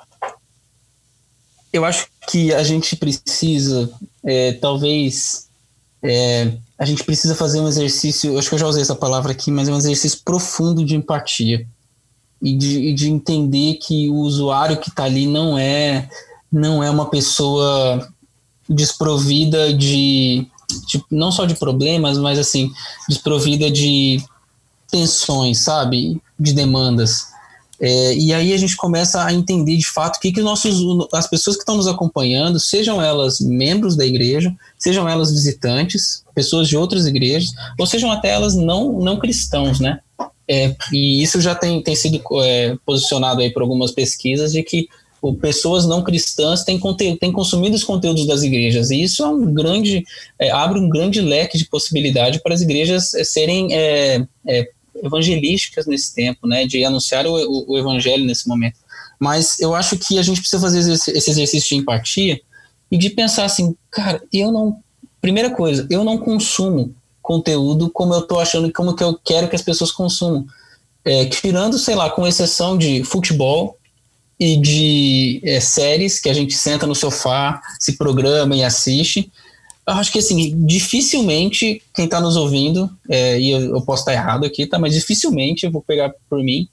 eu 1.73 1.87
acho 1.87 2.07
que 2.31 2.53
a 2.53 2.63
gente 2.63 2.97
precisa, 2.97 3.91
é, 4.23 4.53
talvez, 4.53 5.49
é, 6.03 6.53
a 6.79 6.85
gente 6.85 7.03
precisa 7.03 7.35
fazer 7.35 7.61
um 7.61 7.69
exercício, 7.69 8.35
eu 8.35 8.39
acho 8.39 8.51
que 8.51 8.57
eu 8.57 8.59
já 8.59 8.67
usei 8.67 8.83
essa 8.83 8.95
palavra 8.95 9.33
aqui, 9.33 9.51
mas 9.51 9.67
é 9.67 9.73
um 9.73 9.79
exercício 9.79 10.21
profundo 10.23 10.85
de 10.85 10.95
empatia. 10.95 11.67
e 12.43 12.55
de, 12.55 12.79
e 12.91 12.93
de 12.93 13.09
entender 13.09 13.77
que 13.77 14.11
o 14.11 14.17
usuário 14.17 14.77
que 14.77 14.91
está 14.91 15.05
ali 15.05 15.27
não 15.27 15.59
é 15.59 16.11
não 16.53 16.85
é 16.85 16.91
uma 16.91 17.09
pessoa 17.09 18.07
desprovida 18.69 19.73
de, 19.73 20.47
de, 20.89 21.05
não 21.11 21.31
só 21.31 21.45
de 21.45 21.55
problemas, 21.55 22.19
mas 22.19 22.39
assim 22.39 22.73
desprovida 23.09 23.71
de 23.71 24.23
tensões, 24.91 25.59
sabe, 25.59 26.21
de 26.39 26.53
demandas. 26.53 27.27
É, 27.81 28.15
e 28.15 28.33
aí 28.33 28.53
a 28.53 28.57
gente 28.57 28.77
começa 28.77 29.25
a 29.25 29.33
entender 29.33 29.77
de 29.77 29.87
fato 29.87 30.19
que, 30.19 30.33
que 30.33 30.43
nossos, 30.43 30.83
as 31.13 31.29
pessoas 31.29 31.55
que 31.55 31.63
estão 31.63 31.77
nos 31.77 31.87
acompanhando, 31.87 32.59
sejam 32.59 33.01
elas 33.01 33.41
membros 33.41 33.95
da 33.97 34.05
igreja, 34.05 34.53
sejam 34.77 35.09
elas 35.09 35.31
visitantes, 35.31 36.25
pessoas 36.35 36.67
de 36.67 36.77
outras 36.77 37.07
igrejas, 37.07 37.53
ou 37.79 37.87
sejam 37.87 38.11
até 38.11 38.31
elas 38.31 38.57
não, 38.57 38.99
não 38.99 39.19
cristãos, 39.19 39.79
né? 39.79 40.01
É, 40.49 40.75
e 40.93 41.23
isso 41.23 41.41
já 41.41 41.55
tem, 41.55 41.81
tem 41.83 41.95
sido 41.95 42.21
é, 42.43 42.75
posicionado 42.85 43.43
aí 43.43 43.51
por 43.51 43.63
algumas 43.63 43.93
pesquisas 43.93 44.53
de 44.53 44.63
que 44.63 44.89
pessoas 45.41 45.87
não 45.87 46.03
cristãs 46.03 46.63
têm, 46.65 46.79
têm 47.17 47.33
consumido 47.33 47.75
os 47.75 47.85
conteúdos 47.85 48.27
das 48.27 48.43
igrejas. 48.43 48.91
E 48.91 49.03
isso 49.03 49.23
é 49.23 49.29
um 49.29 49.53
grande, 49.53 50.05
é, 50.39 50.51
abre 50.51 50.79
um 50.79 50.89
grande 50.89 51.21
leque 51.21 51.59
de 51.59 51.65
possibilidade 51.65 52.41
para 52.41 52.55
as 52.55 52.61
igrejas 52.61 53.15
é, 53.15 53.25
serem 53.25 53.75
é, 53.75 54.25
é, 54.47 54.69
evangelísticas 55.03 55.87
nesse 55.87 56.15
tempo, 56.15 56.47
né, 56.47 56.67
de 56.67 56.85
anunciar 56.85 57.27
o, 57.27 57.35
o, 57.35 57.73
o, 57.73 57.79
evangelho 57.79 58.25
nesse 58.25 58.49
momento. 58.49 58.77
Mas 59.19 59.59
eu 59.59 59.75
acho 59.75 59.99
que 59.99 60.19
a 60.19 60.23
gente 60.23 60.41
precisa 60.41 60.63
fazer 60.63 60.79
esse, 60.93 61.11
exercício 61.31 61.69
de 61.69 61.77
empatia 61.77 62.41
e 62.91 62.97
de 62.97 63.11
pensar 63.11 63.45
assim, 63.45 63.75
cara, 63.91 64.23
eu 64.33 64.53
não. 64.53 64.77
Primeira 65.21 65.51
coisa, 65.51 65.85
eu 65.91 66.05
não 66.05 66.17
consumo 66.17 66.95
conteúdo 67.21 67.91
como 67.91 68.15
eu 68.15 68.23
tô 68.23 68.39
achando, 68.39 68.73
como 68.73 68.95
que 68.95 69.03
eu 69.03 69.19
quero 69.25 69.49
que 69.49 69.57
as 69.57 69.63
pessoas 69.63 69.91
consumam. 69.91 70.47
É, 71.05 71.25
tirando, 71.25 71.79
sei 71.79 71.95
lá, 71.95 72.11
com 72.11 72.27
exceção 72.27 72.77
de 72.77 73.03
futebol 73.03 73.78
e 74.39 74.57
de 74.57 75.41
é, 75.45 75.61
séries 75.61 76.21
que 76.21 76.29
a 76.29 76.35
gente 76.35 76.55
senta 76.55 76.87
no 76.87 76.95
sofá, 76.95 77.61
se 77.79 77.97
programa 77.97 78.55
e 78.55 78.63
assiste. 78.63 79.31
Eu 79.87 79.95
acho 79.95 80.13
que, 80.13 80.19
assim, 80.19 80.65
dificilmente 80.67 81.83
quem 81.95 82.05
está 82.05 82.21
nos 82.21 82.37
ouvindo, 82.37 82.91
é, 83.09 83.41
e 83.41 83.51
eu, 83.51 83.61
eu, 83.61 83.81
posso 83.81 84.03
estar 84.03 84.13
errado 84.13 84.45
aqui, 84.45 84.67
tá? 84.67 84.79
Mas 84.79 84.95
dificilmente 84.95 85.65
eu 85.65 85.73
vou 85.73 85.83
pegar 85.83 86.13
por 86.29 86.43
mim, 86.43 86.69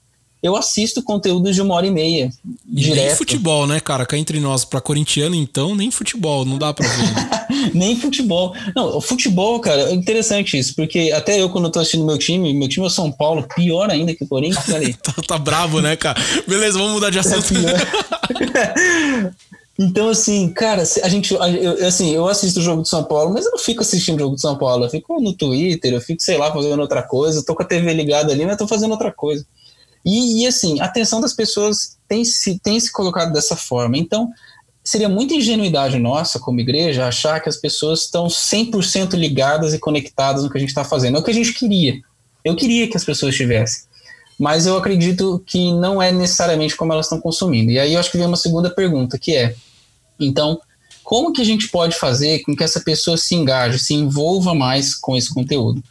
eu 0.46 0.56
assisto 0.56 1.02
conteúdos 1.02 1.54
de 1.54 1.62
uma 1.62 1.74
hora 1.74 1.86
e 1.86 1.90
meia. 1.90 2.30
E 2.70 2.80
direto. 2.80 3.06
nem 3.06 3.14
futebol, 3.16 3.66
né, 3.66 3.80
cara? 3.80 4.06
Cá 4.06 4.16
entre 4.16 4.38
nós, 4.40 4.64
para 4.64 4.80
corintiano, 4.80 5.34
então, 5.34 5.74
nem 5.74 5.90
futebol, 5.90 6.44
não 6.44 6.58
dá 6.58 6.72
pra 6.72 6.86
ver. 6.86 7.70
nem 7.74 7.96
futebol. 7.98 8.54
Não, 8.74 8.96
o 8.96 9.00
futebol, 9.00 9.58
cara, 9.60 9.90
é 9.90 9.92
interessante 9.92 10.56
isso, 10.56 10.74
porque 10.74 11.12
até 11.12 11.40
eu, 11.40 11.48
quando 11.50 11.66
eu 11.66 11.70
tô 11.70 11.80
assistindo 11.80 12.04
meu 12.04 12.18
time, 12.18 12.54
meu 12.54 12.68
time 12.68 12.84
é 12.84 12.88
o 12.88 12.90
São 12.90 13.10
Paulo, 13.10 13.46
pior 13.54 13.90
ainda 13.90 14.14
que 14.14 14.24
o 14.24 14.28
Corinthians, 14.28 14.70
ali. 14.70 14.94
tá, 15.02 15.12
tá 15.26 15.38
bravo, 15.38 15.80
né, 15.80 15.96
cara? 15.96 16.20
Beleza, 16.46 16.78
vamos 16.78 16.94
mudar 16.94 17.10
de 17.10 17.18
assunto. 17.18 17.54
É 17.56 19.32
então, 19.78 20.08
assim, 20.08 20.48
cara, 20.50 20.82
a 20.82 21.08
gente. 21.08 21.34
Eu, 21.34 21.86
assim, 21.86 22.14
eu 22.14 22.28
assisto 22.28 22.60
o 22.60 22.62
jogo 22.62 22.82
de 22.82 22.88
São 22.88 23.04
Paulo, 23.04 23.32
mas 23.32 23.44
eu 23.44 23.52
não 23.52 23.58
fico 23.58 23.82
assistindo 23.82 24.16
o 24.16 24.20
jogo 24.20 24.34
de 24.36 24.40
São 24.40 24.56
Paulo. 24.56 24.84
Eu 24.84 24.90
fico 24.90 25.20
no 25.20 25.32
Twitter, 25.32 25.92
eu 25.92 26.00
fico, 26.00 26.22
sei 26.22 26.38
lá, 26.38 26.52
fazendo 26.52 26.80
outra 26.80 27.02
coisa. 27.02 27.40
Eu 27.40 27.44
tô 27.44 27.54
com 27.54 27.62
a 27.62 27.66
TV 27.66 27.92
ligada 27.92 28.32
ali, 28.32 28.46
mas 28.46 28.56
tô 28.56 28.68
fazendo 28.68 28.92
outra 28.92 29.12
coisa. 29.12 29.44
E, 30.06 30.42
e, 30.42 30.46
assim, 30.46 30.78
a 30.78 30.84
atenção 30.84 31.20
das 31.20 31.32
pessoas 31.32 31.96
tem 32.08 32.24
se, 32.24 32.60
tem 32.60 32.78
se 32.78 32.92
colocado 32.92 33.32
dessa 33.32 33.56
forma. 33.56 33.98
Então, 33.98 34.30
seria 34.84 35.08
muita 35.08 35.34
ingenuidade 35.34 35.98
nossa, 35.98 36.38
como 36.38 36.60
igreja, 36.60 37.08
achar 37.08 37.40
que 37.40 37.48
as 37.48 37.56
pessoas 37.56 38.02
estão 38.02 38.28
100% 38.28 39.14
ligadas 39.14 39.74
e 39.74 39.80
conectadas 39.80 40.44
no 40.44 40.50
que 40.50 40.56
a 40.56 40.60
gente 40.60 40.68
está 40.68 40.84
fazendo. 40.84 41.16
É 41.16 41.20
o 41.20 41.24
que 41.24 41.32
a 41.32 41.34
gente 41.34 41.52
queria. 41.52 42.00
Eu 42.44 42.54
queria 42.54 42.88
que 42.88 42.96
as 42.96 43.04
pessoas 43.04 43.32
estivessem. 43.32 43.82
Mas 44.38 44.64
eu 44.64 44.76
acredito 44.76 45.42
que 45.44 45.72
não 45.72 46.00
é 46.00 46.12
necessariamente 46.12 46.76
como 46.76 46.92
elas 46.92 47.06
estão 47.06 47.20
consumindo. 47.20 47.72
E 47.72 47.78
aí 47.78 47.94
eu 47.94 47.98
acho 47.98 48.12
que 48.12 48.18
vem 48.18 48.26
uma 48.26 48.36
segunda 48.36 48.70
pergunta, 48.70 49.18
que 49.18 49.34
é: 49.34 49.56
então, 50.20 50.60
como 51.02 51.32
que 51.32 51.42
a 51.42 51.44
gente 51.44 51.68
pode 51.68 51.98
fazer 51.98 52.40
com 52.42 52.54
que 52.54 52.62
essa 52.62 52.80
pessoa 52.80 53.16
se 53.16 53.34
engaje, 53.34 53.80
se 53.80 53.94
envolva 53.94 54.54
mais 54.54 54.94
com 54.94 55.16
esse 55.16 55.34
conteúdo? 55.34 55.82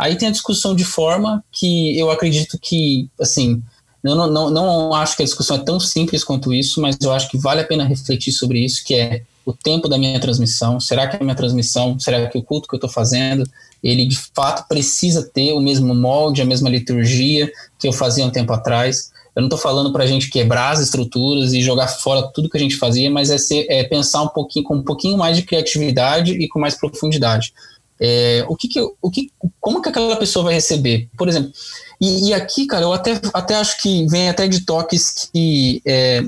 Aí 0.00 0.16
tem 0.16 0.28
a 0.28 0.32
discussão 0.32 0.74
de 0.74 0.82
forma 0.82 1.44
que 1.52 1.98
eu 1.98 2.10
acredito 2.10 2.58
que, 2.58 3.10
assim, 3.20 3.62
eu 4.02 4.14
não, 4.14 4.26
não, 4.30 4.50
não 4.50 4.94
acho 4.94 5.14
que 5.14 5.22
a 5.22 5.26
discussão 5.26 5.58
é 5.58 5.60
tão 5.60 5.78
simples 5.78 6.24
quanto 6.24 6.54
isso, 6.54 6.80
mas 6.80 6.96
eu 7.02 7.12
acho 7.12 7.28
que 7.28 7.36
vale 7.36 7.60
a 7.60 7.66
pena 7.66 7.84
refletir 7.84 8.32
sobre 8.32 8.64
isso, 8.64 8.82
que 8.82 8.94
é 8.94 9.22
o 9.44 9.52
tempo 9.52 9.90
da 9.90 9.98
minha 9.98 10.18
transmissão. 10.18 10.80
Será 10.80 11.06
que 11.06 11.16
a 11.16 11.20
minha 11.20 11.34
transmissão, 11.34 12.00
será 12.00 12.26
que 12.28 12.38
o 12.38 12.42
culto 12.42 12.66
que 12.66 12.74
eu 12.74 12.78
estou 12.78 12.88
fazendo, 12.88 13.44
ele 13.84 14.06
de 14.06 14.16
fato 14.34 14.66
precisa 14.66 15.22
ter 15.22 15.52
o 15.52 15.60
mesmo 15.60 15.94
molde, 15.94 16.40
a 16.40 16.46
mesma 16.46 16.70
liturgia 16.70 17.52
que 17.78 17.86
eu 17.86 17.92
fazia 17.92 18.24
um 18.24 18.30
tempo 18.30 18.54
atrás? 18.54 19.12
Eu 19.36 19.42
não 19.42 19.48
estou 19.48 19.58
falando 19.58 19.92
para 19.92 20.04
a 20.04 20.06
gente 20.06 20.30
quebrar 20.30 20.70
as 20.70 20.80
estruturas 20.80 21.52
e 21.52 21.60
jogar 21.60 21.88
fora 21.88 22.26
tudo 22.32 22.48
que 22.48 22.56
a 22.56 22.60
gente 22.60 22.76
fazia, 22.76 23.10
mas 23.10 23.28
é, 23.28 23.36
ser, 23.36 23.66
é 23.68 23.84
pensar 23.84 24.22
um 24.22 24.28
pouquinho 24.28 24.64
com 24.64 24.76
um 24.76 24.82
pouquinho 24.82 25.18
mais 25.18 25.36
de 25.36 25.42
criatividade 25.42 26.32
e 26.32 26.48
com 26.48 26.58
mais 26.58 26.74
profundidade. 26.74 27.52
É, 28.00 28.44
o 28.48 28.56
que, 28.56 28.66
que 28.66 28.80
o 28.80 29.10
que, 29.10 29.30
como 29.60 29.82
que 29.82 29.90
aquela 29.90 30.16
pessoa 30.16 30.46
vai 30.46 30.54
receber? 30.54 31.08
Por 31.18 31.28
exemplo, 31.28 31.52
e, 32.00 32.28
e, 32.28 32.34
aqui, 32.34 32.66
cara, 32.66 32.84
eu 32.84 32.92
até, 32.94 33.20
até 33.34 33.56
acho 33.56 33.82
que 33.82 34.06
vem 34.06 34.30
até 34.30 34.48
de 34.48 34.64
toques 34.64 35.28
que 35.30 35.82
é, 35.84 36.24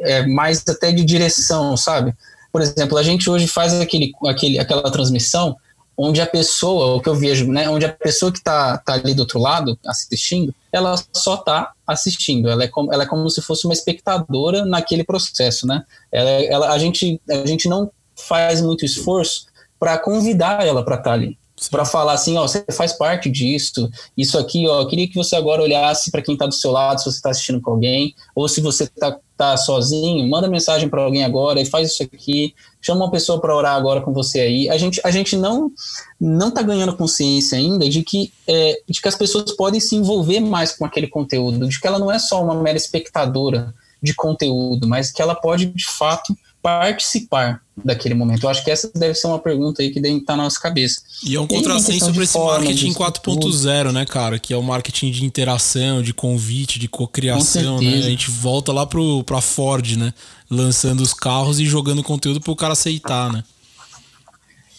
é, 0.00 0.26
mais 0.26 0.62
até 0.68 0.92
de 0.92 1.02
direção, 1.02 1.76
sabe? 1.78 2.14
Por 2.52 2.60
exemplo, 2.60 2.98
a 2.98 3.02
gente 3.02 3.30
hoje 3.30 3.46
faz 3.46 3.72
aquele, 3.72 4.12
aquele, 4.26 4.58
aquela 4.58 4.90
transmissão 4.90 5.56
onde 5.96 6.20
a 6.20 6.26
pessoa, 6.26 6.96
o 6.96 7.00
que 7.00 7.08
eu 7.08 7.14
vejo, 7.14 7.46
né, 7.46 7.68
onde 7.68 7.86
a 7.86 7.92
pessoa 7.92 8.30
que 8.30 8.38
está 8.38 8.76
tá 8.78 8.94
ali 8.94 9.14
do 9.14 9.20
outro 9.20 9.38
lado 9.38 9.78
assistindo, 9.86 10.52
ela 10.72 11.00
só 11.12 11.36
está 11.36 11.72
assistindo, 11.86 12.50
ela 12.50 12.64
é, 12.64 12.68
como, 12.68 12.92
ela 12.92 13.04
é 13.04 13.06
como 13.06 13.30
se 13.30 13.40
fosse 13.40 13.64
uma 13.64 13.72
espectadora 13.72 14.64
naquele 14.64 15.04
processo, 15.04 15.66
né? 15.66 15.84
Ela, 16.12 16.30
ela, 16.30 16.72
a, 16.72 16.78
gente, 16.78 17.20
a 17.30 17.46
gente 17.46 17.68
não 17.68 17.90
faz 18.16 18.60
muito 18.60 18.84
esforço 18.84 19.46
para 19.84 19.98
convidar 19.98 20.66
ela 20.66 20.82
para 20.82 20.94
estar 20.94 21.10
tá 21.10 21.12
ali. 21.12 21.36
Para 21.70 21.84
falar 21.84 22.14
assim, 22.14 22.38
ó, 22.38 22.48
você 22.48 22.64
faz 22.72 22.94
parte 22.94 23.30
disso, 23.30 23.90
isso 24.16 24.38
aqui, 24.38 24.66
ó, 24.66 24.80
eu 24.80 24.88
queria 24.88 25.06
que 25.06 25.14
você 25.14 25.36
agora 25.36 25.62
olhasse 25.62 26.10
para 26.10 26.22
quem 26.22 26.32
está 26.34 26.46
do 26.46 26.54
seu 26.54 26.70
lado, 26.70 26.98
se 26.98 27.04
você 27.04 27.18
está 27.18 27.28
assistindo 27.28 27.60
com 27.60 27.72
alguém, 27.72 28.14
ou 28.34 28.48
se 28.48 28.62
você 28.62 28.84
está 28.84 29.18
tá 29.36 29.56
sozinho, 29.58 30.26
manda 30.26 30.48
mensagem 30.48 30.88
para 30.88 31.02
alguém 31.02 31.22
agora 31.22 31.60
e 31.60 31.66
faz 31.66 31.92
isso 31.92 32.02
aqui, 32.02 32.54
chama 32.80 33.04
uma 33.04 33.10
pessoa 33.10 33.38
para 33.40 33.54
orar 33.54 33.76
agora 33.76 34.00
com 34.00 34.12
você 34.12 34.40
aí. 34.40 34.70
A 34.70 34.78
gente, 34.78 35.00
a 35.04 35.10
gente 35.10 35.36
não 35.36 35.70
não 36.18 36.48
está 36.48 36.62
ganhando 36.62 36.96
consciência 36.96 37.58
ainda 37.58 37.86
de 37.86 38.02
que, 38.02 38.32
é, 38.48 38.80
de 38.88 39.02
que 39.02 39.08
as 39.08 39.16
pessoas 39.16 39.52
podem 39.52 39.80
se 39.80 39.94
envolver 39.94 40.40
mais 40.40 40.72
com 40.72 40.86
aquele 40.86 41.08
conteúdo, 41.08 41.68
de 41.68 41.78
que 41.78 41.86
ela 41.86 41.98
não 41.98 42.10
é 42.10 42.18
só 42.18 42.42
uma 42.42 42.54
mera 42.54 42.78
espectadora 42.78 43.74
de 44.02 44.14
conteúdo, 44.14 44.88
mas 44.88 45.12
que 45.12 45.20
ela 45.20 45.34
pode 45.34 45.66
de 45.66 45.86
fato 45.86 46.34
participar 46.64 47.60
daquele 47.76 48.14
momento? 48.14 48.44
Eu 48.44 48.48
acho 48.48 48.64
que 48.64 48.70
essa 48.70 48.90
deve 48.94 49.14
ser 49.14 49.26
uma 49.26 49.38
pergunta 49.38 49.82
aí 49.82 49.90
que 49.90 50.00
deve 50.00 50.16
estar 50.16 50.34
na 50.34 50.44
nossa 50.44 50.58
cabeça. 50.58 51.02
E 51.22 51.36
é 51.36 51.40
um 51.40 51.46
contrassenso 51.46 52.10
para 52.10 52.24
esse 52.24 52.38
marketing 52.38 52.94
4.0, 52.94 53.92
né, 53.92 54.06
cara? 54.06 54.38
Que 54.38 54.54
é 54.54 54.56
o 54.56 54.62
marketing 54.62 55.10
de 55.10 55.26
interação, 55.26 56.02
de 56.02 56.14
convite, 56.14 56.78
de 56.78 56.88
cocriação, 56.88 57.82
né? 57.82 57.98
A 57.98 58.00
gente 58.00 58.30
volta 58.30 58.72
lá 58.72 58.86
pro, 58.86 59.22
pra 59.24 59.42
Ford, 59.42 59.94
né? 59.96 60.14
Lançando 60.50 61.02
os 61.02 61.12
carros 61.12 61.60
e 61.60 61.66
jogando 61.66 62.02
conteúdo 62.02 62.40
para 62.40 62.52
o 62.52 62.56
cara 62.56 62.72
aceitar, 62.72 63.30
né? 63.30 63.44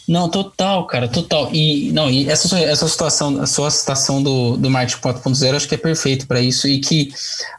Não, 0.08 0.28
total, 0.28 0.88
cara, 0.88 1.08
total. 1.08 1.50
E 1.54 1.92
não, 1.92 2.10
e 2.10 2.28
essa, 2.28 2.60
essa 2.60 2.88
situação, 2.88 3.42
a 3.42 3.46
sua 3.46 3.70
citação 3.70 4.24
do, 4.24 4.58
do 4.58 4.72
marketing 4.72 5.02
4.0 5.02 5.56
acho 5.56 5.68
que 5.68 5.76
é 5.76 5.78
perfeito 5.78 6.26
para 6.26 6.42
isso 6.42 6.68
e 6.68 6.80
que 6.80 7.12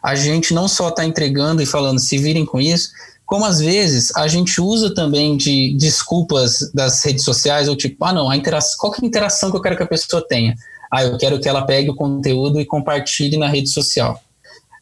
a 0.03 0.17
gente 0.17 0.53
não 0.53 0.67
só 0.67 0.89
está 0.89 1.05
entregando 1.05 1.63
e 1.63 1.67
falando 1.67 2.01
se 2.01 2.19
virem 2.19 2.45
com 2.45 2.61
isso, 2.61 2.91
como 3.27 3.45
às 3.45 3.59
vezes 3.59 4.15
a 4.17 4.29
gente 4.29 4.61
usa 4.61 4.95
também 4.95 5.37
de 5.37 5.75
desculpas 5.77 6.71
das 6.73 7.05
redes 7.05 7.25
sociais, 7.25 7.69
ou 7.69 7.77
tipo, 7.77 8.03
ah, 8.05 8.13
não, 8.13 8.31
a 8.31 8.37
interação, 8.37 8.79
qual 8.79 8.93
que 8.93 9.03
é 9.03 9.05
a 9.05 9.09
interação 9.09 9.51
que 9.51 9.57
eu 9.57 9.61
quero 9.61 9.77
que 9.77 9.83
a 9.83 9.87
pessoa 9.87 10.27
tenha? 10.27 10.55
Ah, 10.91 11.03
eu 11.03 11.19
quero 11.19 11.41
que 11.41 11.49
ela 11.49 11.67
pegue 11.67 11.91
o 11.91 11.97
conteúdo 11.97 12.61
e 12.61 12.65
compartilhe 12.65 13.37
na 13.37 13.49
rede 13.49 13.69
social 13.69 14.23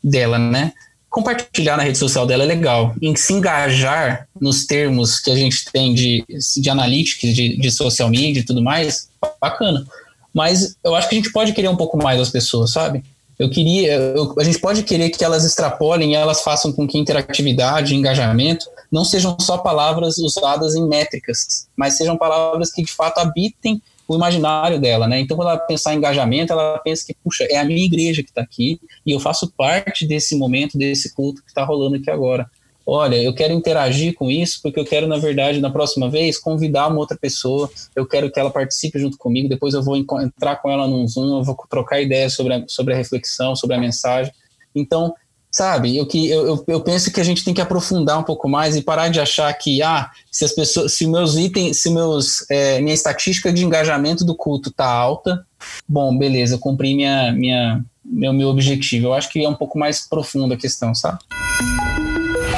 dela, 0.03 0.39
né? 0.39 0.75
Compartilhar 1.09 1.79
na 1.79 1.83
rede 1.83 1.97
social 1.97 2.27
dela 2.27 2.43
é 2.43 2.47
legal. 2.47 2.95
Em 3.01 3.17
se 3.17 3.33
engajar 3.33 4.29
nos 4.39 4.67
termos 4.67 5.19
que 5.19 5.31
a 5.31 5.37
gente 5.37 5.65
tem 5.73 5.95
de, 5.95 6.23
de 6.57 6.69
analytics, 6.69 7.35
de, 7.35 7.57
de 7.57 7.71
social 7.71 8.11
media 8.11 8.41
e 8.41 8.45
tudo 8.45 8.61
mais, 8.61 9.09
bacana. 9.41 9.87
Mas 10.35 10.77
eu 10.85 10.95
acho 10.95 11.09
que 11.09 11.15
a 11.15 11.19
gente 11.19 11.33
pode 11.33 11.53
querer 11.53 11.69
um 11.69 11.77
pouco 11.77 11.97
mais 11.97 12.19
das 12.19 12.31
pessoas, 12.31 12.73
sabe? 12.73 13.03
Eu 13.39 13.51
queria, 13.51 13.93
eu, 13.93 14.35
a 14.39 14.45
gente 14.45 14.61
pode 14.61 14.83
querer 14.85 15.11
que 15.11 15.25
elas 15.25 15.45
extrapolem 15.45 16.15
elas 16.15 16.43
façam 16.43 16.73
com 16.73 16.87
que 16.87 16.99
interatividade, 16.99 17.95
engajamento, 17.95 18.67
não 18.91 19.05
sejam 19.05 19.37
só 19.41 19.59
palavras 19.59 20.19
usadas 20.19 20.75
em 20.75 20.87
métricas, 20.87 21.69
mas 21.77 21.97
sejam 21.97 22.17
palavras 22.17 22.71
que 22.71 22.83
de 22.83 22.93
fato 22.93 23.19
habitem 23.19 23.83
o 24.07 24.15
imaginário 24.15 24.81
dela, 24.81 25.09
né? 25.09 25.19
Então, 25.19 25.37
quando 25.37 25.49
ela 25.49 25.59
pensar 25.59 25.95
em 25.95 25.97
engajamento, 25.97 26.53
ela 26.53 26.79
pensa 26.79 27.05
que, 27.07 27.17
puxa, 27.25 27.45
é 27.51 27.57
a 27.57 27.65
minha 27.65 27.85
igreja 27.85 28.23
que 28.23 28.29
está 28.29 28.43
aqui 28.43 28.79
e 29.05 29.13
eu 29.13 29.19
faço 29.19 29.51
parte 29.57 30.07
desse 30.07 30.37
momento, 30.37 30.77
desse 30.77 31.15
culto 31.15 31.43
que 31.43 31.49
está 31.49 31.65
rolando 31.65 31.97
aqui 31.97 32.11
agora 32.11 32.49
olha, 32.87 33.17
eu 33.17 33.35
quero 33.35 33.53
interagir 33.53 34.15
com 34.15 34.31
isso 34.31 34.61
porque 34.63 34.79
eu 34.79 34.85
quero, 34.85 35.07
na 35.07 35.17
verdade, 35.17 35.61
na 35.61 35.71
próxima 35.71 36.09
vez, 36.09 36.39
convidar 36.39 36.89
uma 36.89 36.99
outra 36.99 37.17
pessoa, 37.17 37.71
eu 37.95 38.07
quero 38.07 38.31
que 38.31 38.39
ela 38.39 38.51
participe 38.51 38.99
junto 38.99 39.17
comigo, 39.17 39.49
depois 39.49 39.75
eu 39.75 39.83
vou 39.83 39.97
entrar 39.97 40.57
com 40.57 40.71
ela 40.71 40.87
num 40.87 41.07
Zoom, 41.07 41.39
eu 41.39 41.45
vou 41.45 41.57
trocar 41.69 42.01
ideias 42.01 42.35
sobre 42.35 42.55
a, 42.55 42.65
sobre 42.67 42.95
a 42.95 42.97
reflexão, 42.97 43.57
sobre 43.57 43.77
a 43.77 43.81
mensagem. 43.81 44.33
Então, 44.75 45.15
sabe? 45.55 45.97
Eu, 45.97 46.05
que, 46.05 46.29
eu, 46.29 46.65
eu 46.67 46.81
penso 46.81 47.13
que 47.13 47.21
a 47.21 47.25
gente 47.25 47.45
tem 47.45 47.55
que 47.55 47.61
aprofundar 47.61 48.19
um 48.19 48.25
pouco 48.25 48.49
mais 48.49 48.75
e 48.75 48.83
parar 48.83 49.09
de 49.09 49.21
achar 49.21 49.53
que, 49.55 49.81
ah, 49.83 50.11
se 50.29 50.45
as 50.45 50.53
pessoas, 50.53 50.93
se 50.95 51.07
meus 51.07 51.37
itens, 51.37 51.81
se 51.81 51.91
meus, 51.91 52.45
é, 52.51 52.81
minha 52.81 52.93
estatística 52.93 53.53
de 53.53 53.65
engajamento 53.65 54.25
do 54.25 54.35
culto 54.35 54.73
tá 54.73 54.85
alta, 54.87 55.47
bom, 55.89 56.19
beleza, 56.19 56.57
eu 56.57 56.59
cumpri 56.59 56.97
minha, 56.97 57.33
minha, 57.33 57.85
meu, 58.05 58.33
meu 58.33 58.49
objetivo. 58.49 59.07
Eu 59.07 59.15
acho 59.15 59.31
que 59.31 59.45
é 59.45 59.49
um 59.49 59.55
pouco 59.55 59.79
mais 59.79 60.09
profunda 60.09 60.57
a 60.57 60.59
questão, 60.59 60.93
sabe? 60.93 61.19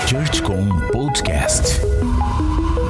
ChurchCom 0.07 0.69
Podcast. 0.93 1.81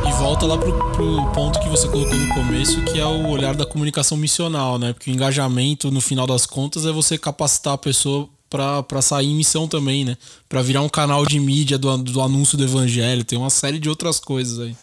E 0.07 0.13
volta 0.19 0.45
lá 0.45 0.59
pro, 0.59 0.93
pro 0.93 1.33
ponto 1.33 1.59
que 1.61 1.69
você 1.71 1.89
colocou 1.89 2.15
no 2.15 2.35
começo, 2.35 2.83
que 2.83 2.99
é 3.01 3.07
o 3.07 3.29
olhar 3.29 3.57
da 3.57 3.65
comunicação 3.65 4.19
missional, 4.19 4.79
né? 4.79 4.93
Porque 4.93 5.11
o 5.11 5.15
engajamento, 5.15 5.91
no 5.91 6.03
final 6.03 6.27
das 6.27 6.45
contas, 6.45 6.85
é 6.85 6.93
você 6.93 7.17
capacitar 7.17 7.73
a 7.73 7.79
pessoa 7.79 8.29
para 8.51 9.01
sair 9.01 9.29
em 9.29 9.35
missão 9.35 9.67
também, 9.67 10.05
né? 10.05 10.19
Para 10.47 10.61
virar 10.61 10.83
um 10.83 10.91
canal 10.91 11.25
de 11.25 11.41
mídia 11.41 11.79
do, 11.79 11.97
do 11.97 12.21
anúncio 12.21 12.59
do 12.59 12.65
evangelho. 12.65 13.25
Tem 13.25 13.39
uma 13.39 13.49
série 13.49 13.79
de 13.79 13.89
outras 13.89 14.21
coisas 14.21 14.59
aí. 14.61 14.77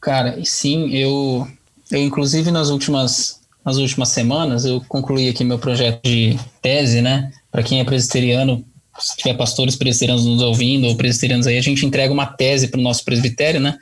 Cara, 0.00 0.38
sim, 0.44 0.90
eu, 0.90 1.44
eu 1.90 2.00
inclusive 2.00 2.52
nas 2.52 2.70
últimas, 2.70 3.40
nas 3.64 3.78
últimas 3.78 4.10
semanas 4.10 4.64
eu 4.64 4.80
concluí 4.86 5.28
aqui 5.28 5.42
meu 5.42 5.58
projeto 5.58 6.00
de 6.04 6.38
tese, 6.62 7.02
né? 7.02 7.32
Para 7.50 7.64
quem 7.64 7.80
é 7.80 7.84
presbiteriano, 7.84 8.64
se 8.98 9.16
tiver 9.16 9.34
pastores 9.34 9.76
presbiterianos 9.76 10.24
nos 10.24 10.42
ouvindo 10.42 10.86
ou 10.86 10.96
presbiterianos 10.96 11.46
aí, 11.46 11.58
a 11.58 11.62
gente 11.62 11.84
entrega 11.84 12.12
uma 12.12 12.26
tese 12.26 12.68
para 12.68 12.80
o 12.80 12.82
nosso 12.82 13.04
presbitério, 13.04 13.60
né? 13.60 13.76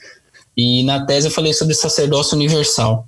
E 0.57 0.83
na 0.83 1.05
tese 1.05 1.29
eu 1.29 1.33
falei 1.33 1.53
sobre 1.53 1.75
sacerdócio 1.75 2.37
universal. 2.37 3.07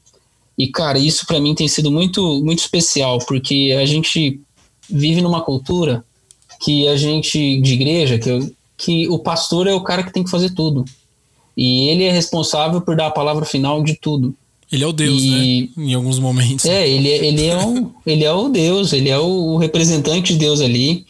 E 0.57 0.69
cara, 0.69 0.99
isso 0.99 1.27
para 1.27 1.41
mim 1.41 1.55
tem 1.55 1.67
sido 1.69 1.91
muito 1.91 2.41
muito 2.45 2.61
especial, 2.61 3.19
porque 3.27 3.77
a 3.81 3.85
gente 3.85 4.41
vive 4.89 5.21
numa 5.21 5.43
cultura 5.43 6.05
que 6.61 6.89
a 6.89 6.97
gente, 6.97 7.61
de 7.61 7.75
igreja, 7.75 8.19
que, 8.19 8.53
que 8.77 9.09
o 9.09 9.19
pastor 9.19 9.67
é 9.67 9.75
o 9.75 9.83
cara 9.83 10.03
que 10.03 10.13
tem 10.13 10.25
que 10.25 10.31
fazer 10.31 10.51
tudo. 10.51 10.85
E 11.57 11.89
ele 11.89 12.05
é 12.05 12.11
responsável 12.11 12.81
por 12.81 12.97
dar 12.97 13.07
a 13.07 13.11
palavra 13.11 13.45
final 13.45 13.83
de 13.83 13.95
tudo. 13.95 14.35
Ele 14.73 14.83
é 14.83 14.87
o 14.87 14.93
Deus, 14.93 15.23
e, 15.23 15.71
né? 15.77 15.85
Em 15.85 15.95
alguns 15.95 16.19
momentos. 16.19 16.65
É, 16.65 16.89
ele, 16.89 17.09
é, 17.09 17.25
ele, 17.25 17.47
é, 17.47 17.57
um, 17.57 17.91
ele 18.05 18.25
é 18.25 18.33
o 18.33 18.49
Deus, 18.49 18.93
ele 18.93 19.09
é 19.09 19.19
o, 19.19 19.57
representante 19.57 20.33
de 20.33 20.39
Deus 20.39 20.61
ali. 20.61 21.07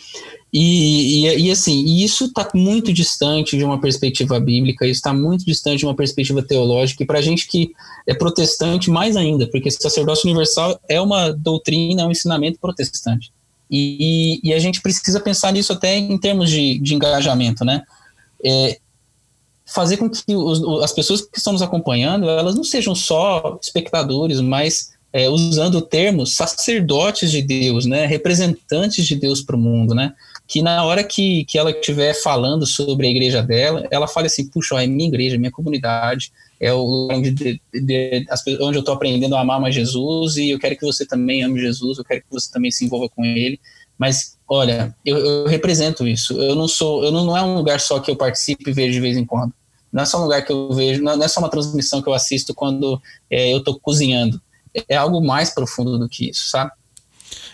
E, 0.57 1.27
e, 1.27 1.47
e 1.47 1.51
assim, 1.51 1.85
isso 1.85 2.27
está 2.27 2.49
muito 2.55 2.93
distante 2.93 3.59
de 3.59 3.65
uma 3.65 3.81
perspectiva 3.81 4.39
bíblica, 4.39 4.87
isso 4.87 4.99
está 4.99 5.13
muito 5.13 5.45
distante 5.45 5.79
de 5.79 5.85
uma 5.85 5.97
perspectiva 5.97 6.45
teológica, 6.45 7.03
e 7.03 7.07
para 7.07 7.19
a 7.19 7.23
gente 7.23 7.49
que 7.49 7.73
é 8.07 8.15
protestante, 8.15 8.89
mais 8.89 9.17
ainda, 9.17 9.49
porque 9.49 9.69
sacerdócio 9.69 10.31
universal 10.31 10.79
é 10.89 11.01
uma 11.01 11.33
doutrina, 11.33 12.03
é 12.03 12.07
um 12.07 12.13
ensinamento 12.13 12.61
protestante. 12.61 13.33
E, 13.69 14.39
e, 14.45 14.55
a 14.55 14.59
gente 14.61 14.81
precisa 14.81 15.19
pensar 15.19 15.53
nisso 15.53 15.73
até 15.73 15.97
em 15.97 16.17
termos 16.17 16.49
de, 16.49 16.79
de 16.79 16.95
engajamento, 16.95 17.65
né? 17.65 17.83
É, 18.45 18.79
fazer 19.67 19.97
com 19.97 20.09
que 20.09 20.37
os, 20.37 20.85
as 20.85 20.93
pessoas 20.93 21.23
que 21.23 21.39
estão 21.39 21.53
nos 21.53 21.63
acompanhando, 21.63 22.29
elas 22.29 22.55
não 22.55 22.63
sejam 22.63 22.95
só 22.95 23.59
espectadores, 23.61 24.41
mas 24.41 24.93
é, 25.13 25.29
usando 25.29 25.79
o 25.79 25.83
termo 25.83 26.25
sacerdotes 26.25 27.33
de 27.33 27.43
Deus, 27.43 27.87
né? 27.87 28.07
Representantes 28.07 29.05
de 29.05 29.17
Deus 29.17 29.43
para 29.43 29.57
o 29.57 29.59
mundo, 29.59 29.97
né? 29.97 30.15
Que 30.47 30.61
na 30.61 30.85
hora 30.85 31.03
que, 31.03 31.45
que 31.47 31.59
ela 31.59 31.71
estiver 31.71 32.15
falando 32.15 32.67
sobre 32.67 33.07
a 33.07 33.11
igreja 33.11 33.43
dela, 33.43 33.87
ela 33.91 34.07
fale 34.07 34.27
assim, 34.27 34.47
puxa, 34.47 34.83
é 34.83 34.87
minha 34.87 35.09
igreja, 35.09 35.39
minha 35.39 35.51
comunidade, 35.51 36.31
é 36.61 36.73
o 36.73 36.83
lugar 36.83 37.17
onde, 37.17 37.31
de, 37.31 37.61
de, 37.73 38.27
onde 38.61 38.79
eu 38.79 38.81
estou 38.81 38.95
aprendendo 38.95 39.37
a 39.37 39.41
amar 39.41 39.61
mais 39.61 39.75
Jesus 39.75 40.37
e 40.37 40.51
eu 40.51 40.59
quero 40.59 40.77
que 40.77 40.85
você 40.85 41.07
também 41.07 41.43
ame 41.43 41.61
Jesus, 41.61 41.99
eu 41.99 42.05
quero 42.05 42.21
que 42.21 42.27
você 42.31 42.51
também 42.51 42.71
se 42.71 42.85
envolva 42.85 43.09
com 43.09 43.25
ele. 43.25 43.59
Mas, 43.99 44.37
olha, 44.49 44.95
eu, 45.05 45.19
eu 45.19 45.47
represento 45.47 46.07
isso. 46.07 46.41
Eu 46.41 46.55
não 46.55 46.69
sou, 46.69 47.05
eu 47.05 47.13
não, 47.13 47.25
não, 47.25 47.37
é 47.37 47.43
um 47.43 47.55
lugar 47.55 47.81
só 47.81 48.01
que 48.01 48.11
eu 48.11 48.17
participo 48.17 48.69
e 48.69 48.73
vejo 48.73 48.93
de 48.93 49.01
vez 49.01 49.17
em 49.17 49.25
quando. 49.25 49.53
Não 49.93 50.03
é 50.03 50.07
só 50.07 50.19
um 50.19 50.25
lugar 50.25 50.45
que 50.45 50.53
eu 50.53 50.73
vejo, 50.73 51.03
não 51.03 51.23
é 51.23 51.29
só 51.29 51.41
uma 51.41 51.49
transmissão 51.49 52.03
que 52.03 52.09
eu 52.09 52.15
assisto 52.15 52.53
quando 52.53 53.01
é, 53.31 53.53
eu 53.53 53.59
estou 53.59 53.79
cozinhando. 53.79 54.41
É 54.89 54.97
algo 54.97 55.21
mais 55.21 55.51
profundo 55.51 55.99
do 55.99 56.09
que 56.09 56.31
isso, 56.31 56.51
sabe? 56.51 56.73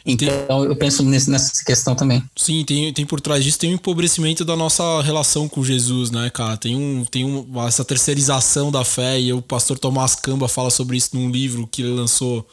Então 0.04 0.64
eu 0.64 0.74
penso 0.76 1.02
nesse, 1.02 1.30
nessa 1.30 1.64
questão 1.64 1.94
também. 1.94 2.22
Sim, 2.36 2.64
tem, 2.64 2.92
tem 2.92 3.06
por 3.06 3.20
trás 3.20 3.44
disso 3.44 3.58
tem 3.58 3.70
um 3.70 3.74
empobrecimento 3.74 4.44
da 4.44 4.56
nossa 4.56 5.02
relação 5.02 5.48
com 5.48 5.62
Jesus, 5.62 6.10
né, 6.10 6.30
cara? 6.30 6.56
Tem, 6.56 6.74
um, 6.74 7.04
tem 7.04 7.24
um, 7.24 7.46
essa 7.66 7.84
terceirização 7.84 8.70
da 8.70 8.84
fé 8.84 9.20
e 9.20 9.32
o 9.32 9.42
pastor 9.42 9.78
Tomás 9.78 10.14
Camba 10.14 10.48
fala 10.48 10.70
sobre 10.70 10.96
isso 10.96 11.10
num 11.14 11.30
livro 11.30 11.66
que 11.66 11.82
ele 11.82 11.92
lançou 11.92 12.46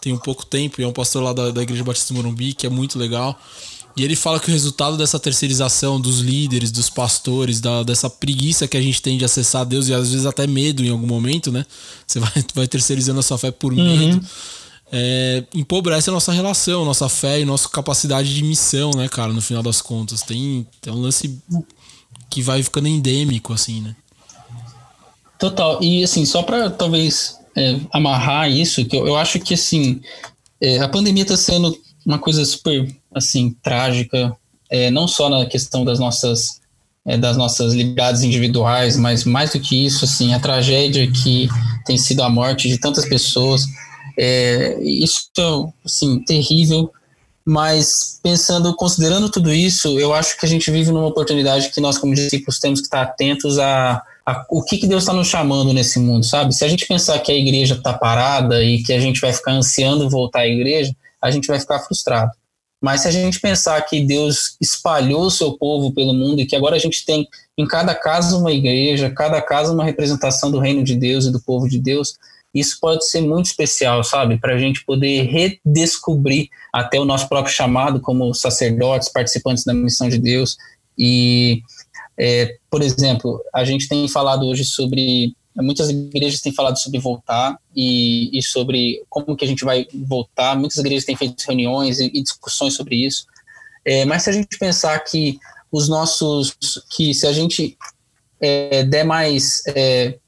tem 0.00 0.12
um 0.12 0.18
pouco 0.18 0.46
tempo 0.46 0.80
e 0.80 0.84
é 0.84 0.86
um 0.86 0.92
pastor 0.92 1.22
lá 1.22 1.32
da, 1.32 1.50
da 1.50 1.62
Igreja 1.62 1.82
Batista 1.82 2.14
Morumbi, 2.14 2.54
que 2.54 2.66
é 2.66 2.70
muito 2.70 2.98
legal. 2.98 3.38
E 3.96 4.04
ele 4.04 4.14
fala 4.14 4.38
que 4.38 4.48
o 4.48 4.52
resultado 4.52 4.96
dessa 4.96 5.18
terceirização 5.18 6.00
dos 6.00 6.20
líderes, 6.20 6.70
dos 6.70 6.88
pastores, 6.88 7.60
da, 7.60 7.82
dessa 7.82 8.08
preguiça 8.08 8.68
que 8.68 8.76
a 8.76 8.80
gente 8.80 9.02
tem 9.02 9.18
de 9.18 9.24
acessar 9.24 9.66
Deus 9.66 9.88
e 9.88 9.94
às 9.94 10.12
vezes 10.12 10.24
até 10.24 10.46
medo 10.46 10.84
em 10.84 10.90
algum 10.90 11.06
momento, 11.06 11.50
né? 11.50 11.66
Você 12.06 12.20
vai, 12.20 12.30
vai 12.54 12.68
terceirizando 12.68 13.18
a 13.18 13.22
sua 13.22 13.36
fé 13.38 13.50
por 13.50 13.72
uhum. 13.72 13.84
medo 13.84 14.24
é, 14.92 15.44
empobrece 15.54 16.08
a 16.10 16.12
nossa 16.12 16.32
relação, 16.32 16.84
nossa 16.84 17.08
fé 17.08 17.40
e 17.40 17.44
nossa 17.44 17.68
capacidade 17.68 18.34
de 18.34 18.42
missão, 18.42 18.90
né, 18.92 19.08
cara, 19.08 19.32
no 19.32 19.42
final 19.42 19.62
das 19.62 19.80
contas. 19.80 20.22
Tem, 20.22 20.66
tem 20.80 20.92
um 20.92 21.00
lance 21.00 21.38
que 22.30 22.42
vai 22.42 22.62
ficando 22.62 22.88
endêmico, 22.88 23.52
assim, 23.52 23.80
né? 23.80 23.96
Total. 25.38 25.82
E, 25.82 26.02
assim, 26.02 26.24
só 26.24 26.42
para 26.42 26.70
talvez 26.70 27.38
é, 27.56 27.78
amarrar 27.92 28.50
isso, 28.50 28.84
que 28.84 28.96
eu, 28.96 29.06
eu 29.06 29.16
acho 29.16 29.38
que, 29.38 29.54
assim, 29.54 30.00
é, 30.60 30.78
a 30.78 30.88
pandemia 30.88 31.22
está 31.22 31.36
sendo 31.36 31.76
uma 32.04 32.18
coisa 32.18 32.44
super, 32.44 32.92
assim, 33.14 33.56
trágica, 33.62 34.36
é, 34.70 34.90
não 34.90 35.06
só 35.06 35.28
na 35.28 35.46
questão 35.46 35.84
das 35.84 35.98
nossas 35.98 36.58
é, 37.08 37.16
das 37.16 37.38
nossas 37.38 37.72
liberdades 37.72 38.22
individuais, 38.22 38.96
mas 38.96 39.24
mais 39.24 39.52
do 39.52 39.60
que 39.60 39.86
isso, 39.86 40.04
assim, 40.04 40.34
a 40.34 40.40
tragédia 40.40 41.10
que 41.10 41.48
tem 41.86 41.96
sido 41.96 42.22
a 42.22 42.28
morte 42.28 42.68
de 42.68 42.76
tantas 42.76 43.08
pessoas, 43.08 43.64
é, 44.18 44.78
isso, 44.82 45.72
assim, 45.84 46.18
terrível, 46.24 46.90
mas 47.46 48.18
pensando, 48.22 48.74
considerando 48.74 49.30
tudo 49.30 49.54
isso, 49.54 49.98
eu 49.98 50.12
acho 50.12 50.38
que 50.38 50.44
a 50.44 50.48
gente 50.48 50.70
vive 50.70 50.90
numa 50.90 51.06
oportunidade 51.06 51.70
que 51.70 51.80
nós, 51.80 51.96
como 51.96 52.14
discípulos, 52.14 52.58
temos 52.58 52.80
que 52.80 52.86
estar 52.86 53.00
atentos 53.02 53.58
a, 53.58 54.02
a 54.26 54.44
o 54.50 54.62
que, 54.62 54.76
que 54.76 54.86
Deus 54.86 55.04
está 55.04 55.14
nos 55.14 55.28
chamando 55.28 55.72
nesse 55.72 55.98
mundo, 55.98 56.26
sabe? 56.26 56.54
Se 56.54 56.64
a 56.64 56.68
gente 56.68 56.86
pensar 56.86 57.18
que 57.20 57.32
a 57.32 57.34
igreja 57.34 57.74
está 57.74 57.94
parada 57.94 58.62
e 58.62 58.82
que 58.82 58.92
a 58.92 59.00
gente 59.00 59.20
vai 59.20 59.32
ficar 59.32 59.52
ansiando 59.52 60.10
voltar 60.10 60.40
à 60.40 60.48
igreja, 60.48 60.94
a 61.22 61.30
gente 61.30 61.46
vai 61.46 61.58
ficar 61.58 61.78
frustrado. 61.78 62.32
Mas 62.80 63.02
se 63.02 63.08
a 63.08 63.10
gente 63.10 63.40
pensar 63.40 63.80
que 63.82 64.00
Deus 64.00 64.56
espalhou 64.60 65.22
o 65.22 65.30
seu 65.30 65.56
povo 65.56 65.92
pelo 65.92 66.12
mundo 66.12 66.40
e 66.40 66.46
que 66.46 66.54
agora 66.54 66.76
a 66.76 66.78
gente 66.78 67.04
tem 67.04 67.26
em 67.56 67.66
cada 67.66 67.94
casa 67.94 68.36
uma 68.36 68.52
igreja, 68.52 69.10
cada 69.10 69.40
casa 69.40 69.72
uma 69.72 69.84
representação 69.84 70.50
do 70.50 70.60
reino 70.60 70.84
de 70.84 70.94
Deus 70.94 71.24
e 71.24 71.32
do 71.32 71.40
povo 71.40 71.68
de 71.68 71.78
Deus, 71.78 72.14
isso 72.54 72.78
pode 72.80 73.08
ser 73.08 73.20
muito 73.20 73.46
especial, 73.46 74.02
sabe? 74.02 74.38
Para 74.38 74.54
a 74.54 74.58
gente 74.58 74.84
poder 74.84 75.22
redescobrir 75.22 76.48
até 76.72 76.98
o 76.98 77.04
nosso 77.04 77.28
próprio 77.28 77.54
chamado 77.54 78.00
como 78.00 78.32
sacerdotes, 78.34 79.10
participantes 79.10 79.64
da 79.64 79.74
missão 79.74 80.08
de 80.08 80.18
Deus. 80.18 80.56
E, 80.98 81.62
é, 82.18 82.56
por 82.70 82.82
exemplo, 82.82 83.40
a 83.54 83.64
gente 83.64 83.88
tem 83.88 84.08
falado 84.08 84.46
hoje 84.46 84.64
sobre. 84.64 85.34
Muitas 85.56 85.90
igrejas 85.90 86.40
têm 86.40 86.52
falado 86.52 86.78
sobre 86.78 87.00
voltar 87.00 87.58
e, 87.74 88.30
e 88.32 88.40
sobre 88.42 89.02
como 89.08 89.36
que 89.36 89.44
a 89.44 89.48
gente 89.48 89.64
vai 89.64 89.86
voltar. 90.06 90.56
Muitas 90.56 90.78
igrejas 90.78 91.04
têm 91.04 91.16
feito 91.16 91.42
reuniões 91.44 91.98
e, 91.98 92.06
e 92.14 92.22
discussões 92.22 92.74
sobre 92.74 92.94
isso. 92.94 93.26
É, 93.84 94.04
mas 94.04 94.22
se 94.22 94.30
a 94.30 94.32
gente 94.32 94.56
pensar 94.56 94.98
que 95.00 95.38
os 95.70 95.88
nossos. 95.88 96.56
que 96.90 97.12
se 97.12 97.26
a 97.26 97.32
gente 97.32 97.76
é, 98.40 98.84
der 98.84 99.04
mais 99.04 99.62
é, 99.66 100.18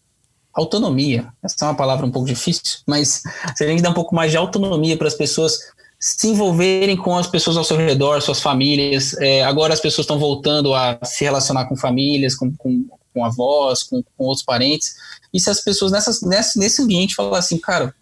autonomia. 0.53 1.29
Essa 1.43 1.65
é 1.65 1.69
uma 1.69 1.75
palavra 1.75 2.05
um 2.05 2.11
pouco 2.11 2.29
difícil, 2.29 2.81
mas 2.87 3.23
se 3.55 3.65
a 3.65 3.67
gente 3.67 3.83
dá 3.83 3.91
um 3.91 3.95
pouco 3.95 4.15
mais 4.15 4.31
de 4.31 4.37
autonomia 4.37 4.97
para 4.97 5.09
as 5.09 5.15
pessoas 5.15 5.59
se 6.01 6.29
envolverem 6.29 6.97
com 6.97 7.15
as 7.15 7.27
pessoas 7.27 7.59
ao 7.59 7.65
seu 7.65 7.77
redor, 7.77 8.23
suas 8.23 8.41
famílias. 8.41 9.13
É, 9.19 9.45
agora 9.45 9.75
as 9.75 9.81
pessoas 9.81 10.05
estão 10.05 10.19
voltando 10.19 10.75
a 10.75 10.99
se 11.05 11.23
relacionar 11.23 11.67
com 11.67 11.77
famílias, 11.77 12.35
com, 12.35 12.51
com, 12.57 12.87
com 13.13 13.25
avós, 13.25 13.83
com, 13.83 14.03
com, 14.17 14.25
outros 14.25 14.43
parentes. 14.43 14.95
E 15.31 15.39
se 15.39 15.51
as 15.51 15.61
pessoas 15.61 15.93
nessas, 15.93 16.23
nesse, 16.23 16.59
nesse 16.59 16.81
ambiente 16.81 17.15
falar 17.15 17.39
assim, 17.39 17.59
cara, 17.59 17.95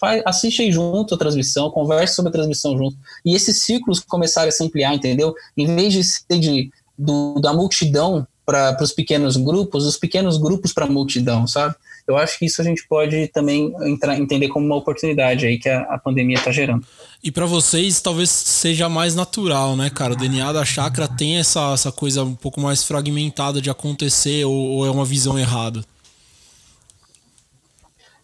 faz, 0.00 0.22
assiste 0.24 0.62
aí 0.62 0.72
junto 0.72 1.14
a 1.14 1.18
transmissão, 1.18 1.70
converse 1.70 2.14
sobre 2.14 2.30
a 2.30 2.32
transmissão 2.32 2.76
junto. 2.78 2.96
E 3.22 3.34
esses 3.34 3.62
ciclos 3.62 4.00
começarem 4.00 4.48
a 4.48 4.52
se 4.52 4.64
ampliar, 4.64 4.94
entendeu? 4.94 5.34
Em 5.54 5.66
vez 5.66 5.92
de 5.92 6.02
ser 6.02 6.38
de, 6.38 6.72
do, 6.96 7.38
da 7.38 7.52
multidão 7.52 8.26
para 8.46 8.82
os 8.82 8.92
pequenos 8.92 9.36
grupos, 9.36 9.84
os 9.84 9.98
pequenos 9.98 10.38
grupos 10.38 10.72
para 10.72 10.86
a 10.86 10.90
multidão, 10.90 11.46
sabe? 11.46 11.74
Eu 12.12 12.18
acho 12.18 12.38
que 12.38 12.46
isso 12.46 12.60
a 12.60 12.64
gente 12.64 12.86
pode 12.86 13.28
também 13.28 13.72
entrar, 13.82 14.18
entender 14.18 14.48
como 14.48 14.64
uma 14.64 14.76
oportunidade 14.76 15.46
aí 15.46 15.58
que 15.58 15.68
a, 15.68 15.80
a 15.82 15.98
pandemia 15.98 16.36
está 16.36 16.50
gerando. 16.52 16.84
E 17.22 17.30
para 17.30 17.46
vocês 17.46 18.00
talvez 18.00 18.30
seja 18.30 18.88
mais 18.88 19.14
natural, 19.14 19.76
né, 19.76 19.90
cara? 19.90 20.12
O 20.12 20.16
DNA 20.16 20.52
da 20.52 20.64
chácara 20.64 21.08
tem 21.08 21.38
essa, 21.38 21.72
essa 21.72 21.92
coisa 21.92 22.22
um 22.24 22.34
pouco 22.34 22.60
mais 22.60 22.82
fragmentada 22.82 23.60
de 23.60 23.70
acontecer 23.70 24.44
ou, 24.44 24.52
ou 24.52 24.86
é 24.86 24.90
uma 24.90 25.04
visão 25.04 25.38
errada? 25.38 25.84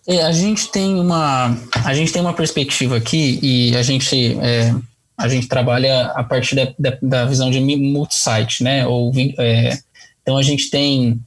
É, 0.06 0.22
a 0.22 0.32
gente 0.32 0.68
tem 0.68 0.98
uma 0.98 1.56
a 1.84 1.94
gente 1.94 2.12
tem 2.12 2.22
uma 2.22 2.32
perspectiva 2.32 2.96
aqui 2.96 3.38
e 3.42 3.76
a 3.76 3.82
gente 3.82 4.38
é, 4.40 4.74
a 5.18 5.28
gente 5.28 5.48
trabalha 5.48 6.06
a 6.14 6.24
partir 6.24 6.54
da, 6.54 6.72
da, 6.78 6.98
da 7.02 7.24
visão 7.24 7.50
de 7.50 7.60
multi-site, 7.60 8.62
né? 8.62 8.86
Ou, 8.86 9.12
é, 9.38 9.78
então 10.22 10.36
a 10.36 10.42
gente 10.42 10.70
tem 10.70 11.20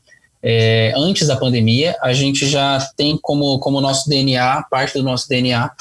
é, 0.44 0.94
antes 0.96 1.28
da 1.28 1.36
pandemia, 1.36 1.96
a 2.02 2.14
gente 2.14 2.48
já 2.48 2.80
tem 2.96 3.18
como, 3.22 3.60
como 3.60 3.82
nosso 3.82 4.10
DNA, 4.10 4.64
parte 4.70 4.94
do 4.94 5.04
nosso 5.04 5.28
DNA, 5.30 5.72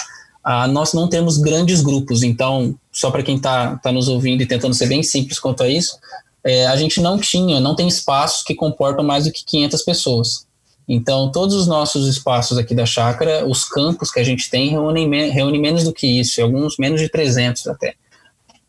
nós 0.71 0.93
não 0.93 1.09
temos 1.09 1.39
grandes 1.39 1.81
grupos. 1.81 2.23
Então, 2.23 2.75
só 2.93 3.11
para 3.11 3.23
quem 3.23 3.37
está 3.37 3.77
tá 3.77 3.93
nos 3.93 4.09
ouvindo 4.09 4.43
e 4.43 4.47
tentando 4.47 4.75
ser 4.75 4.87
bem 4.87 5.03
simples 5.03 5.39
quanto 5.39 5.63
a 5.63 5.69
isso, 5.69 5.99
é, 6.45 6.67
a 6.67 6.77
gente 6.77 7.01
não 7.01 7.19
tinha, 7.19 7.61
não 7.61 7.75
tem 7.75 7.87
espaços 7.87 8.43
que 8.43 8.55
comportam 8.55 9.05
mais 9.05 9.25
do 9.25 9.33
que 9.33 9.45
500 9.45 9.83
pessoas. 9.83 10.47
Então, 10.89 11.31
todos 11.31 11.55
os 11.55 11.67
nossos 11.67 12.09
espaços 12.09 12.59
aqui 12.59 12.75
da 12.75 12.85
chácara, 12.85 13.47
os 13.47 13.65
campos 13.65 14.11
que 14.11 14.19
a 14.19 14.25
gente 14.25 14.51
tem, 14.51 14.71
reúnem, 14.71 15.31
reúnem 15.31 15.61
menos 15.61 15.85
do 15.85 15.93
que 15.93 16.07
isso, 16.07 16.43
alguns 16.43 16.77
menos 16.79 17.01
de 17.01 17.09
300 17.09 17.69
até. 17.69 17.95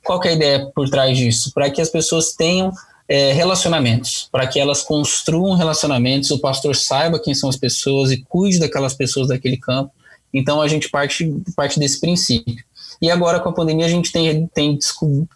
Qual 0.04 0.22
é 0.24 0.30
a 0.30 0.34
ideia 0.34 0.72
por 0.76 0.90
trás 0.90 1.18
disso? 1.18 1.52
Para 1.54 1.70
que 1.70 1.82
as 1.82 1.90
pessoas 1.90 2.34
tenham 2.34 2.72
é, 3.12 3.34
relacionamentos, 3.34 4.30
para 4.32 4.48
que 4.48 4.58
elas 4.58 4.84
construam 4.84 5.54
relacionamentos, 5.54 6.32
o 6.32 6.40
pastor 6.40 6.74
saiba 6.74 7.20
quem 7.20 7.34
são 7.34 7.50
as 7.50 7.58
pessoas 7.58 8.10
e 8.10 8.24
cuide 8.24 8.58
daquelas 8.58 8.94
pessoas 8.94 9.28
daquele 9.28 9.58
campo. 9.58 9.92
Então 10.34 10.62
a 10.62 10.68
gente 10.70 10.90
parte, 10.90 11.30
parte 11.54 11.78
desse 11.78 12.00
princípio. 12.00 12.64
E 13.02 13.12
agora 13.12 13.42
com 13.42 13.50
a 13.50 13.54
pandemia 13.54 13.86
a 13.86 13.90
gente 13.90 14.14
tem, 14.14 14.48
tem, 14.54 14.80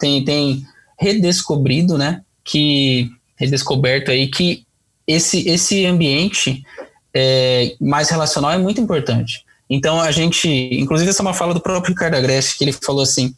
tem, 0.00 0.24
tem 0.24 0.66
redescobrido, 0.98 1.98
né, 1.98 2.22
que 2.42 3.10
redescoberto 3.36 4.10
aí 4.10 4.28
que 4.28 4.64
esse, 5.06 5.46
esse 5.46 5.84
ambiente 5.84 6.62
é, 7.12 7.76
mais 7.78 8.08
relacional 8.08 8.52
é 8.52 8.58
muito 8.58 8.80
importante. 8.80 9.44
Então 9.68 10.00
a 10.00 10.10
gente, 10.10 10.48
inclusive 10.48 11.10
essa 11.10 11.20
é 11.20 11.26
uma 11.26 11.34
fala 11.34 11.52
do 11.52 11.60
próprio 11.60 11.92
Ricardo 11.92 12.14
Agreste, 12.14 12.56
que 12.56 12.64
ele 12.64 12.72
falou 12.72 13.02
assim, 13.02 13.34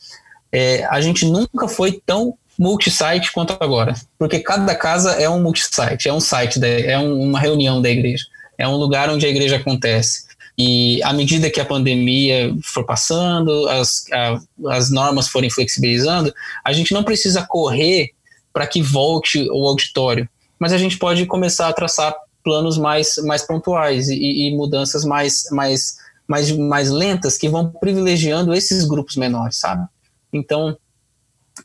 é, 0.52 0.84
a 0.84 1.00
gente 1.00 1.26
nunca 1.26 1.66
foi 1.66 2.00
tão 2.06 2.38
multisite 2.58 3.32
quanto 3.32 3.56
agora, 3.60 3.94
porque 4.18 4.40
cada 4.40 4.74
casa 4.74 5.12
é 5.12 5.30
um 5.30 5.40
multisite, 5.40 6.08
é 6.08 6.12
um 6.12 6.20
site, 6.20 6.58
é 6.64 6.98
um, 6.98 7.22
uma 7.22 7.38
reunião 7.38 7.80
da 7.80 7.88
igreja, 7.88 8.24
é 8.58 8.66
um 8.66 8.76
lugar 8.76 9.08
onde 9.08 9.24
a 9.24 9.28
igreja 9.28 9.56
acontece. 9.56 10.26
E 10.58 11.00
à 11.04 11.12
medida 11.12 11.48
que 11.48 11.60
a 11.60 11.64
pandemia 11.64 12.52
for 12.64 12.84
passando, 12.84 13.68
as, 13.68 14.04
a, 14.12 14.40
as 14.70 14.90
normas 14.90 15.28
forem 15.28 15.48
flexibilizando, 15.48 16.34
a 16.64 16.72
gente 16.72 16.92
não 16.92 17.04
precisa 17.04 17.46
correr 17.48 18.10
para 18.52 18.66
que 18.66 18.82
volte 18.82 19.48
o 19.52 19.68
auditório, 19.68 20.28
mas 20.58 20.72
a 20.72 20.78
gente 20.78 20.98
pode 20.98 21.24
começar 21.26 21.68
a 21.68 21.72
traçar 21.72 22.12
planos 22.42 22.76
mais, 22.76 23.14
mais 23.24 23.42
pontuais 23.42 24.08
e, 24.08 24.48
e 24.48 24.56
mudanças 24.56 25.04
mais, 25.04 25.44
mais, 25.52 25.98
mais, 26.26 26.50
mais 26.50 26.90
lentas 26.90 27.38
que 27.38 27.48
vão 27.48 27.70
privilegiando 27.70 28.52
esses 28.52 28.84
grupos 28.84 29.14
menores, 29.14 29.60
sabe? 29.60 29.86
Então, 30.32 30.76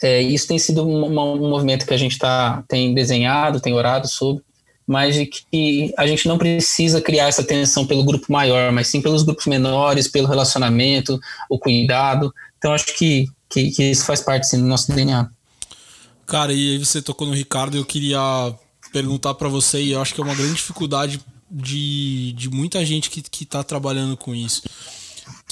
é, 0.02 0.22
isso 0.22 0.48
tem 0.48 0.58
sido 0.58 0.88
um, 0.88 1.06
um, 1.06 1.50
movimento 1.50 1.86
que 1.86 1.94
a 1.94 1.98
gente 1.98 2.18
tá, 2.18 2.64
tem 2.68 2.94
desenhado, 2.94 3.60
tem 3.60 3.74
orado 3.74 4.08
sobre, 4.08 4.44
mas 4.86 5.16
de 5.16 5.26
que 5.26 5.94
a 5.98 6.06
gente 6.08 6.28
não 6.28 6.38
precisa 6.38 7.02
criar 7.02 7.28
essa 7.28 7.44
tensão 7.44 7.86
pelo 7.86 8.04
grupo 8.04 8.32
maior, 8.32 8.72
mas 8.72 8.88
sim 8.88 9.02
pelos 9.02 9.24
grupos 9.24 9.46
menores, 9.46 10.08
pelo 10.08 10.28
relacionamento, 10.28 11.20
o 11.50 11.58
cuidado. 11.58 12.34
Então 12.58 12.74
acho 12.74 12.96
que, 12.98 13.28
que, 13.50 13.72
que 13.72 13.84
isso 13.84 14.06
faz 14.06 14.22
parte 14.22 14.48
sim, 14.48 14.58
do 14.58 14.68
nosso 14.68 14.91
DNA. 14.91 15.30
Cara, 16.26 16.54
e 16.54 16.72
aí 16.72 16.78
você 16.78 17.02
tocou 17.02 17.28
no 17.28 17.34
Ricardo, 17.34 17.78
eu 17.78 17.86
queria 17.86 18.20
perguntar 18.91 19.34
para 19.34 19.50
você, 19.50 19.82
e 19.82 19.91
eu 19.91 20.02
acho 20.02 20.14
que 20.14 20.22
é 20.22 20.24
uma 20.24 20.36
grande 20.36 20.54
dificuldade 20.54 21.20
de, 21.50 22.34
de 22.34 22.50
muita 22.50 22.86
gente 22.86 23.10
que, 23.10 23.22
que 23.22 23.46
tá 23.46 23.64
trabalhando 23.64 24.16
com 24.18 24.34
isso 24.34 24.64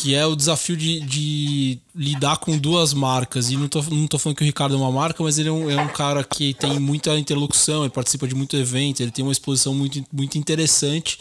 que 0.02 0.16
é 0.16 0.26
o 0.26 0.36
desafio 0.36 0.76
de, 0.76 0.99
de, 1.02 1.80
lidar 1.95 2.38
com 2.38 2.58
duas 2.58 2.91
marcas. 2.91 3.52
E 3.52 3.56
não 3.56 3.68
tô, 3.68 3.84
não 3.84 4.08
tô 4.08 4.18
falando 4.18 4.36
que 4.36 4.43
o 4.43 4.45
Ricardo 4.45 4.74
é 4.74 4.78
uma 4.78 4.91
marca, 4.91 5.22
mas 5.22 5.38
ele 5.38 5.49
é 5.49 5.52
um, 5.52 5.70
é 5.70 5.80
um 5.80 5.89
cara 5.89 6.24
que 6.24 6.56
tem 6.56 6.80
muita 6.80 7.16
interlocução, 7.20 7.84
ele 7.84 7.91
participa 7.91 8.28
de 8.28 8.34
muito 8.34 8.58
evento, 8.58 9.02
ele 9.02 9.12
tem 9.12 9.24
uma 9.24 9.32
exposição 9.32 9.76
muito, 9.76 10.04
muito 10.12 10.39
interessante 10.39 11.20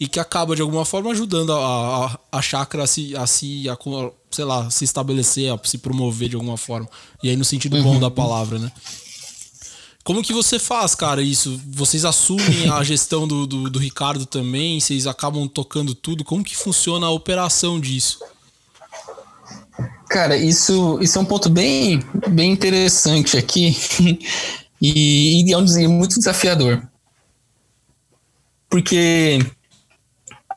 e 0.00 0.08
que 0.08 0.18
acaba 0.18 0.56
de 0.56 0.62
alguma 0.62 0.86
forma 0.86 1.10
ajudando 1.10 1.52
a, 1.52 2.06
a, 2.06 2.38
a 2.38 2.40
chácara 2.40 2.84
a 2.84 2.86
se, 2.86 3.14
a 3.14 3.26
se 3.26 3.68
a, 3.68 3.76
sei 4.30 4.44
lá, 4.46 4.70
se 4.70 4.86
estabelecer, 4.86 5.52
a 5.52 5.60
se 5.62 5.76
promover 5.76 6.30
de 6.30 6.36
alguma 6.36 6.56
forma. 6.56 6.88
E 7.22 7.28
aí 7.28 7.36
no 7.36 7.44
sentido 7.44 7.82
bom 7.82 8.00
da 8.00 8.10
palavra, 8.10 8.58
né? 8.58 8.72
Como 10.04 10.22
que 10.22 10.32
você 10.32 10.58
faz, 10.58 10.94
cara, 10.94 11.22
isso? 11.22 11.60
Vocês 11.66 12.04
assumem 12.04 12.68
a 12.68 12.82
gestão 12.84 13.26
do, 13.26 13.46
do, 13.46 13.70
do, 13.70 13.78
Ricardo 13.78 14.26
também? 14.26 14.80
Vocês 14.80 15.06
acabam 15.06 15.46
tocando 15.46 15.94
tudo? 15.94 16.24
Como 16.24 16.42
que 16.42 16.56
funciona 16.56 17.06
a 17.06 17.10
operação 17.10 17.80
disso? 17.80 18.18
Cara, 20.08 20.36
isso, 20.36 20.98
isso 21.00 21.18
é 21.18 21.20
um 21.20 21.24
ponto 21.24 21.48
bem, 21.48 22.00
bem 22.28 22.52
interessante 22.52 23.38
aqui 23.38 23.76
e, 24.82 25.48
e 25.48 25.52
é 25.52 25.56
um 25.56 25.88
muito 25.88 26.18
desafiador. 26.18 26.82
Porque 28.68 29.38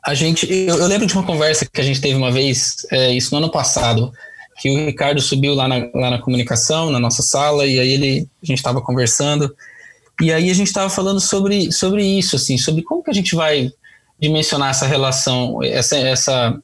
a 0.04 0.14
gente. 0.14 0.46
Eu, 0.50 0.76
eu, 0.76 0.86
lembro 0.86 1.06
de 1.06 1.14
uma 1.14 1.24
conversa 1.24 1.66
que 1.66 1.80
a 1.80 1.84
gente 1.84 2.00
teve 2.00 2.14
uma 2.14 2.30
vez, 2.30 2.86
é, 2.90 3.12
isso 3.12 3.30
no 3.32 3.38
ano 3.38 3.50
passado, 3.50 4.12
que 4.58 4.70
o 4.70 4.86
Ricardo 4.86 5.20
subiu 5.20 5.54
lá 5.54 5.68
na, 5.68 5.88
lá 5.94 6.10
na 6.10 6.18
comunicação, 6.18 6.90
na 6.90 6.98
nossa 6.98 7.22
sala, 7.22 7.66
e 7.66 7.78
aí 7.78 7.88
ele, 7.88 8.28
a 8.42 8.46
gente 8.46 8.58
estava 8.58 8.80
conversando, 8.80 9.54
e 10.20 10.32
aí 10.32 10.50
a 10.50 10.54
gente 10.54 10.68
estava 10.68 10.88
falando 10.88 11.20
sobre, 11.20 11.70
sobre 11.70 12.04
isso, 12.04 12.36
assim, 12.36 12.56
sobre 12.56 12.82
como 12.82 13.02
que 13.02 13.10
a 13.10 13.14
gente 13.14 13.34
vai 13.34 13.70
dimensionar 14.18 14.70
essa 14.70 14.86
relação, 14.86 15.62
essa, 15.62 15.96
essa, 15.98 16.58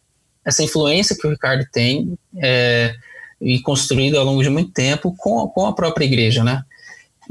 essa 0.45 0.63
influência 0.63 1.17
que 1.17 1.27
o 1.27 1.31
Ricardo 1.31 1.67
tem 1.71 2.17
é, 2.39 2.95
e 3.41 3.61
construído 3.61 4.17
ao 4.17 4.25
longo 4.25 4.43
de 4.43 4.49
muito 4.49 4.73
tempo 4.73 5.15
com, 5.19 5.47
com 5.49 5.67
a 5.67 5.75
própria 5.75 6.07
igreja, 6.07 6.43
né? 6.43 6.63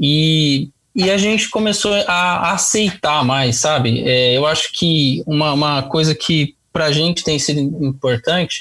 E, 0.00 0.70
e 0.94 1.10
a 1.10 1.18
gente 1.18 1.50
começou 1.50 1.92
a, 1.92 2.12
a 2.12 2.52
aceitar 2.52 3.24
mais, 3.24 3.56
sabe? 3.56 4.04
É, 4.06 4.36
eu 4.36 4.46
acho 4.46 4.72
que 4.72 5.24
uma, 5.26 5.52
uma 5.52 5.82
coisa 5.82 6.14
que 6.14 6.54
para 6.72 6.86
a 6.86 6.92
gente 6.92 7.24
tem 7.24 7.38
sido 7.38 7.60
importante 7.84 8.60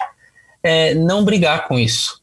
é 0.63 0.93
não 0.93 1.23
brigar 1.23 1.67
com 1.67 1.77
isso. 1.77 2.21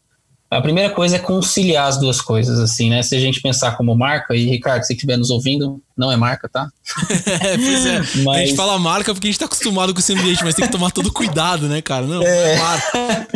A 0.50 0.62
primeira 0.62 0.88
coisa 0.88 1.16
é 1.16 1.18
conciliar 1.18 1.88
as 1.88 1.98
duas 1.98 2.22
coisas, 2.22 2.58
assim, 2.58 2.88
né? 2.88 3.02
Se 3.02 3.14
a 3.14 3.20
gente 3.20 3.42
pensar 3.42 3.76
como 3.76 3.94
marca, 3.94 4.34
e 4.34 4.46
Ricardo, 4.46 4.82
se 4.82 4.94
estiver 4.94 5.18
nos 5.18 5.28
ouvindo, 5.28 5.78
não 5.94 6.10
é 6.10 6.16
marca, 6.16 6.48
tá? 6.48 6.70
pois 6.96 7.86
é. 7.86 7.98
Mas... 8.24 8.36
A 8.40 8.46
gente 8.46 8.56
fala 8.56 8.78
marca 8.78 9.12
porque 9.12 9.26
a 9.26 9.30
gente 9.30 9.38
tá 9.38 9.44
acostumado 9.44 9.92
com 9.92 10.00
esse 10.00 10.14
ambiente, 10.14 10.42
mas 10.42 10.54
tem 10.54 10.64
que 10.64 10.72
tomar 10.72 10.90
todo 10.90 11.12
cuidado, 11.12 11.68
né, 11.68 11.82
cara? 11.82 12.06
Não, 12.06 12.22
é, 12.22 12.54
é 12.54 12.58
marca. 12.58 13.28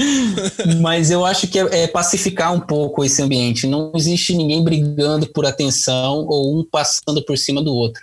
mas 0.81 1.11
eu 1.11 1.23
acho 1.27 1.47
que 1.49 1.59
é, 1.59 1.83
é, 1.83 1.87
pacificar 1.87 2.55
um 2.55 2.61
pouco 2.61 3.05
esse 3.05 3.21
ambiente. 3.21 3.67
Não 3.67 3.93
existe 3.95 4.35
ninguém 4.35 4.65
brigando 4.65 5.27
por 5.27 5.45
atenção 5.45 6.25
ou 6.27 6.59
um 6.59 6.65
passando 6.65 7.23
por 7.27 7.37
cima 7.37 7.63
do 7.63 7.75
outro. 7.75 8.01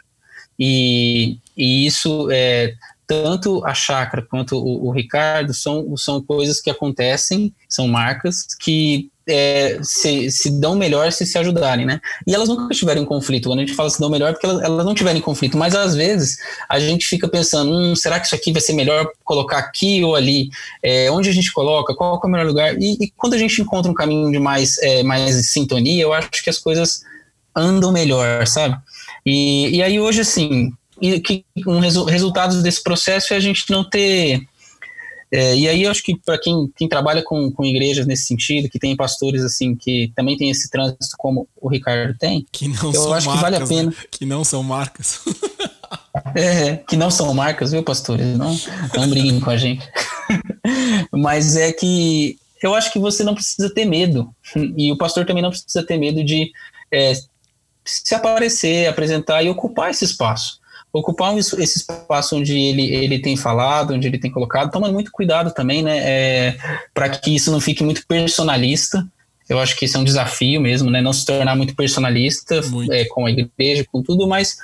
E, 0.60 1.38
e 1.58 1.88
isso 1.88 2.28
é 2.32 2.76
tanto 3.10 3.66
a 3.66 3.74
chácara 3.74 4.24
quanto 4.30 4.56
o, 4.56 4.86
o, 4.88 4.92
Ricardo 4.92 5.52
são, 5.52 5.98
são 5.98 6.22
coisas 6.22 6.62
que 6.62 6.70
acontecem, 6.70 7.52
são 7.68 7.88
marcas 7.88 8.46
que 8.60 9.10
é, 9.28 9.80
se, 9.82 10.30
se 10.30 10.52
dão 10.60 10.76
melhor 10.76 11.12
se 11.12 11.26
se 11.26 11.36
ajudarem, 11.40 11.88
né? 11.88 12.00
E 12.28 12.36
elas 12.36 12.48
nunca 12.48 12.72
tiveram 12.72 13.04
conflito. 13.06 13.50
Quando 13.50 13.62
a 13.62 13.66
gente 13.66 13.74
fala 13.74 13.90
se 13.90 14.00
dão 14.00 14.12
melhor, 14.12 14.30
é 14.30 14.34
porque 14.34 14.46
elas, 14.46 14.62
elas 14.62 14.86
não 14.86 14.94
tiverem 14.94 15.20
conflito. 15.20 15.58
Mas 15.58 15.74
às 15.74 15.96
vezes 15.96 16.38
a 16.70 16.80
gente 16.80 17.08
fica 17.08 17.28
pensando, 17.28 17.72
hum, 17.72 17.96
será 17.96 18.20
que 18.20 18.28
isso 18.28 18.36
aqui 18.36 18.52
vai 18.52 18.62
ser 18.62 18.74
melhor 18.74 19.10
colocar 19.24 19.58
aqui 19.58 20.04
ou 20.04 20.16
ali? 20.16 20.50
É, 20.84 21.10
onde 21.10 21.30
a 21.30 21.34
gente 21.34 21.52
coloca? 21.52 21.96
Qual 21.96 22.22
é 22.24 22.28
o 22.28 22.30
melhor 22.30 22.46
lugar? 22.46 22.76
E, 22.80 22.96
e, 23.02 23.12
quando 23.18 23.34
a 23.34 23.40
gente 23.40 23.60
encontra 23.60 23.92
um 23.92 23.96
caminho 23.96 24.32
de 24.32 24.38
mais, 24.38 24.78
é, 24.84 25.02
mais 25.02 25.50
sintonia, 25.50 26.04
eu 26.04 26.14
acho 26.14 26.44
que 26.44 26.50
as 26.50 26.60
coisas 26.60 27.02
andam 27.56 27.92
melhor, 27.92 28.46
sabe? 28.46 28.78
E, 29.26 29.78
e 29.78 29.82
aí 29.82 30.00
hoje, 30.00 30.22
assim, 30.22 30.72
que 31.00 31.46
um 31.66 31.80
resu 31.80 32.04
resultado 32.06 32.62
desse 32.62 32.84
processo 32.84 33.34
é 33.34 33.38
a 33.38 33.40
gente 33.40 33.70
não 33.70 33.88
ter 33.88 34.48
é, 35.32 35.56
e 35.56 35.68
aí 35.68 35.84
eu 35.84 35.92
acho 35.92 36.02
que 36.02 36.18
para 36.18 36.40
quem, 36.40 36.72
quem 36.76 36.90
trabalha 36.90 37.22
com, 37.22 37.52
com 37.52 37.64
igrejas 37.64 38.08
nesse 38.08 38.24
sentido, 38.24 38.68
que 38.68 38.80
tem 38.80 38.96
pastores 38.96 39.44
assim 39.44 39.76
que 39.76 40.12
também 40.16 40.36
tem 40.36 40.50
esse 40.50 40.70
trânsito 40.70 41.16
como 41.18 41.48
o 41.56 41.70
Ricardo 41.70 42.18
tem, 42.18 42.46
que 42.52 42.68
não 42.68 42.92
eu 42.92 43.14
acho 43.14 43.28
marcas, 43.28 43.34
que 43.34 43.42
vale 43.42 43.56
a 43.58 43.68
pena. 43.68 43.90
Né? 43.92 43.96
Que 44.10 44.26
não 44.26 44.44
são 44.44 44.64
marcas. 44.64 45.20
é, 46.36 46.78
que 46.78 46.98
não 46.98 47.12
são 47.12 47.32
marcas, 47.34 47.72
viu, 47.72 47.84
pastores? 47.84 48.26
Não, 48.36 48.58
não 48.96 49.08
briguem 49.08 49.40
com 49.40 49.52
a 49.52 49.58
gente. 49.58 49.88
Mas 51.14 51.56
é 51.56 51.72
que 51.72 52.40
eu 52.64 52.74
acho 52.74 52.92
que 52.92 52.98
você 52.98 53.24
não 53.24 53.36
precisa 53.36 53.72
ter 53.72 53.86
medo. 53.86 54.34
E 54.76 54.92
o 54.92 54.98
pastor 54.98 55.28
também 55.28 55.44
não 55.44 55.52
precisa 55.52 55.86
ter 55.86 55.98
medo 55.98 56.24
de 56.24 56.52
é, 56.92 57.14
se 57.86 58.16
aparecer, 58.16 58.88
apresentar 58.88 59.44
e 59.44 59.50
ocupar 59.50 59.92
esse 59.92 60.06
espaço 60.06 60.59
ocupar 60.92 61.38
esse 61.38 61.62
espaço 61.62 62.36
onde 62.36 62.58
ele, 62.58 62.94
ele 62.94 63.20
tem 63.20 63.38
falado, 63.38 63.94
onde 63.94 64.08
ele 64.08 64.18
tem 64.18 64.32
colocado, 64.32 64.72
tomando 64.72 64.94
muito 64.94 65.12
cuidado 65.12 65.52
também, 65.54 65.84
né, 65.84 65.98
é, 66.00 66.58
para 66.94 67.10
que 67.10 67.36
isso 67.36 67.52
não 67.52 67.62
fique 67.62 67.84
muito 67.84 68.06
personalista. 68.08 69.06
Eu 69.48 69.60
acho 69.60 69.76
que 69.76 69.86
isso 69.86 69.98
é 69.98 70.00
um 70.00 70.04
desafio 70.04 70.60
mesmo, 70.62 70.90
né, 70.90 71.02
não 71.02 71.14
se 71.14 71.26
tornar 71.26 71.56
muito 71.56 71.76
personalista 71.76 72.62
muito. 72.64 72.92
É, 72.92 73.06
com 73.06 73.26
a 73.26 73.32
igreja, 73.32 73.86
com 73.92 74.02
tudo, 74.02 74.28
mas 74.28 74.58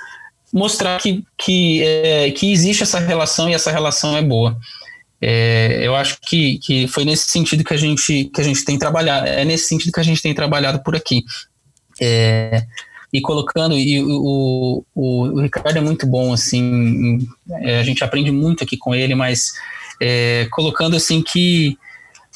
mostrar 0.52 0.98
que, 1.00 1.24
que, 1.36 1.82
é, 1.82 2.30
que 2.30 2.50
existe 2.52 2.82
essa 2.82 2.98
relação 2.98 3.48
e 3.48 3.54
essa 3.54 3.70
relação 3.70 4.16
é 4.16 4.22
boa. 4.22 4.56
É, 5.20 5.80
eu 5.82 5.94
acho 5.94 6.18
que, 6.20 6.58
que 6.58 6.86
foi 6.88 7.04
nesse 7.04 7.28
sentido 7.28 7.64
que 7.64 7.72
a 7.72 7.76
gente 7.76 8.30
que 8.32 8.40
a 8.40 8.44
gente 8.44 8.64
tem 8.64 8.78
trabalhado, 8.78 9.26
é 9.26 9.44
nesse 9.44 9.66
sentido 9.66 9.92
que 9.92 10.00
a 10.00 10.02
gente 10.02 10.20
tem 10.20 10.34
trabalhado 10.34 10.82
por 10.82 10.94
aqui. 10.94 11.24
É, 12.00 12.64
e 13.16 13.20
colocando, 13.22 13.74
e 13.78 13.98
o, 14.02 14.84
o, 14.94 15.32
o, 15.32 15.40
Ricardo 15.40 15.78
é 15.78 15.80
muito 15.80 16.06
bom, 16.06 16.34
assim, 16.34 17.26
é, 17.50 17.78
a 17.78 17.82
gente 17.82 18.04
aprende 18.04 18.30
muito 18.30 18.62
aqui 18.62 18.76
com 18.76 18.94
ele, 18.94 19.14
mas 19.14 19.52
é, 20.02 20.46
colocando 20.50 20.96
assim 20.96 21.22
que 21.22 21.78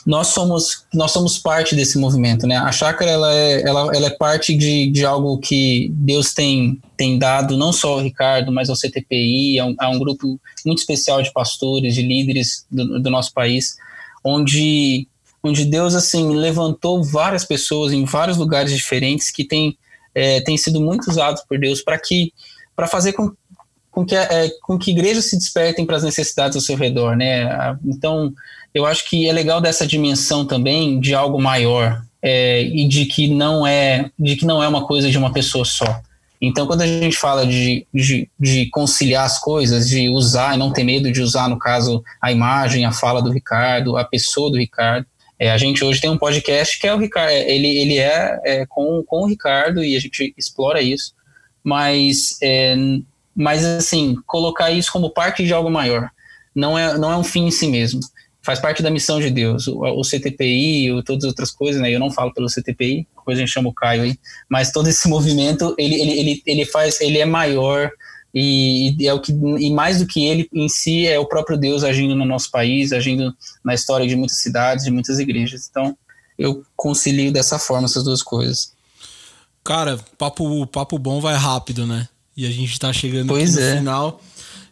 nós 0.06 0.28
somos 0.28 0.86
nós 0.94 1.10
somos 1.10 1.38
parte 1.38 1.76
desse 1.76 1.98
movimento, 1.98 2.46
né? 2.46 2.56
A 2.56 2.72
chácara 2.72 3.10
ela 3.10 3.34
é, 3.34 3.60
ela, 3.60 3.94
ela 3.94 4.06
é 4.06 4.10
parte 4.10 4.56
de, 4.56 4.90
de 4.90 5.04
algo 5.04 5.36
que 5.36 5.90
Deus 5.92 6.32
tem 6.32 6.80
tem 6.96 7.18
dado 7.18 7.58
não 7.58 7.74
só 7.74 7.92
ao 7.92 8.00
Ricardo, 8.00 8.50
mas 8.50 8.70
ao 8.70 8.76
CTPI, 8.76 9.58
a 9.58 9.66
um, 9.66 9.74
a 9.78 9.90
um 9.90 9.98
grupo 9.98 10.40
muito 10.64 10.78
especial 10.78 11.20
de 11.20 11.30
pastores, 11.30 11.94
de 11.94 12.00
líderes 12.00 12.64
do, 12.70 13.00
do 13.00 13.10
nosso 13.10 13.34
país, 13.34 13.76
onde 14.24 15.06
onde 15.42 15.66
Deus 15.66 15.94
assim 15.94 16.34
levantou 16.34 17.04
várias 17.04 17.44
pessoas 17.44 17.92
em 17.92 18.06
vários 18.06 18.38
lugares 18.38 18.72
diferentes 18.72 19.30
que 19.30 19.44
têm 19.44 19.76
é, 20.14 20.40
tem 20.40 20.56
sido 20.56 20.80
muito 20.80 21.10
usados 21.10 21.42
por 21.48 21.58
Deus 21.58 21.82
para 21.82 21.98
que 21.98 22.32
para 22.74 22.86
fazer 22.86 23.12
com, 23.12 23.32
com 23.90 24.04
que 24.04 24.14
é, 24.14 24.50
com 24.62 24.78
que 24.78 24.90
igrejas 24.90 25.26
se 25.26 25.36
despertem 25.36 25.84
para 25.84 25.96
as 25.96 26.02
necessidades 26.02 26.56
ao 26.56 26.62
seu 26.62 26.76
redor, 26.76 27.16
né? 27.16 27.76
Então 27.84 28.32
eu 28.74 28.86
acho 28.86 29.08
que 29.08 29.28
é 29.28 29.32
legal 29.32 29.60
dessa 29.60 29.86
dimensão 29.86 30.46
também 30.46 31.00
de 31.00 31.14
algo 31.14 31.40
maior 31.40 32.02
é, 32.22 32.62
e 32.62 32.86
de 32.86 33.06
que 33.06 33.28
não 33.28 33.66
é 33.66 34.10
de 34.18 34.36
que 34.36 34.46
não 34.46 34.62
é 34.62 34.68
uma 34.68 34.86
coisa 34.86 35.10
de 35.10 35.18
uma 35.18 35.32
pessoa 35.32 35.64
só. 35.64 36.00
Então, 36.42 36.66
quando 36.66 36.80
a 36.80 36.86
gente 36.86 37.18
fala 37.18 37.46
de, 37.46 37.86
de, 37.92 38.26
de, 38.38 38.66
conciliar 38.70 39.26
as 39.26 39.38
coisas, 39.38 39.86
de 39.86 40.08
usar 40.08 40.54
e 40.54 40.58
não 40.58 40.72
ter 40.72 40.84
medo 40.84 41.12
de 41.12 41.20
usar, 41.20 41.50
no 41.50 41.58
caso, 41.58 42.02
a 42.20 42.32
imagem, 42.32 42.86
a 42.86 42.92
fala 42.92 43.20
do 43.20 43.30
Ricardo, 43.30 43.98
a 43.98 44.04
pessoa 44.04 44.50
do 44.50 44.56
Ricardo, 44.56 45.06
é, 45.40 45.50
a 45.50 45.56
gente 45.56 45.82
hoje 45.82 46.00
tem 46.00 46.10
um 46.10 46.18
podcast 46.18 46.78
que 46.78 46.86
é 46.86 46.94
o 46.94 46.98
Ricardo, 46.98 47.30
é, 47.30 47.50
ele, 47.50 47.66
ele 47.66 47.98
é, 47.98 48.40
é, 48.44 48.66
com, 48.66 49.02
com 49.04 49.22
o 49.22 49.26
Ricardo 49.26 49.82
e 49.82 49.96
a 49.96 50.00
gente 50.00 50.34
explora 50.36 50.82
isso, 50.82 51.14
mas, 51.64 52.38
é, 52.42 52.76
mas 53.34 53.64
assim, 53.64 54.16
colocar 54.26 54.70
isso 54.70 54.92
como 54.92 55.10
parte 55.10 55.42
de 55.42 55.52
algo 55.52 55.70
maior, 55.70 56.10
não 56.54 56.78
é, 56.78 56.98
não 56.98 57.10
é 57.10 57.16
um 57.16 57.24
fim 57.24 57.46
em 57.46 57.50
si 57.50 57.66
mesmo 57.66 58.00
faz 58.42 58.58
parte 58.58 58.82
da 58.82 58.90
missão 58.90 59.20
de 59.20 59.30
Deus. 59.30 59.66
O, 59.68 59.80
o 59.80 60.02
CTPI, 60.02 60.92
o, 60.92 61.02
todas 61.02 61.24
as 61.24 61.28
outras 61.28 61.50
coisas, 61.50 61.80
né? 61.80 61.90
Eu 61.94 62.00
não 62.00 62.10
falo 62.10 62.32
pelo 62.32 62.48
CTPI, 62.48 63.06
depois 63.16 63.38
a 63.38 63.40
gente 63.40 63.52
chama 63.52 63.68
o 63.68 63.74
Caio 63.74 64.02
aí, 64.02 64.18
mas 64.48 64.72
todo 64.72 64.88
esse 64.88 65.06
movimento, 65.08 65.74
ele, 65.78 66.00
ele, 66.00 66.18
ele, 66.18 66.42
ele 66.46 66.64
faz, 66.64 67.00
ele 67.00 67.18
é 67.18 67.26
maior 67.26 67.90
e, 68.34 68.96
e, 68.98 69.08
é 69.08 69.12
o 69.12 69.20
que 69.20 69.32
e 69.32 69.70
mais 69.72 69.98
do 69.98 70.06
que 70.06 70.24
ele 70.24 70.48
em 70.52 70.68
si 70.68 71.06
é 71.06 71.18
o 71.18 71.26
próprio 71.26 71.58
Deus 71.58 71.82
agindo 71.82 72.14
no 72.14 72.24
nosso 72.24 72.50
país, 72.50 72.92
agindo 72.92 73.34
na 73.64 73.74
história 73.74 74.06
de 74.06 74.14
muitas 74.14 74.38
cidades, 74.38 74.84
de 74.84 74.90
muitas 74.90 75.18
igrejas. 75.18 75.68
Então, 75.68 75.96
eu 76.38 76.64
concilio 76.76 77.32
dessa 77.32 77.58
forma 77.58 77.86
essas 77.86 78.04
duas 78.04 78.22
coisas. 78.22 78.72
Cara, 79.64 79.98
papo 80.16 80.66
papo 80.66 80.98
bom 80.98 81.20
vai 81.20 81.34
rápido, 81.34 81.86
né? 81.86 82.08
E 82.36 82.46
a 82.46 82.50
gente 82.50 82.78
tá 82.78 82.92
chegando 82.92 83.28
pois 83.28 83.54
no 83.54 83.60
é. 83.60 83.76
final. 83.76 84.22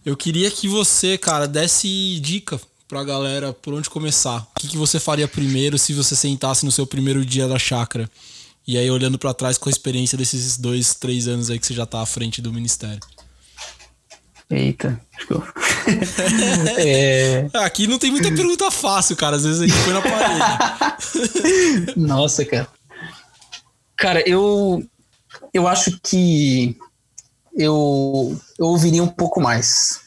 Eu 0.05 0.17
queria 0.17 0.51
que 0.51 0.67
você, 0.67 1.19
cara, 1.19 1.47
desse 1.47 2.19
dica 2.21 2.59
pra 2.89 3.05
galera 3.05 3.53
por 3.53 3.75
onde 3.75 3.91
começar. 3.91 4.49
O 4.57 4.61
que, 4.61 4.69
que 4.69 4.77
você 4.77 4.99
faria 4.99 5.29
primeiro 5.29 5.77
se 5.79 5.93
você 5.93 6.17
sentasse 6.17 6.65
no 6.65 6.73
seu 6.73 6.87
primeiro 6.87 7.25
dia 7.27 7.47
da 7.47 7.59
chácara? 7.59 8.11
E 8.67 8.79
aí, 8.79 8.91
olhando 8.91 9.19
para 9.19 9.35
trás 9.35 9.59
com 9.59 9.69
a 9.69 9.73
experiência 9.73 10.17
desses 10.17 10.57
dois, 10.57 10.95
três 10.95 11.29
anos 11.29 11.51
aí 11.51 11.59
que 11.59 11.67
você 11.67 11.75
já 11.75 11.85
tá 11.85 12.01
à 12.01 12.07
frente 12.07 12.41
do 12.41 12.53
ministério. 12.53 13.01
Eita, 14.51 14.99
é... 16.79 17.49
Aqui 17.55 17.87
não 17.87 17.99
tem 17.99 18.11
muita 18.11 18.31
pergunta 18.31 18.71
fácil, 18.71 19.15
cara. 19.15 19.37
Às 19.37 19.45
vezes 19.45 19.61
a 19.61 19.67
gente 19.67 19.85
põe 19.85 19.93
na 19.93 20.01
parede. 20.01 21.93
Nossa, 22.01 22.45
cara. 22.47 22.69
Cara, 23.95 24.23
eu, 24.27 24.83
eu 25.53 25.69
acho 25.69 25.99
que 26.03 26.77
eu, 27.55 28.39
eu 28.59 28.67
ouviria 28.67 29.03
um 29.03 29.09
pouco 29.09 29.41
mais. 29.41 30.01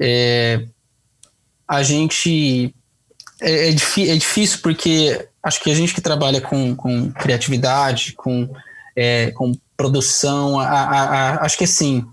É, 0.00 0.66
a 1.68 1.82
gente. 1.82 2.74
É, 3.40 3.68
é, 3.68 3.70
é, 3.70 4.16
difícil 4.16 4.60
porque 4.62 5.28
acho 5.42 5.60
que 5.60 5.70
a 5.70 5.74
gente 5.74 5.92
que 5.92 6.00
trabalha 6.00 6.40
com, 6.40 6.74
com 6.74 7.12
criatividade, 7.12 8.12
com, 8.14 8.48
é, 8.96 9.30
com 9.32 9.52
produção, 9.76 10.58
a, 10.58 10.66
a, 10.66 11.02
a, 11.02 11.44
acho 11.44 11.58
que 11.58 11.64
assim. 11.64 12.06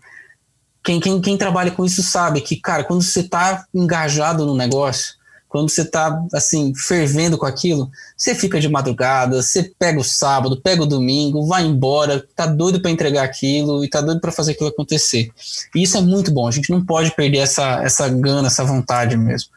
Quem, 0.83 0.99
quem, 0.99 1.21
quem 1.21 1.37
trabalha 1.37 1.71
com 1.71 1.85
isso 1.85 2.01
sabe 2.01 2.41
que, 2.41 2.55
cara, 2.55 2.83
quando 2.83 3.03
você 3.03 3.19
está 3.19 3.65
engajado 3.73 4.45
no 4.45 4.55
negócio, 4.55 5.13
quando 5.51 5.69
você 5.69 5.83
tá 5.83 6.23
assim 6.33 6.73
fervendo 6.73 7.37
com 7.37 7.45
aquilo, 7.45 7.91
você 8.15 8.33
fica 8.33 8.57
de 8.57 8.69
madrugada, 8.69 9.41
você 9.41 9.69
pega 9.77 9.99
o 9.99 10.03
sábado, 10.03 10.61
pega 10.61 10.81
o 10.81 10.85
domingo, 10.85 11.45
vai 11.45 11.65
embora, 11.65 12.25
tá 12.33 12.45
doido 12.45 12.79
para 12.79 12.89
entregar 12.89 13.23
aquilo 13.23 13.83
e 13.83 13.89
tá 13.89 13.99
doido 13.99 14.21
para 14.21 14.31
fazer 14.31 14.53
aquilo 14.53 14.69
acontecer. 14.69 15.29
E 15.75 15.83
isso 15.83 15.97
é 15.97 16.01
muito 16.01 16.31
bom. 16.31 16.47
A 16.47 16.51
gente 16.51 16.71
não 16.71 16.83
pode 16.83 17.11
perder 17.11 17.39
essa 17.39 17.83
essa 17.83 18.07
gana, 18.07 18.47
essa 18.47 18.63
vontade 18.63 19.17
mesmo. 19.17 19.49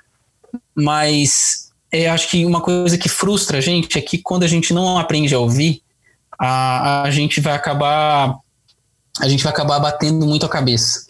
Mas 0.75 1.71
é, 1.93 2.11
acho 2.11 2.29
que 2.29 2.45
uma 2.45 2.61
coisa 2.61 2.99
que 2.99 3.09
frustra 3.09 3.59
a 3.59 3.61
gente 3.61 3.97
é 3.97 4.03
que 4.03 4.19
quando 4.19 4.43
a 4.43 4.49
gente 4.49 4.75
não 4.75 4.99
aprende 4.99 5.33
a 5.33 5.39
ouvir, 5.39 5.81
a, 6.37 7.03
a 7.03 7.11
gente 7.13 7.41
vai 7.41 7.53
acabar 7.53 8.37
a 9.21 9.29
gente 9.29 9.45
vai 9.45 9.53
acabar 9.53 9.79
batendo 9.79 10.27
muito 10.27 10.45
a 10.45 10.49
cabeça. 10.49 11.07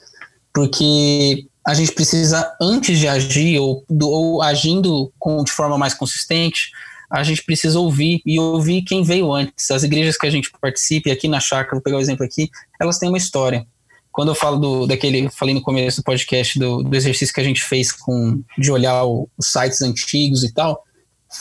Porque 0.54 1.46
a 1.66 1.74
gente 1.74 1.92
precisa, 1.92 2.54
antes 2.60 2.98
de 2.98 3.08
agir 3.08 3.58
ou, 3.58 3.84
ou 4.02 4.42
agindo 4.42 5.12
com, 5.18 5.42
de 5.42 5.50
forma 5.50 5.76
mais 5.76 5.94
consistente, 5.94 6.70
a 7.10 7.22
gente 7.22 7.42
precisa 7.44 7.78
ouvir 7.78 8.20
e 8.24 8.38
ouvir 8.38 8.82
quem 8.82 9.02
veio 9.02 9.32
antes. 9.32 9.70
As 9.70 9.82
igrejas 9.82 10.16
que 10.16 10.26
a 10.26 10.30
gente 10.30 10.50
participa, 10.60 11.08
e 11.08 11.12
aqui 11.12 11.28
na 11.28 11.40
Chácara, 11.40 11.76
vou 11.76 11.82
pegar 11.82 11.96
o 11.96 11.98
um 11.98 12.02
exemplo 12.02 12.24
aqui, 12.24 12.50
elas 12.80 12.98
têm 12.98 13.08
uma 13.08 13.18
história. 13.18 13.66
Quando 14.12 14.28
eu 14.28 14.34
falo 14.34 14.58
do, 14.58 14.86
daquele, 14.86 15.28
falei 15.30 15.54
no 15.54 15.62
começo 15.62 16.00
do 16.00 16.04
podcast 16.04 16.58
do, 16.58 16.82
do 16.82 16.96
exercício 16.96 17.34
que 17.34 17.40
a 17.40 17.44
gente 17.44 17.62
fez 17.62 17.90
com 17.90 18.40
de 18.56 18.70
olhar 18.70 19.04
o, 19.04 19.28
os 19.36 19.48
sites 19.48 19.82
antigos 19.82 20.44
e 20.44 20.52
tal, 20.52 20.84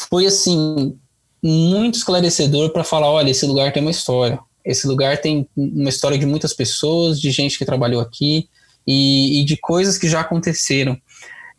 foi 0.09 0.25
assim 0.25 0.97
muito 1.43 1.97
esclarecedor 1.97 2.71
para 2.71 2.83
falar, 2.83 3.11
olha, 3.11 3.29
esse 3.29 3.45
lugar 3.45 3.71
tem 3.73 3.81
uma 3.81 3.91
história. 3.91 4.39
Esse 4.65 4.87
lugar 4.87 5.19
tem 5.19 5.47
uma 5.55 5.89
história 5.89 6.17
de 6.17 6.25
muitas 6.25 6.53
pessoas, 6.53 7.19
de 7.19 7.29
gente 7.31 7.57
que 7.57 7.65
trabalhou 7.65 8.01
aqui, 8.01 8.47
e, 8.87 9.41
e 9.41 9.45
de 9.45 9.57
coisas 9.57 9.97
que 9.97 10.09
já 10.09 10.21
aconteceram. 10.21 10.97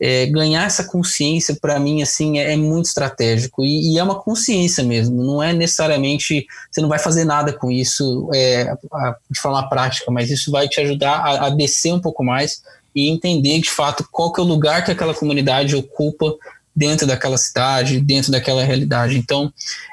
É, 0.01 0.27
ganhar 0.27 0.66
essa 0.66 0.85
consciência 0.85 1.57
para 1.61 1.79
mim 1.79 2.03
assim 2.03 2.39
é, 2.39 2.53
é 2.53 2.57
muito 2.57 2.87
estratégico. 2.87 3.64
E, 3.64 3.95
e, 3.95 3.99
é 3.99 4.03
uma 4.03 4.20
consciência 4.20 4.83
mesmo. 4.83 5.22
Não 5.22 5.43
é 5.43 5.53
necessariamente 5.53 6.47
você 6.70 6.81
não 6.81 6.89
vai 6.89 6.99
fazer 6.99 7.25
nada 7.25 7.53
com 7.53 7.70
isso 7.70 8.29
é, 8.35 8.75
a, 8.93 9.16
de 9.31 9.41
forma 9.41 9.68
prática 9.68 10.11
mas 10.11 10.31
isso 10.31 10.51
vai 10.51 10.68
te 10.68 10.81
ajudar 10.81 11.18
a, 11.18 11.47
a, 11.47 11.51
descer 11.51 11.93
um 11.93 12.01
pouco 12.01 12.25
mais 12.25 12.62
e 12.95 13.09
entender 13.09 13.61
de 13.61 13.70
fato 13.70 14.07
qual 14.11 14.33
que 14.33 14.41
é 14.41 14.45
o 14.45 14.47
lugar 14.47 14.85
que 14.85 14.91
aquela 14.91 15.14
comunidade 15.14 15.77
ocupa 15.77 16.35
dentro 16.75 17.07
daquela 17.07 17.39
cidade 17.39 18.01
dentro 18.01 18.33
daquela 18.33 18.64
realidade. 18.64 19.16
Então 19.16 19.53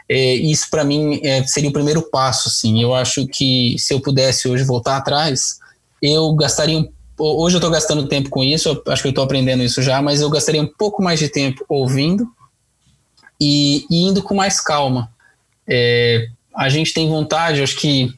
é, 0.10 0.34
isso 0.34 0.68
para 0.72 0.84
mim 0.84 1.22
é, 1.24 1.44
seria 1.46 1.70
o 1.70 1.74
primeiro 1.74 2.02
passo 2.02 2.50
assim. 2.50 2.82
Eu 2.82 2.94
acho 2.96 3.28
que 3.28 3.76
se 3.78 3.94
eu 3.94 4.02
pudesse 4.02 4.48
hoje 4.48 4.64
voltar 4.64 4.98
atrás 4.98 5.60
eu 6.02 6.34
gastaria 6.34 6.80
um 6.80 6.92
hoje 7.22 7.56
eu 7.56 7.60
estou 7.60 7.72
gastando 7.72 8.08
tempo 8.08 8.30
com 8.30 8.44
isso, 8.44 8.82
acho 8.88 9.02
que 9.02 9.08
eu 9.08 9.12
estou 9.12 9.24
aprendendo 9.24 9.64
isso 9.64 9.82
já, 9.82 10.02
mas 10.02 10.22
eu 10.22 10.30
gastaria 10.30 10.62
um 10.62 10.68
pouco 10.68 11.04
mais 11.04 11.20
de 11.20 11.30
tempo 11.30 11.64
ouvindo 11.70 12.28
e, 13.40 13.86
e 13.90 14.08
indo 14.08 14.22
com 14.22 14.36
mais 14.36 14.60
calma. 14.60 15.12
É, 15.68 16.28
a 16.56 16.70
gente 16.70 16.94
tem 16.94 17.10
vontade, 17.10 17.62
acho 17.62 17.78
que 17.78 18.14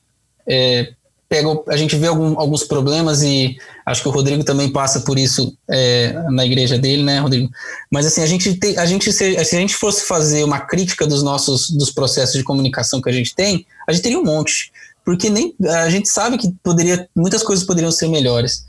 é, 0.48 0.94
pega, 1.34 1.48
a 1.68 1.78
gente 1.78 1.96
vê 1.96 2.08
algum, 2.08 2.40
alguns 2.40 2.64
problemas 2.64 3.24
e 3.24 3.58
acho 3.86 4.04
que 4.04 4.08
o 4.08 4.12
Rodrigo 4.12 4.44
também 4.44 4.70
passa 4.72 5.00
por 5.00 5.18
isso 5.18 5.58
é, 5.68 6.14
na 6.30 6.46
igreja 6.46 6.78
dele, 6.78 7.04
né, 7.04 7.20
Rodrigo? 7.20 7.50
Mas 7.90 8.06
assim, 8.06 8.22
a 8.22 8.26
gente, 8.28 8.54
tem, 8.56 8.78
a 8.78 8.86
gente 8.86 9.12
se, 9.12 9.44
se, 9.44 9.56
a 9.56 9.60
gente 9.60 9.76
fosse 9.76 10.06
fazer 10.06 10.44
uma 10.44 10.60
crítica 10.60 11.08
dos 11.08 11.24
nossos 11.24 11.70
dos 11.72 11.90
processos 11.90 12.36
de 12.36 12.44
comunicação 12.44 13.02
que 13.02 13.10
a 13.10 13.14
gente 13.14 13.34
tem, 13.34 13.66
a 13.88 13.92
gente 13.92 14.04
teria 14.04 14.20
um 14.20 14.24
monte, 14.24 14.72
porque 15.04 15.30
nem 15.30 15.56
a 15.66 15.90
gente 15.90 16.08
sabe 16.08 16.38
que 16.38 16.54
poderia 16.64 17.08
muitas 17.16 17.42
coisas 17.42 17.66
poderiam 17.66 17.92
ser 17.92 18.10
melhores. 18.10 18.66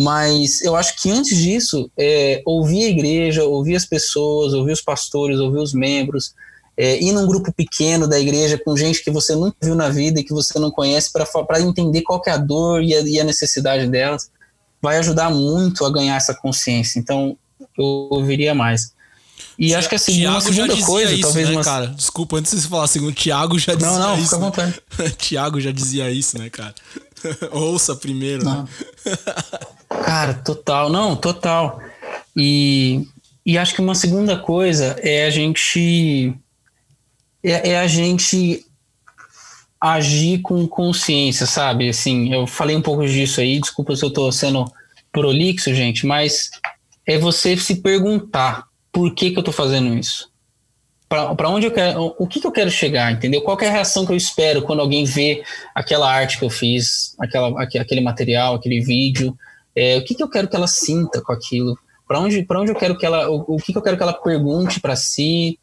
Mas 0.00 0.62
eu 0.62 0.76
acho 0.76 0.94
que 1.02 1.10
antes 1.10 1.36
disso, 1.36 1.90
é, 1.98 2.40
ouvir 2.46 2.84
a 2.84 2.88
igreja, 2.88 3.42
ouvir 3.42 3.74
as 3.74 3.84
pessoas, 3.84 4.52
ouvir 4.52 4.70
os 4.70 4.80
pastores, 4.80 5.40
ouvir 5.40 5.58
os 5.58 5.74
membros, 5.74 6.34
é, 6.76 7.02
ir 7.02 7.10
num 7.10 7.26
grupo 7.26 7.52
pequeno 7.52 8.06
da 8.06 8.20
igreja 8.20 8.56
com 8.64 8.76
gente 8.76 9.02
que 9.02 9.10
você 9.10 9.34
nunca 9.34 9.56
viu 9.60 9.74
na 9.74 9.88
vida 9.88 10.20
e 10.20 10.22
que 10.22 10.32
você 10.32 10.56
não 10.60 10.70
conhece 10.70 11.10
para 11.12 11.60
entender 11.60 12.02
qual 12.02 12.22
é 12.24 12.30
a 12.30 12.36
dor 12.36 12.80
e 12.80 12.94
a, 12.94 13.00
e 13.00 13.18
a, 13.18 13.24
necessidade 13.24 13.88
delas, 13.88 14.30
vai 14.80 14.98
ajudar 14.98 15.30
muito 15.30 15.84
a 15.84 15.90
ganhar 15.90 16.14
essa 16.14 16.32
consciência. 16.32 17.00
Então, 17.00 17.36
eu 17.76 17.84
ouviria 17.84 18.54
mais. 18.54 18.92
E 19.58 19.74
acho 19.74 19.88
que 19.88 19.96
a 19.96 19.98
segunda, 19.98 20.40
segunda 20.40 20.76
coisa, 20.86 21.12
isso, 21.12 21.22
talvez 21.22 21.48
né, 21.48 21.56
uma... 21.56 21.64
cara? 21.64 21.88
Desculpa, 21.88 22.36
antes 22.36 22.52
de 22.52 22.60
você 22.60 22.68
falar 22.68 22.86
segundo, 22.86 23.12
Tiago 23.12 23.58
já 23.58 23.74
dizia 23.74 23.90
não, 23.90 23.98
não, 23.98 24.18
isso. 24.22 24.38
Não, 24.38 24.40
não, 24.42 24.52
fica 24.52 24.62
à 24.62 24.70
vontade. 24.70 25.14
Tiago 25.18 25.60
já 25.60 25.72
dizia 25.72 26.08
isso, 26.12 26.38
né, 26.38 26.48
cara? 26.48 26.72
Ouça 27.52 27.96
primeiro, 27.96 28.44
né? 28.44 28.64
Cara, 30.04 30.34
total, 30.34 30.90
não, 30.90 31.16
total. 31.16 31.80
E, 32.36 33.06
e 33.44 33.58
acho 33.58 33.74
que 33.74 33.80
uma 33.80 33.94
segunda 33.94 34.38
coisa 34.38 34.96
é 35.00 35.26
a 35.26 35.30
gente 35.30 36.34
é, 37.42 37.70
é, 37.70 37.78
a 37.78 37.86
gente 37.86 38.64
agir 39.80 40.40
com 40.40 40.66
consciência, 40.66 41.46
sabe? 41.46 41.88
Assim, 41.88 42.32
eu 42.32 42.46
falei 42.46 42.76
um 42.76 42.82
pouco 42.82 43.06
disso 43.06 43.40
aí, 43.40 43.60
desculpa 43.60 43.94
se 43.94 44.04
eu 44.04 44.12
tô 44.12 44.30
sendo 44.32 44.64
prolixo, 45.12 45.74
gente, 45.74 46.06
mas 46.06 46.50
é 47.06 47.16
você 47.18 47.56
se 47.56 47.76
perguntar 47.76 48.66
por 48.92 49.14
que 49.14 49.30
que 49.30 49.38
eu 49.38 49.42
tô 49.42 49.52
fazendo 49.52 49.96
isso? 49.96 50.27
Para 51.08 51.48
onde 51.48 51.66
eu 51.66 51.70
quero, 51.70 52.14
o 52.18 52.26
que 52.26 52.38
que 52.38 52.46
eu 52.46 52.52
quero 52.52 52.70
chegar, 52.70 53.10
entendeu? 53.10 53.40
Qual 53.40 53.58
é 53.60 53.66
a 53.66 53.72
reação 53.72 54.04
que 54.04 54.12
eu 54.12 54.16
espero 54.16 54.62
quando 54.62 54.80
alguém 54.80 55.04
vê 55.04 55.42
aquela 55.74 56.10
arte 56.10 56.38
que 56.38 56.44
eu 56.44 56.50
fiz, 56.50 57.14
aquela, 57.18 57.62
aquele 57.62 58.00
material, 58.02 58.54
aquele 58.54 58.80
vídeo? 58.80 59.36
É, 59.74 59.96
o 59.96 60.04
que 60.04 60.14
que 60.14 60.22
eu 60.22 60.28
quero 60.28 60.48
que 60.48 60.56
ela 60.56 60.66
sinta 60.66 61.22
com 61.22 61.32
aquilo? 61.32 61.78
Para 62.06 62.20
onde, 62.20 62.46
onde 62.50 62.70
eu 62.70 62.76
quero 62.76 62.98
que 62.98 63.06
ela, 63.06 63.30
o, 63.30 63.54
o 63.54 63.56
que 63.56 63.72
que 63.72 63.78
eu 63.78 63.82
quero 63.82 63.96
que 63.96 64.02
ela 64.02 64.12
pergunte 64.12 64.80
para 64.80 64.96
si, 64.96 65.58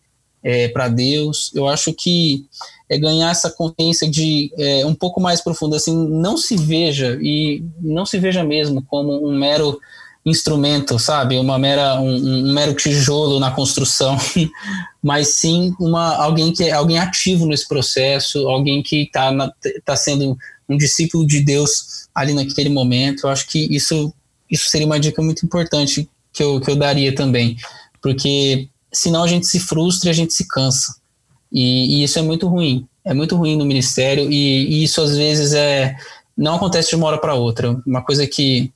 é, 0.45 0.67
para 0.67 0.87
Deus. 0.87 1.51
Eu 1.55 1.67
acho 1.67 1.91
que 1.91 2.45
é 2.87 2.99
ganhar 2.99 3.31
essa 3.31 3.49
consciência 3.49 4.09
de 4.09 4.51
é, 4.57 4.85
um 4.85 4.93
pouco 4.93 5.19
mais 5.19 5.41
profunda, 5.41 5.75
assim, 5.75 6.07
não 6.07 6.37
se 6.37 6.55
veja 6.55 7.17
e 7.19 7.63
não 7.81 8.05
se 8.05 8.19
veja 8.19 8.43
mesmo 8.43 8.83
como 8.83 9.27
um 9.27 9.35
mero 9.35 9.79
instrumento, 10.25 10.97
sabe, 10.97 11.37
uma 11.37 11.59
mera 11.59 11.99
um, 11.99 12.15
um 12.15 12.53
mero 12.53 12.73
tijolo 12.73 13.39
na 13.39 13.51
construção, 13.51 14.17
mas 15.01 15.35
sim 15.35 15.73
uma 15.79 16.15
alguém 16.15 16.51
que 16.51 16.63
é 16.63 16.71
alguém 16.71 16.97
ativo 16.97 17.45
nesse 17.45 17.67
processo, 17.67 18.47
alguém 18.47 18.81
que 18.81 19.03
está 19.03 19.31
tá 19.85 19.95
sendo 19.95 20.35
um 20.67 20.75
discípulo 20.75 21.27
de 21.27 21.41
Deus 21.41 22.07
ali 22.13 22.33
naquele 22.33 22.69
momento. 22.69 23.25
Eu 23.25 23.29
acho 23.29 23.47
que 23.47 23.67
isso 23.73 24.11
isso 24.49 24.69
seria 24.69 24.87
uma 24.87 24.99
dica 24.99 25.21
muito 25.21 25.45
importante 25.45 26.09
que 26.33 26.41
eu, 26.41 26.59
que 26.59 26.69
eu 26.69 26.75
daria 26.75 27.13
também, 27.13 27.55
porque 28.01 28.67
senão 28.91 29.23
a 29.23 29.27
gente 29.27 29.45
se 29.47 29.59
frustra 29.59 30.09
e 30.09 30.11
a 30.11 30.13
gente 30.13 30.33
se 30.33 30.47
cansa. 30.47 30.95
E, 31.51 31.99
e, 31.99 32.03
isso 32.03 32.19
é 32.19 32.21
muito 32.21 32.47
ruim. 32.47 32.87
É 33.03 33.13
muito 33.13 33.35
ruim 33.35 33.55
no 33.55 33.65
ministério 33.65 34.31
e, 34.31 34.79
e 34.79 34.83
isso 34.83 35.01
às 35.01 35.15
vezes 35.15 35.53
é 35.53 35.95
não 36.37 36.55
acontece 36.55 36.89
de 36.89 36.95
uma 36.95 37.07
hora 37.07 37.17
para 37.17 37.33
outra. 37.33 37.79
Uma 37.85 38.01
coisa 38.01 38.27
que, 38.27 38.71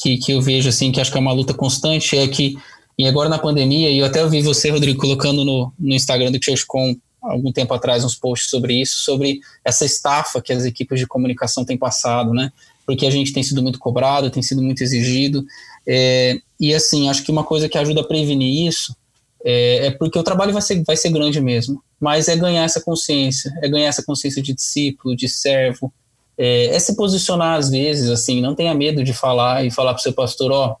que, 0.00 0.16
que, 0.16 0.32
eu 0.32 0.40
vejo 0.40 0.68
assim, 0.68 0.90
que 0.90 1.00
acho 1.00 1.10
que 1.10 1.18
é 1.18 1.20
uma 1.20 1.32
luta 1.32 1.52
constante, 1.52 2.16
é 2.16 2.26
que, 2.26 2.56
e 2.98 3.06
agora 3.06 3.28
na 3.28 3.38
pandemia, 3.38 3.90
e 3.90 3.98
eu 3.98 4.06
até 4.06 4.22
ouvi 4.22 4.40
você, 4.40 4.70
Rodrigo, 4.70 4.98
colocando 4.98 5.44
no, 5.44 5.72
no 5.78 5.94
Instagram 5.94 6.32
do 6.32 6.42
ChurchCon 6.42 6.96
algum 7.20 7.52
tempo 7.52 7.74
atrás 7.74 8.02
uns 8.02 8.14
posts 8.14 8.48
sobre 8.48 8.80
isso, 8.80 9.02
sobre 9.02 9.40
essa 9.64 9.84
estafa 9.84 10.40
que 10.40 10.52
as 10.52 10.64
equipes 10.64 10.98
de 10.98 11.06
comunicação 11.06 11.64
têm 11.64 11.76
passado, 11.76 12.32
né? 12.32 12.50
Porque 12.86 13.06
a 13.06 13.10
gente 13.10 13.32
tem 13.32 13.42
sido 13.42 13.62
muito 13.62 13.78
cobrado, 13.78 14.30
tem 14.30 14.42
sido 14.42 14.62
muito 14.62 14.82
exigido. 14.82 15.44
É, 15.86 16.40
e 16.58 16.74
assim, 16.74 17.10
acho 17.10 17.22
que 17.22 17.30
uma 17.30 17.44
coisa 17.44 17.68
que 17.68 17.76
ajuda 17.76 18.00
a 18.00 18.04
prevenir 18.04 18.66
isso 18.66 18.96
é, 19.44 19.86
é, 19.86 19.90
porque 19.90 20.18
o 20.18 20.22
trabalho 20.22 20.52
vai 20.52 20.62
ser, 20.62 20.82
vai 20.82 20.96
ser 20.96 21.10
grande 21.10 21.40
mesmo, 21.40 21.82
mas 21.98 22.28
é 22.28 22.36
ganhar 22.36 22.64
essa 22.64 22.80
consciência, 22.80 23.52
é 23.62 23.68
ganhar 23.68 23.88
essa 23.88 24.02
consciência 24.02 24.42
de 24.42 24.54
discípulo, 24.54 25.16
de 25.16 25.28
servo, 25.28 25.92
é, 26.36 26.66
é 26.66 26.78
se 26.78 26.96
posicionar 26.96 27.58
às 27.58 27.70
vezes, 27.70 28.10
assim, 28.10 28.40
não 28.40 28.54
tenha 28.54 28.74
medo 28.74 29.02
de 29.04 29.12
falar 29.12 29.64
e 29.64 29.70
falar 29.70 29.92
para 29.92 30.00
o 30.00 30.02
seu 30.02 30.12
pastor, 30.12 30.50
ó, 30.52 30.72
oh, 30.72 30.76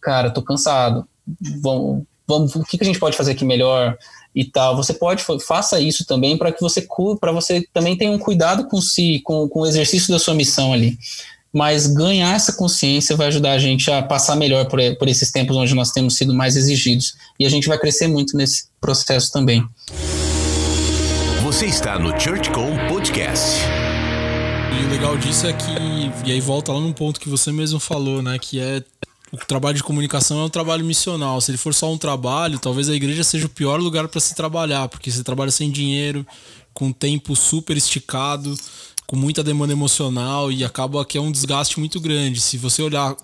cara, 0.00 0.30
tô 0.30 0.42
cansado, 0.42 1.06
vamos, 1.60 2.04
vamos, 2.26 2.54
o 2.54 2.64
que, 2.64 2.78
que 2.78 2.84
a 2.84 2.86
gente 2.86 2.98
pode 2.98 3.16
fazer 3.16 3.32
aqui 3.32 3.44
melhor 3.44 3.96
e 4.34 4.44
tal. 4.44 4.76
Você 4.76 4.92
pode, 4.92 5.24
faça 5.46 5.80
isso 5.80 6.04
também 6.04 6.36
para 6.36 6.52
que 6.52 6.60
você, 6.60 6.86
para 7.20 7.32
você 7.32 7.66
também 7.72 7.96
tenha 7.96 8.10
um 8.10 8.18
cuidado 8.18 8.66
com 8.66 8.80
si, 8.80 9.20
com, 9.24 9.48
com 9.48 9.60
o 9.60 9.66
exercício 9.66 10.12
da 10.12 10.18
sua 10.18 10.34
missão 10.34 10.72
ali 10.72 10.98
mas 11.54 11.86
ganhar 11.86 12.34
essa 12.34 12.52
consciência 12.52 13.16
vai 13.16 13.28
ajudar 13.28 13.52
a 13.52 13.58
gente 13.58 13.88
a 13.88 14.02
passar 14.02 14.34
melhor 14.34 14.66
por, 14.66 14.80
por 14.98 15.06
esses 15.06 15.30
tempos 15.30 15.56
onde 15.56 15.72
nós 15.72 15.92
temos 15.92 16.16
sido 16.16 16.34
mais 16.34 16.56
exigidos. 16.56 17.14
E 17.38 17.46
a 17.46 17.48
gente 17.48 17.68
vai 17.68 17.78
crescer 17.78 18.08
muito 18.08 18.36
nesse 18.36 18.64
processo 18.80 19.30
também. 19.30 19.64
Você 21.44 21.66
está 21.66 21.96
no 21.96 22.18
ChurchCom 22.20 22.76
Podcast. 22.88 23.60
E 24.80 24.84
o 24.84 24.88
legal 24.90 25.16
disso 25.16 25.46
é 25.46 25.52
que, 25.52 25.70
e 26.26 26.32
aí 26.32 26.40
volta 26.40 26.72
lá 26.72 26.80
num 26.80 26.92
ponto 26.92 27.20
que 27.20 27.28
você 27.28 27.52
mesmo 27.52 27.78
falou, 27.78 28.22
né? 28.22 28.38
Que 28.38 28.60
é 28.60 28.82
o 29.32 29.36
trabalho 29.36 29.76
de 29.76 29.82
comunicação 29.82 30.40
é 30.40 30.44
um 30.44 30.48
trabalho 30.48 30.84
missional. 30.84 31.40
Se 31.40 31.50
ele 31.50 31.58
for 31.58 31.74
só 31.74 31.92
um 31.92 31.98
trabalho, 31.98 32.58
talvez 32.58 32.88
a 32.88 32.94
igreja 32.94 33.24
seja 33.24 33.46
o 33.46 33.50
pior 33.50 33.80
lugar 33.80 34.06
para 34.08 34.20
se 34.20 34.34
trabalhar, 34.34 34.88
porque 34.88 35.10
você 35.10 35.24
trabalha 35.24 35.50
sem 35.50 35.70
dinheiro, 35.70 36.24
com 36.72 36.92
tempo 36.92 37.34
super 37.34 37.76
esticado 37.76 38.54
com 39.06 39.16
muita 39.16 39.42
demanda 39.42 39.72
emocional 39.72 40.50
e 40.50 40.64
acaba 40.64 41.04
que 41.04 41.18
é 41.18 41.20
um 41.20 41.30
desgaste 41.30 41.78
muito 41.78 42.00
grande. 42.00 42.40
Se 42.40 42.56
você 42.56 42.82
olhar 42.82 43.14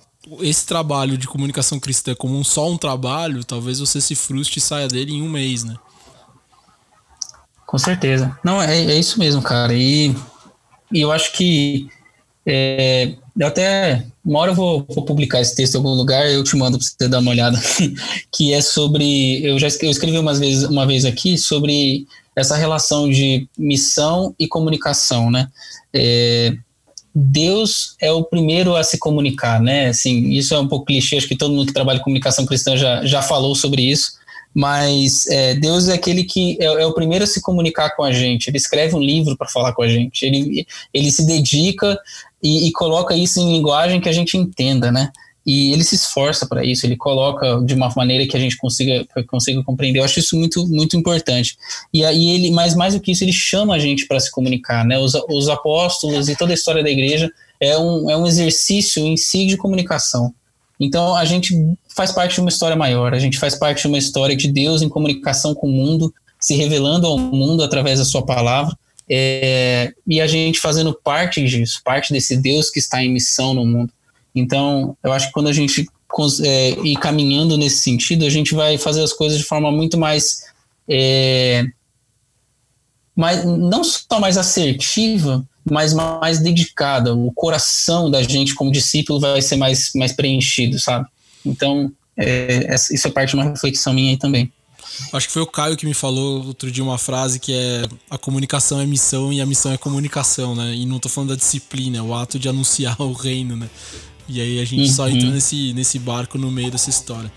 esse 0.40 0.66
trabalho 0.66 1.16
de 1.16 1.26
comunicação 1.26 1.80
cristã 1.80 2.14
como 2.14 2.38
um, 2.38 2.44
só 2.44 2.70
um 2.70 2.76
trabalho, 2.76 3.44
talvez 3.44 3.80
você 3.80 4.00
se 4.00 4.14
frustre 4.14 4.58
e 4.58 4.62
saia 4.62 4.88
dele 4.88 5.14
em 5.14 5.22
um 5.22 5.28
mês, 5.28 5.64
né? 5.64 5.74
Com 7.66 7.78
certeza. 7.78 8.36
Não, 8.44 8.60
é, 8.60 8.76
é 8.76 8.98
isso 8.98 9.18
mesmo, 9.18 9.40
cara. 9.40 9.72
E, 9.72 10.14
e 10.92 11.00
eu 11.00 11.12
acho 11.12 11.32
que 11.32 11.88
é, 12.46 13.14
eu 13.38 13.46
até 13.46 14.04
uma 14.24 14.38
hora 14.40 14.50
eu 14.50 14.54
vou, 14.54 14.84
vou, 14.88 15.04
publicar 15.04 15.40
esse 15.40 15.54
texto 15.54 15.74
em 15.74 15.78
algum 15.78 15.94
lugar, 15.94 16.30
eu 16.30 16.44
te 16.44 16.56
mando 16.56 16.78
para 16.78 16.86
você 16.86 17.08
dar 17.08 17.20
uma 17.20 17.30
olhada, 17.30 17.58
que 18.32 18.52
é 18.52 18.60
sobre 18.60 19.44
eu 19.44 19.58
já 19.58 19.68
eu 19.80 19.90
escrevi 19.90 20.18
umas 20.18 20.38
vezes 20.38 20.64
uma 20.64 20.86
vez 20.86 21.04
aqui 21.04 21.38
sobre 21.38 22.06
essa 22.34 22.56
relação 22.56 23.08
de 23.08 23.48
missão 23.58 24.34
e 24.38 24.46
comunicação, 24.46 25.30
né? 25.30 25.48
É, 25.92 26.54
Deus 27.14 27.96
é 28.00 28.12
o 28.12 28.22
primeiro 28.22 28.76
a 28.76 28.84
se 28.84 28.98
comunicar, 28.98 29.60
né? 29.60 29.88
Assim, 29.88 30.30
isso 30.30 30.54
é 30.54 30.58
um 30.58 30.68
pouco 30.68 30.86
clichê, 30.86 31.16
acho 31.16 31.28
que 31.28 31.36
todo 31.36 31.52
mundo 31.52 31.66
que 31.66 31.72
trabalha 31.72 31.98
em 31.98 32.02
comunicação 32.02 32.46
cristã 32.46 32.76
já, 32.76 33.04
já 33.04 33.20
falou 33.20 33.54
sobre 33.54 33.82
isso, 33.82 34.12
mas 34.54 35.26
é, 35.26 35.54
Deus 35.54 35.88
é 35.88 35.94
aquele 35.94 36.24
que 36.24 36.56
é, 36.60 36.64
é, 36.64 36.86
o 36.86 36.92
primeiro 36.92 37.24
a 37.24 37.26
se 37.26 37.40
comunicar 37.40 37.94
com 37.96 38.02
a 38.02 38.12
gente. 38.12 38.48
Ele 38.48 38.56
escreve 38.56 38.94
um 38.94 39.00
livro 39.00 39.36
para 39.36 39.48
falar 39.48 39.72
com 39.72 39.82
a 39.82 39.88
gente, 39.88 40.24
ele, 40.24 40.66
ele 40.92 41.10
se 41.10 41.26
dedica 41.26 41.98
e, 42.42 42.68
e 42.68 42.72
coloca 42.72 43.14
isso 43.14 43.38
em 43.40 43.52
linguagem 43.52 44.00
que 44.00 44.08
a 44.08 44.12
gente 44.12 44.36
entenda, 44.36 44.90
né? 44.90 45.10
e 45.44 45.72
ele 45.72 45.82
se 45.82 45.94
esforça 45.94 46.46
para 46.46 46.64
isso, 46.64 46.86
ele 46.86 46.96
coloca 46.96 47.60
de 47.64 47.74
uma 47.74 47.92
maneira 47.96 48.26
que 48.26 48.36
a 48.36 48.40
gente 48.40 48.56
consiga, 48.56 49.06
consiga 49.26 49.62
compreender. 49.64 49.98
Eu 49.98 50.04
acho 50.04 50.18
isso 50.18 50.36
muito, 50.36 50.66
muito 50.66 50.96
importante. 50.96 51.56
E 51.92 52.04
aí 52.04 52.30
ele, 52.30 52.50
mas 52.50 52.74
mais 52.74 52.94
do 52.94 53.00
que 53.00 53.12
isso, 53.12 53.24
ele 53.24 53.32
chama 53.32 53.74
a 53.74 53.78
gente 53.78 54.06
para 54.06 54.20
se 54.20 54.30
comunicar, 54.30 54.84
né? 54.84 54.98
Os, 54.98 55.14
os 55.28 55.48
apóstolos 55.48 56.28
e 56.28 56.36
toda 56.36 56.52
a 56.52 56.54
história 56.54 56.82
da 56.82 56.90
igreja 56.90 57.30
é 57.58 57.76
um, 57.78 58.10
é 58.10 58.16
um 58.16 58.26
exercício 58.26 59.04
em 59.04 59.16
si 59.16 59.46
de 59.46 59.56
comunicação. 59.56 60.32
Então 60.80 61.14
a 61.14 61.26
gente 61.26 61.54
faz 61.94 62.10
parte 62.10 62.36
de 62.36 62.40
uma 62.40 62.48
história 62.48 62.74
maior, 62.74 63.12
a 63.12 63.18
gente 63.18 63.38
faz 63.38 63.54
parte 63.54 63.82
de 63.82 63.88
uma 63.88 63.98
história 63.98 64.34
de 64.34 64.50
Deus 64.50 64.80
em 64.80 64.88
comunicação 64.88 65.54
com 65.54 65.68
o 65.68 65.72
mundo, 65.72 66.12
se 66.40 66.54
revelando 66.54 67.06
ao 67.06 67.18
mundo 67.18 67.62
através 67.62 67.98
da 67.98 68.04
sua 68.04 68.24
palavra. 68.24 68.74
É, 69.12 69.92
e 70.06 70.20
a 70.20 70.26
gente 70.26 70.60
fazendo 70.60 70.94
parte 70.94 71.44
disso, 71.44 71.80
parte 71.84 72.12
desse 72.12 72.36
Deus 72.36 72.70
que 72.70 72.78
está 72.78 73.02
em 73.02 73.12
missão 73.12 73.52
no 73.52 73.66
mundo. 73.66 73.92
Então, 74.34 74.96
eu 75.02 75.12
acho 75.12 75.26
que 75.26 75.32
quando 75.32 75.48
a 75.48 75.52
gente 75.52 75.84
é, 76.42 76.70
ir 76.84 76.96
caminhando 76.96 77.58
nesse 77.58 77.78
sentido, 77.78 78.24
a 78.24 78.30
gente 78.30 78.54
vai 78.54 78.78
fazer 78.78 79.02
as 79.02 79.12
coisas 79.12 79.36
de 79.36 79.44
forma 79.44 79.70
muito 79.70 79.98
mais. 79.98 80.44
É, 80.88 81.64
mais 83.14 83.44
não 83.44 83.84
só 83.84 84.18
mais 84.18 84.38
assertiva, 84.38 85.44
mas 85.68 85.92
mais 85.92 86.38
dedicada. 86.38 87.14
O 87.14 87.32
coração 87.32 88.10
da 88.10 88.22
gente, 88.22 88.54
como 88.54 88.72
discípulo, 88.72 89.20
vai 89.20 89.42
ser 89.42 89.56
mais, 89.56 89.90
mais 89.94 90.12
preenchido, 90.12 90.78
sabe? 90.78 91.06
Então, 91.44 91.90
é, 92.16 92.74
isso 92.90 93.06
é 93.06 93.10
parte 93.10 93.30
de 93.30 93.36
uma 93.36 93.44
reflexão 93.44 93.92
minha 93.92 94.10
aí 94.10 94.16
também. 94.16 94.52
Acho 95.12 95.26
que 95.26 95.32
foi 95.32 95.42
o 95.42 95.46
Caio 95.46 95.76
que 95.76 95.86
me 95.86 95.94
falou 95.94 96.46
outro 96.46 96.70
dia 96.70 96.84
uma 96.84 96.98
frase 96.98 97.38
que 97.38 97.54
é 97.54 97.82
a 98.10 98.18
comunicação 98.18 98.80
é 98.80 98.86
missão 98.86 99.32
e 99.32 99.40
a 99.40 99.46
missão 99.46 99.72
é 99.72 99.78
comunicação, 99.78 100.54
né? 100.54 100.74
E 100.74 100.84
não 100.84 100.98
tô 100.98 101.08
falando 101.08 101.30
da 101.30 101.36
disciplina, 101.36 101.98
é 101.98 102.02
o 102.02 102.14
ato 102.14 102.38
de 102.38 102.48
anunciar 102.48 103.00
o 103.00 103.12
reino, 103.12 103.56
né? 103.56 103.68
E 104.28 104.40
aí 104.40 104.60
a 104.60 104.64
gente 104.64 104.88
uhum. 104.88 104.94
só 104.94 105.08
entra 105.08 105.28
nesse, 105.28 105.72
nesse 105.72 105.98
barco 105.98 106.38
no 106.38 106.50
meio 106.50 106.70
dessa 106.70 106.90
história. 106.90 107.32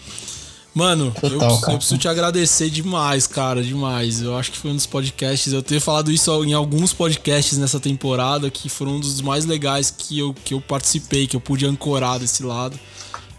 Mano, 0.74 1.12
Total, 1.12 1.32
eu, 1.32 1.72
eu, 1.72 1.78
preciso 1.78 2.00
te 2.00 2.08
agradecer 2.08 2.70
demais, 2.70 3.28
cara, 3.28 3.62
demais. 3.62 4.22
Eu 4.22 4.36
acho 4.36 4.52
que 4.52 4.58
foi 4.58 4.72
um 4.72 4.76
dos 4.76 4.88
podcasts. 4.88 5.54
Eu 5.54 5.62
tenho 5.62 5.80
falado 5.80 6.12
isso 6.12 6.44
em 6.44 6.54
alguns 6.54 6.92
podcasts 6.92 7.58
nessa 7.60 7.80
temporada, 7.80 8.50
que 8.50 8.68
foram 8.70 8.94
um 8.94 9.00
dos 9.00 9.22
mais 9.22 9.46
legais 9.46 9.94
que 9.96 10.18
eu, 10.18 10.34
que 10.34 10.54
eu 10.54 10.60
participei, 10.60 11.28
que 11.28 11.36
eu 11.36 11.42
pude 11.42 11.66
ancorar 11.66 12.20
desse 12.20 12.42
lado. 12.42 12.80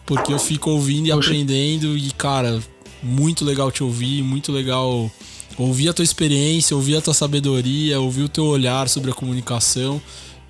Porque 0.07 0.33
eu 0.33 0.39
fico 0.39 0.71
ouvindo 0.71 1.09
e 1.09 1.13
aprendendo, 1.13 1.97
e, 1.97 2.13
cara, 2.13 2.63
muito 3.03 3.45
legal 3.45 3.73
te 3.73 3.83
ouvir, 3.83 4.23
muito 4.23 4.53
legal 4.53 5.11
ouvir 5.59 5.89
a 5.89 5.93
tua 5.93 6.05
experiência, 6.05 6.77
ouvir 6.77 6.97
a 6.97 7.01
tua 7.01 7.15
sabedoria, 7.15 8.01
ouvir 8.01 8.23
o 8.23 8.29
teu 8.29 8.45
olhar 8.45 8.89
sobre 8.89 9.11
a 9.11 9.15
comunicação 9.15 10.01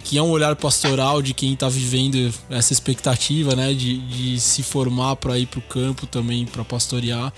que 0.05 0.19
é 0.19 0.23
um 0.23 0.31
olhar 0.31 0.55
pastoral 0.55 1.23
de 1.23 1.33
quem 1.33 1.55
está 1.55 1.69
vivendo 1.69 2.33
essa 2.51 2.75
expectativa, 2.75 3.57
né, 3.57 3.73
de, 3.73 3.99
de 3.99 4.39
se 4.39 4.63
formar 4.63 5.17
para 5.17 5.39
ir 5.39 5.47
para 5.47 5.59
o 5.59 5.63
campo 5.63 6.07
também 6.07 6.45
para 6.45 6.63
pastorear. 6.63 7.33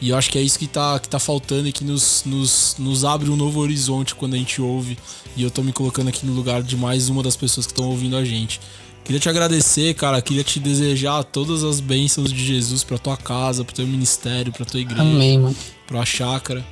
E 0.00 0.10
eu 0.10 0.16
acho 0.16 0.30
que 0.30 0.38
é 0.38 0.42
isso 0.42 0.58
que 0.58 0.66
está 0.66 0.98
que 1.00 1.08
tá 1.08 1.18
faltando 1.18 1.66
e 1.68 1.72
que 1.72 1.82
nos, 1.82 2.22
nos, 2.24 2.76
nos 2.78 3.04
abre 3.04 3.28
um 3.28 3.36
novo 3.36 3.60
horizonte 3.60 4.14
quando 4.14 4.34
a 4.34 4.36
gente 4.36 4.60
ouve. 4.62 4.96
E 5.36 5.42
eu 5.42 5.48
estou 5.48 5.64
me 5.64 5.72
colocando 5.72 6.08
aqui 6.08 6.24
no 6.24 6.32
lugar 6.32 6.62
de 6.62 6.76
mais 6.76 7.08
uma 7.08 7.22
das 7.22 7.34
pessoas 7.34 7.66
que 7.66 7.72
estão 7.72 7.88
ouvindo 7.88 8.16
a 8.16 8.24
gente. 8.24 8.60
Queria 9.04 9.18
te 9.18 9.28
agradecer, 9.28 9.94
cara. 9.94 10.20
Queria 10.20 10.44
te 10.44 10.60
desejar 10.60 11.24
todas 11.24 11.64
as 11.64 11.80
bênçãos 11.80 12.32
de 12.32 12.44
Jesus 12.44 12.84
pra 12.84 12.98
tua 12.98 13.16
casa, 13.16 13.64
pro 13.64 13.74
teu 13.74 13.86
ministério, 13.86 14.52
pra 14.52 14.66
tua 14.66 14.80
igreja. 14.80 15.02
Amém, 15.02 15.38
mano. 15.38 15.56
Pra 15.86 16.04
chácara. 16.04 16.64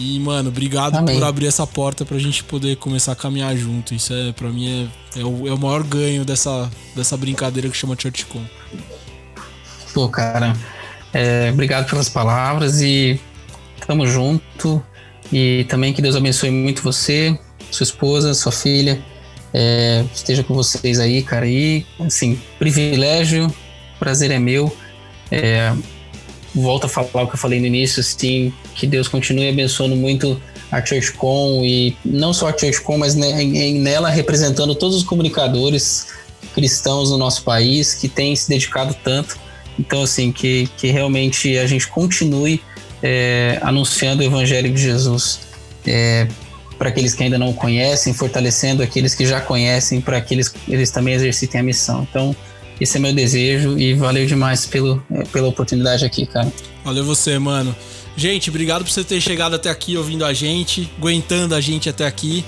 E, 0.00 0.18
mano, 0.18 0.48
obrigado 0.48 0.96
Amém. 0.96 1.14
por 1.14 1.26
abrir 1.26 1.46
essa 1.46 1.66
porta 1.66 2.06
pra 2.06 2.18
gente 2.18 2.42
poder 2.42 2.76
começar 2.76 3.12
a 3.12 3.16
caminhar 3.16 3.54
junto. 3.54 3.94
Isso 3.94 4.14
é, 4.14 4.32
pra 4.32 4.48
mim, 4.48 4.88
é, 5.14 5.20
é, 5.20 5.24
o, 5.24 5.46
é 5.46 5.52
o 5.52 5.58
maior 5.58 5.82
ganho 5.82 6.24
dessa, 6.24 6.70
dessa 6.96 7.18
brincadeira 7.18 7.68
que 7.68 7.76
chama 7.76 7.94
ChurchCon. 7.94 8.42
Pô, 9.92 10.08
cara, 10.08 10.56
é, 11.12 11.50
obrigado 11.52 11.88
pelas 11.90 12.08
palavras 12.08 12.80
e 12.80 13.20
tamo 13.86 14.06
junto. 14.06 14.82
E 15.30 15.66
também 15.68 15.92
que 15.92 16.00
Deus 16.00 16.16
abençoe 16.16 16.50
muito 16.50 16.82
você, 16.82 17.38
sua 17.70 17.84
esposa, 17.84 18.32
sua 18.32 18.52
filha. 18.52 19.02
É, 19.52 20.02
esteja 20.14 20.42
com 20.42 20.54
vocês 20.54 20.98
aí, 20.98 21.22
cara. 21.22 21.46
E, 21.46 21.84
assim, 22.00 22.40
privilégio, 22.58 23.54
prazer 23.98 24.30
é 24.30 24.38
meu. 24.38 24.74
É, 25.30 25.74
volto 26.54 26.86
a 26.86 26.88
falar 26.88 27.24
o 27.24 27.26
que 27.28 27.34
eu 27.34 27.38
falei 27.38 27.60
no 27.60 27.66
início, 27.66 28.00
assim, 28.00 28.52
que 28.74 28.86
Deus 28.86 29.08
continue 29.08 29.48
abençoando 29.48 29.94
muito 29.96 30.40
a 30.70 30.84
ChurchCon 30.84 31.64
e 31.64 31.96
não 32.04 32.32
só 32.32 32.48
a 32.48 32.56
ChurchCon, 32.56 32.98
mas 32.98 33.16
em- 33.16 33.80
nela 33.80 34.08
representando 34.08 34.74
todos 34.74 34.96
os 34.96 35.02
comunicadores 35.04 36.08
cristãos 36.54 37.10
no 37.10 37.18
nosso 37.18 37.42
país 37.42 37.94
que 37.94 38.08
têm 38.08 38.34
se 38.34 38.48
dedicado 38.48 38.94
tanto. 39.02 39.38
Então, 39.78 40.02
assim, 40.02 40.30
que, 40.30 40.68
que 40.76 40.88
realmente 40.88 41.56
a 41.58 41.66
gente 41.66 41.86
continue 41.88 42.60
é, 43.02 43.58
anunciando 43.62 44.22
o 44.22 44.26
Evangelho 44.26 44.72
de 44.72 44.80
Jesus 44.80 45.40
é, 45.86 46.28
para 46.78 46.88
aqueles 46.90 47.14
que 47.14 47.22
ainda 47.22 47.38
não 47.38 47.52
conhecem, 47.52 48.12
fortalecendo 48.12 48.82
aqueles 48.82 49.14
que 49.14 49.26
já 49.26 49.40
conhecem, 49.40 50.00
para 50.00 50.20
que 50.20 50.34
eles, 50.34 50.52
eles 50.68 50.90
também 50.90 51.14
exercitem 51.14 51.60
a 51.60 51.64
missão. 51.64 52.06
Então, 52.08 52.34
esse 52.80 52.96
é 52.96 53.00
meu 53.00 53.12
desejo 53.12 53.78
e 53.78 53.94
valeu 53.94 54.26
demais 54.26 54.66
pelo, 54.66 55.02
é, 55.10 55.24
pela 55.24 55.48
oportunidade 55.48 56.04
aqui, 56.04 56.26
cara. 56.26 56.52
Valeu 56.84 57.04
você, 57.04 57.38
mano. 57.38 57.74
Gente, 58.16 58.50
obrigado 58.50 58.84
por 58.84 58.90
você 58.90 59.04
ter 59.04 59.20
chegado 59.20 59.54
até 59.54 59.70
aqui 59.70 59.96
ouvindo 59.96 60.24
a 60.24 60.32
gente, 60.32 60.90
aguentando 60.98 61.54
a 61.54 61.60
gente 61.60 61.88
até 61.88 62.06
aqui. 62.06 62.44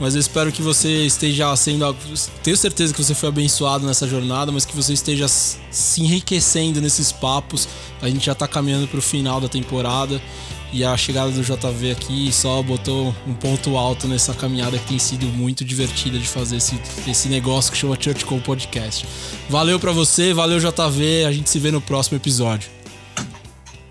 Mas 0.00 0.14
eu 0.14 0.20
espero 0.20 0.50
que 0.50 0.62
você 0.62 1.04
esteja 1.06 1.54
sendo. 1.54 1.94
Tenho 2.42 2.56
certeza 2.56 2.92
que 2.92 3.02
você 3.02 3.14
foi 3.14 3.28
abençoado 3.28 3.86
nessa 3.86 4.08
jornada, 4.08 4.50
mas 4.50 4.64
que 4.64 4.74
você 4.74 4.92
esteja 4.92 5.28
se 5.28 6.00
enriquecendo 6.00 6.80
nesses 6.80 7.12
papos. 7.12 7.68
A 8.00 8.08
gente 8.08 8.26
já 8.26 8.34
tá 8.34 8.48
caminhando 8.48 8.88
pro 8.88 9.00
final 9.00 9.40
da 9.40 9.48
temporada. 9.48 10.20
E 10.72 10.84
a 10.84 10.96
chegada 10.96 11.30
do 11.30 11.42
JV 11.42 11.90
aqui 11.90 12.32
só 12.32 12.62
botou 12.62 13.14
um 13.26 13.34
ponto 13.34 13.76
alto 13.76 14.08
nessa 14.08 14.32
caminhada 14.32 14.78
que 14.78 14.86
tem 14.86 14.98
sido 14.98 15.26
muito 15.26 15.64
divertida 15.64 16.18
de 16.18 16.26
fazer 16.26 16.56
esse, 16.56 16.80
esse 17.06 17.28
negócio 17.28 17.70
que 17.70 17.76
chama 17.76 17.96
Church 18.00 18.24
Com 18.24 18.40
Podcast. 18.40 19.06
Valeu 19.50 19.78
pra 19.78 19.92
você, 19.92 20.32
valeu 20.32 20.58
JV, 20.58 21.24
a 21.26 21.32
gente 21.32 21.50
se 21.50 21.58
vê 21.58 21.70
no 21.70 21.80
próximo 21.80 22.16
episódio. 22.16 22.70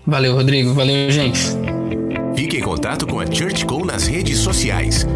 Valeu, 0.04 0.34
Rodrigo. 0.34 0.74
Valeu, 0.74 1.08
gente. 1.10 1.40
Fique 2.34 2.56
em 2.56 2.62
contato 2.62 3.06
com 3.06 3.20
a 3.20 3.26
ChurchCom 3.26 3.84
nas 3.84 4.08
redes 4.08 4.38
sociais. 4.38 5.06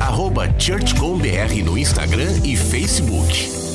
Arroba 0.00 0.48
ChurchComBR 0.58 1.62
no 1.62 1.76
Instagram 1.76 2.40
e 2.44 2.56
Facebook. 2.56 3.67